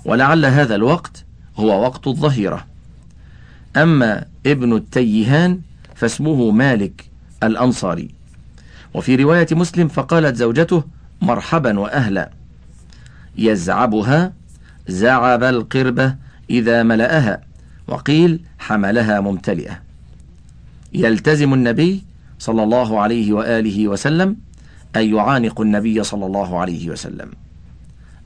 ولعل 0.05 0.47
هذا 0.47 0.75
الوقت 0.75 1.25
هو 1.57 1.83
وقت 1.83 2.07
الظهيرة. 2.07 2.67
أما 3.77 4.25
ابن 4.47 4.77
التيهان 4.77 5.61
فاسمه 5.95 6.51
مالك. 6.51 7.14
الأنصاري. 7.47 8.11
وفي 8.95 9.17
رواية 9.17 9.47
مسلم 9.53 9.89
فقالت 9.89 10.37
زوجته 10.37 10.85
مرحبا 11.23 11.79
وأهلا. 11.79 12.31
يزعبها 13.39 14.33
زعب 14.89 15.43
القربة 15.43 16.17
إذا 16.51 16.83
ملأها 16.83 17.41
وقيل 17.87 18.41
حملها 18.59 19.21
ممتلئة. 19.21 19.81
يلتزم 20.93 21.55
النبي 21.55 22.03
صلى 22.39 22.63
الله 22.63 23.01
عليه 23.01 23.33
وآله 23.33 23.89
وسلم 23.89 24.37
أن 24.97 25.15
يعانق 25.15 25.61
النبي 25.61 26.05
صلى 26.05 26.27
الله 26.27 26.59
عليه 26.59 26.91
وسلم. 26.91 27.31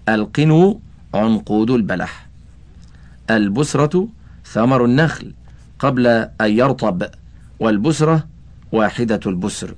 القنو 0.09 0.81
عنقود 1.15 1.71
البلح. 1.71 2.27
البسرة 3.31 4.09
ثمر 4.47 4.85
النخل 4.85 5.33
قبل 5.79 6.07
أن 6.41 6.51
يرطب 6.51 7.07
والبسرة 7.61 8.27
واحدة 8.73 9.21
البسر. 9.27 9.75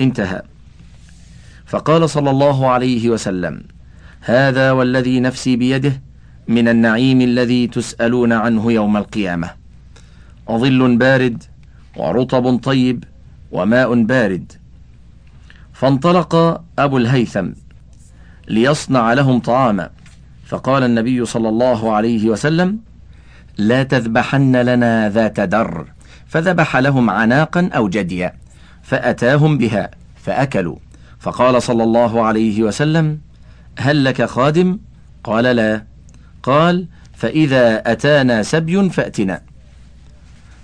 انتهى. 0.00 0.42
فقال 1.66 2.10
صلى 2.10 2.30
الله 2.30 2.68
عليه 2.68 3.10
وسلم 3.10 3.62
هذا 4.20 4.72
والذي 4.72 5.20
نفسي 5.20 5.56
بيده 5.56 6.02
من 6.48 6.68
النعيم 6.68 7.20
الذي 7.20 7.66
تسألون 7.66 8.32
عنه 8.32 8.72
يوم 8.72 8.96
القيامة. 8.96 9.50
ظل 10.50 10.96
بارد 10.96 11.42
ورطب 11.96 12.56
طيب 12.58 13.04
وماء 13.52 14.02
بارد. 14.02 14.52
فانطلق 15.72 16.62
أبو 16.78 16.98
الهيثم 16.98 17.48
ليصنع 18.48 19.12
لهم 19.12 19.38
طعاما. 19.40 19.90
فقال 20.46 20.82
النبي 20.82 21.24
صلى 21.24 21.48
الله 21.48 21.92
عليه 21.92 22.28
وسلم 22.28 22.78
لا 23.58 23.82
تذبحن 23.82 24.56
لنا 24.56 25.08
ذات 25.08 25.40
در. 25.40 25.99
فذبح 26.30 26.76
لهم 26.76 27.10
عناقا 27.10 27.70
أو 27.76 27.88
جديا 27.88 28.32
فأتاهم 28.82 29.58
بها 29.58 29.90
فأكلوا. 30.16 30.76
فقال 31.20 31.62
صلى 31.62 31.84
الله 31.84 32.22
عليه 32.22 32.62
وسلم 32.62 33.18
هل 33.78 34.04
لك 34.04 34.24
خادم؟ 34.24 34.78
قال 35.24 35.44
لا. 35.44 35.84
قال 36.42 36.86
فإذا 37.14 37.92
أتانا 37.92 38.42
سبي 38.42 38.90
فأتنا. 38.90 39.40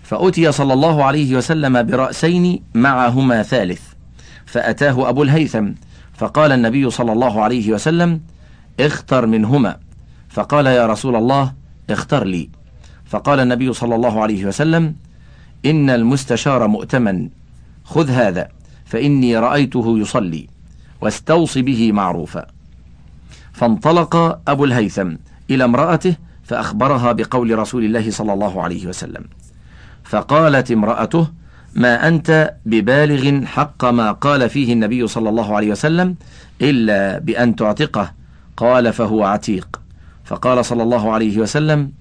فأتي 0.02 0.52
صلى 0.52 0.72
الله 0.72 1.04
عليه 1.04 1.36
وسلم 1.36 1.82
برأسين 1.82 2.62
معهما 2.74 3.42
ثالث 3.42 3.80
فأتاه 4.46 5.08
أبو 5.08 5.22
الهيثم. 5.22 5.68
فقال 6.14 6.52
النبي 6.52 6.90
صلى 6.90 7.12
الله 7.12 7.42
عليه 7.42 7.72
وسلم 7.72 8.20
اختر 8.80 9.26
منهما. 9.26 9.76
فقال 10.28 10.66
يا 10.66 10.86
رسول 10.86 11.16
الله 11.16 11.52
اختر 11.90 12.24
لي. 12.24 12.48
فقال 13.06 13.40
النبي 13.40 13.72
صلى 13.72 13.94
الله 13.94 14.22
عليه 14.22 14.44
وسلم 14.44 14.94
إن 15.66 15.90
المستشار 15.90 16.66
مؤتمن. 16.66 17.28
خذ 17.84 18.10
هذا 18.10 18.48
فإني 18.84 19.38
رأيته 19.38 19.98
يصلي. 19.98 20.46
واستوص 21.00 21.58
به 21.58 21.92
معروفا. 21.92 22.46
فانطلق 23.52 24.40
أبو 24.48 24.64
الهيثم 24.64 25.14
إلى 25.50 25.64
امرأته 25.64 26.14
فأخبرها 26.44 27.12
بقول 27.12 27.58
رسول 27.58 27.84
الله 27.84 28.10
صلى 28.10 28.32
الله 28.32 28.62
عليه 28.62 28.86
وسلم. 28.86 29.24
فقالت 30.04 30.70
امرأته 30.70 31.28
ما 31.74 32.08
أنت 32.08 32.54
ببالغ 32.66 33.44
حق 33.44 33.84
ما 33.84 34.12
قال 34.12 34.50
فيه 34.50 34.72
النبي 34.72 35.06
صلى 35.06 35.28
الله 35.28 35.56
عليه 35.56 35.70
وسلم 35.70 36.14
إلا 36.62 37.18
بأن 37.18 37.56
تعتقه؟ 37.56 38.12
قال 38.56 38.92
فهو 38.92 39.24
عتيق. 39.24 39.80
فقال 40.24 40.64
صلى 40.64 40.82
الله 40.82 41.12
عليه 41.12 41.38
وسلم 41.38 41.92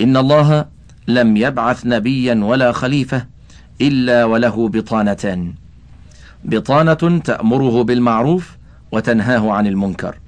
إن 0.00 0.16
الله 0.16 0.77
لم 1.08 1.36
يبعث 1.36 1.86
نبيا 1.86 2.34
ولا 2.34 2.72
خليفة 2.72 3.26
إلا 3.80 4.24
وله 4.24 4.68
بطانتان. 4.68 5.54
بطانة 6.44 7.20
تأمره 7.24 7.82
بالمعروف 7.82 8.56
وتنهاه 8.92 9.52
عن 9.52 9.66
المنكر 9.66 10.18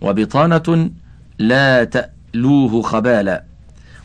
وبطانة 0.00 0.90
لا 1.38 1.84
تألوه 1.84 2.82
خبالا 2.82 3.44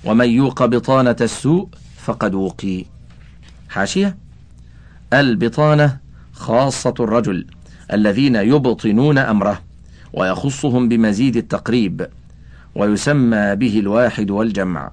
ومن 0.06 0.30
يوق 0.30 0.66
بطانة 0.66 1.16
السوء 1.22 1.68
فقد 1.98 2.34
وقي. 2.36 2.86
حاشية؟ 3.70 4.18
البطانة 5.14 5.98
خاصة 6.34 6.94
الرجل 7.00 7.48
الذين 7.94 8.36
يبطنون 8.36 9.18
أمره 9.18 9.62
ويخصهم 10.14 10.90
بمزيد 10.90 11.38
التقريب 11.38 12.08
ويسمى 12.76 13.56
به 13.56 13.80
الواحد 13.80 14.32
والجمع. 14.32 14.92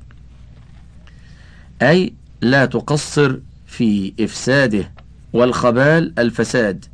أي 1.83 2.13
لا 2.41 2.65
تقصر 2.67 3.39
في 3.67 4.13
إفساده 4.21 4.91
والخبال 5.33 6.19
الفساد 6.19 6.85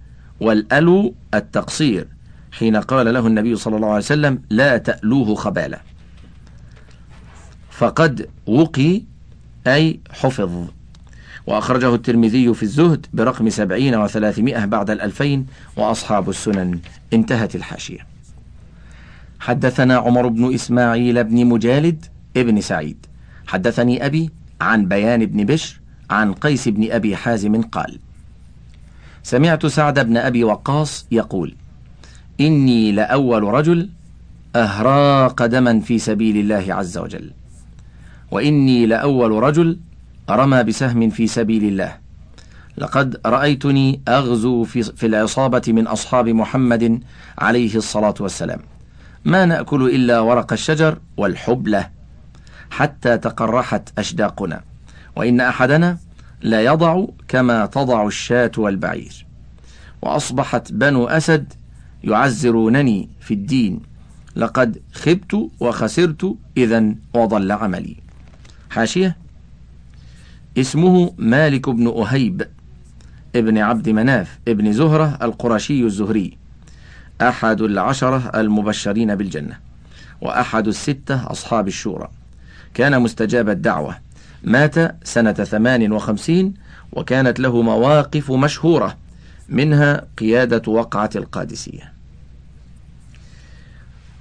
والألو 0.41 1.14
التقصير 1.34 2.07
حين 2.53 2.76
قال 2.76 3.14
له 3.14 3.26
النبي 3.26 3.57
صلى 3.57 3.76
الله 3.76 3.89
عليه 3.89 3.97
وسلم 3.99 4.43
لا 4.51 4.76
تألوه 4.76 5.34
خبالا. 5.34 5.80
فقد 7.70 8.28
وقي 8.47 9.03
أي 9.66 10.01
حفظ. 10.11 10.51
وأخرجه 11.47 11.95
الترمذي 11.95 12.55
في 12.55 12.62
الزهد 12.62 13.07
برقم 13.12 13.51
سبعين 13.51 13.95
وثلاثمائة 13.95 14.64
بعد 14.64 14.91
الألفين 14.91 15.47
وأصحاب 15.76 16.30
السنن 16.30 16.78
انتهت 17.12 17.55
الحاشية. 17.55 18.07
حدثنا 19.41 19.97
عمر 19.97 20.28
بن 20.28 20.55
إسماعيل 20.55 21.24
بن 21.24 21.47
مجالد 21.47 22.05
ابن 22.36 22.61
سعيد. 22.61 23.07
حدثني 23.47 24.07
أبي 24.07 24.30
عن 24.61 24.88
بيان 24.88 25.26
بن 25.26 25.44
بشر 25.44 25.80
عن 26.11 26.32
قيس 26.32 26.68
بن 26.68 26.92
أبي 26.92 27.16
حازم 27.16 27.62
قال 27.62 27.98
سمعت 29.22 29.66
سعد 29.66 30.06
بن 30.06 30.16
أبي 30.16 30.44
وقاص 30.44 31.06
يقول 31.11 31.54
إني 32.40 32.92
لأول 32.92 33.42
رجل 33.42 33.88
أهراق 34.56 35.46
دما 35.46 35.80
في 35.80 35.98
سبيل 35.98 36.36
الله 36.36 36.74
عز 36.74 36.98
وجل 36.98 37.30
وإني 38.30 38.86
لأول 38.86 39.30
رجل 39.30 39.78
رمى 40.30 40.62
بسهم 40.62 41.11
في 41.11 41.26
سبيل 41.26 41.64
الله 41.64 41.96
لقد 42.78 43.20
رأيتني 43.26 44.00
أغزو 44.09 44.64
في, 44.64 44.82
في 44.82 45.06
العصابة 45.06 45.62
من 45.68 45.86
أصحاب 45.86 46.28
محمد 46.28 47.00
عليه 47.38 47.76
الصلاة 47.76 48.14
والسلام 48.20 48.61
ما 49.24 49.44
نأكل 49.44 49.90
إلا 49.90 50.20
ورق 50.20 50.52
الشجر 50.52 50.98
والحبلة. 51.16 51.97
حتى 52.71 53.19
تقرحت 53.19 53.99
أشداقنا. 53.99 54.62
وإن 55.16 55.41
أحدنا 55.41 55.99
لا 56.43 56.61
يضع 56.61 57.05
كما 57.29 57.66
تضع 57.66 58.07
الشاة 58.07 58.53
والبعير. 58.59 59.27
وأصبحت 60.03 60.73
بنو 60.73 61.07
أسد 61.07 61.53
يعزرونني 62.05 63.09
في 63.21 63.35
الدين. 63.35 63.81
لقد 64.37 64.83
خبت 64.93 65.51
وخسرت 65.61 66.37
إذا 66.57 66.95
وضل 67.14 67.53
عملي. 67.53 67.97
حاشية. 68.71 69.16
اسمه 70.59 71.14
مالك 71.19 71.69
بن 71.71 71.89
أهيب 71.89 72.49
ابن 73.37 73.59
عبد 73.59 73.89
مناف 73.89 74.39
ابن 74.49 74.73
زهرة 74.73 75.19
القرشي 75.23 75.85
الزهري 75.85 76.37
أحد 77.23 77.61
العشرة 77.61 78.31
المبشرين 78.35 79.14
بالجنة 79.14 79.59
وأحد 80.21 80.69
الستة 80.69 81.31
أصحاب 81.31 81.69
الشورى. 81.69 82.09
كان 82.75 83.03
مستجاب 83.03 83.49
الدعوة. 83.49 83.99
مات 84.45 85.07
سنة 85.07 85.33
ثمان 85.33 85.93
وخمسين 85.93 86.55
وكانت 86.93 87.41
له 87.41 87.62
مواقف 87.62 88.33
مشهورة 88.33 88.97
منها 89.49 90.07
قيادة 90.19 90.73
وقعة 90.73 91.11
القادسية. 91.16 91.93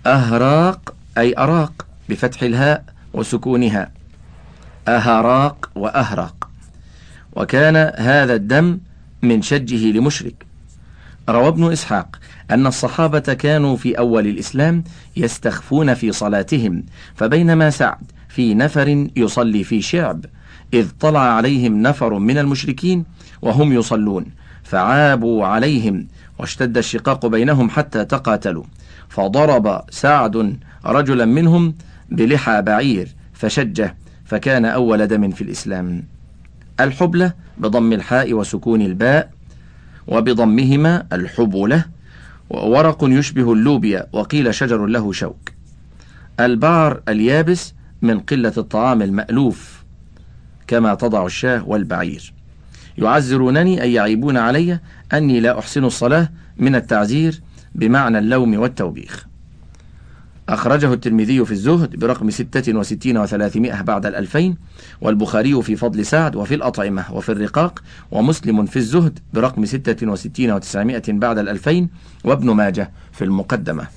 أهراق 0.05 0.93
أي 1.17 1.37
أراق 1.37 1.85
بفتح 2.09 2.43
الهاء 2.43 2.83
وسكونها. 3.13 3.91
أهراق 4.87 5.69
وأهراق. 5.75 6.49
وكان 7.35 7.75
هذا 7.97 8.33
الدم 8.33 8.79
من 9.21 9.41
شجه 9.41 9.91
لمشرك. 9.91 10.45
روى 11.29 11.47
ابن 11.47 11.71
إسحاق 11.71 12.19
أن 12.51 12.67
الصحابة 12.67 13.19
كانوا 13.19 13.77
في 13.77 13.97
أول 13.97 14.27
الإسلام 14.27 14.83
يستخفون 15.17 15.93
في 15.93 16.11
صلاتهم 16.11 16.83
فبينما 17.15 17.69
سعد 17.69 18.11
في 18.37 18.53
نفر 18.53 19.07
يصلي 19.15 19.63
في 19.63 19.81
شعب 19.81 20.25
إذ 20.73 20.89
طلع 20.99 21.19
عليهم 21.19 21.81
نفر 21.81 22.19
من 22.19 22.37
المشركين 22.37 23.05
وهم 23.41 23.73
يصلون 23.73 24.25
فعابوا 24.63 25.45
عليهم 25.45 26.07
واشتد 26.39 26.77
الشقاق 26.77 27.25
بينهم 27.25 27.69
حتى 27.69 28.05
تقاتلوا 28.05 28.63
فضرب 29.09 29.81
سعد 29.89 30.59
رجلا 30.85 31.25
منهم 31.25 31.75
بلحى 32.09 32.61
بعير 32.61 33.07
فشجه 33.33 33.95
فكان 34.25 34.65
أول 34.65 35.07
دم 35.07 35.31
في 35.31 35.41
الإسلام. 35.41 36.03
الحبلة 36.79 37.33
بضم 37.57 37.93
الحاء 37.93 38.33
وسكون 38.33 38.81
الباء 38.81 39.31
وبضمهما 40.07 41.07
الحبلة 41.13 41.85
ورق 42.49 42.97
يشبه 43.03 43.53
اللوبيا 43.53 44.07
وقيل 44.13 44.55
شجر 44.55 44.85
له 44.85 45.11
شوك. 45.11 45.51
البعر 46.39 47.01
اليابس 47.09 47.76
من 48.01 48.19
قلة 48.19 48.53
الطعام 48.57 49.01
المألوف 49.01 49.83
كما 50.67 50.95
تضع 50.95 51.25
الشاه 51.25 51.69
والبعير. 51.69 52.33
يعزرونني 52.97 53.81
أي 53.81 53.93
يعيبون 53.93 54.37
علي 54.37 54.79
أني 55.13 55.39
لا 55.39 55.59
أحسن 55.59 55.83
الصلاة 55.83 56.29
من 56.57 56.75
التعزير 56.75 57.41
بمعنى 57.75 58.17
اللوم 58.17 58.59
والتوبيخ. 58.59 59.27
أخرجه 60.49 60.93
الترمذي 60.93 61.45
في 61.45 61.51
الزهد 61.51 61.95
برقم 61.95 62.29
ستة 62.29 62.77
وستين 62.77 63.17
وثلاثمائة 63.17 63.81
بعد 63.81 64.05
الألفين 64.05 64.57
والبخاري 65.01 65.61
في 65.61 65.75
فضل 65.75 66.05
سعد 66.05 66.35
وفي 66.35 66.55
الأطعمة 66.55 67.13
وفي 67.13 67.31
الرقاق 67.31 67.83
ومسلم 68.11 68.65
في 68.65 68.77
الزهد 68.77 69.19
برقم 69.33 69.65
ستة 69.65 70.07
وستين 70.07 70.51
وتسعمائة 70.51 71.03
بعد 71.07 71.37
الألفين 71.37 71.89
وابن 72.23 72.51
ماجه 72.51 72.91
في 73.11 73.23
المقدمة. 73.23 73.87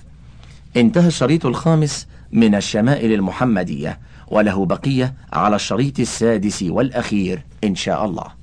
انتهى 0.77 1.07
الشريط 1.09 1.47
الخامس 1.47 2.07
من 2.33 2.55
الشمائل 2.55 3.12
المحمدية 3.12 3.99
وله 4.28 4.66
بقية 4.66 5.14
على 5.33 5.57
الشريط 5.57 6.01
السادس 6.01 6.62
والأخير 6.62 7.43
إن 7.64 7.74
شاء 7.74 8.05
الله. 8.05 8.39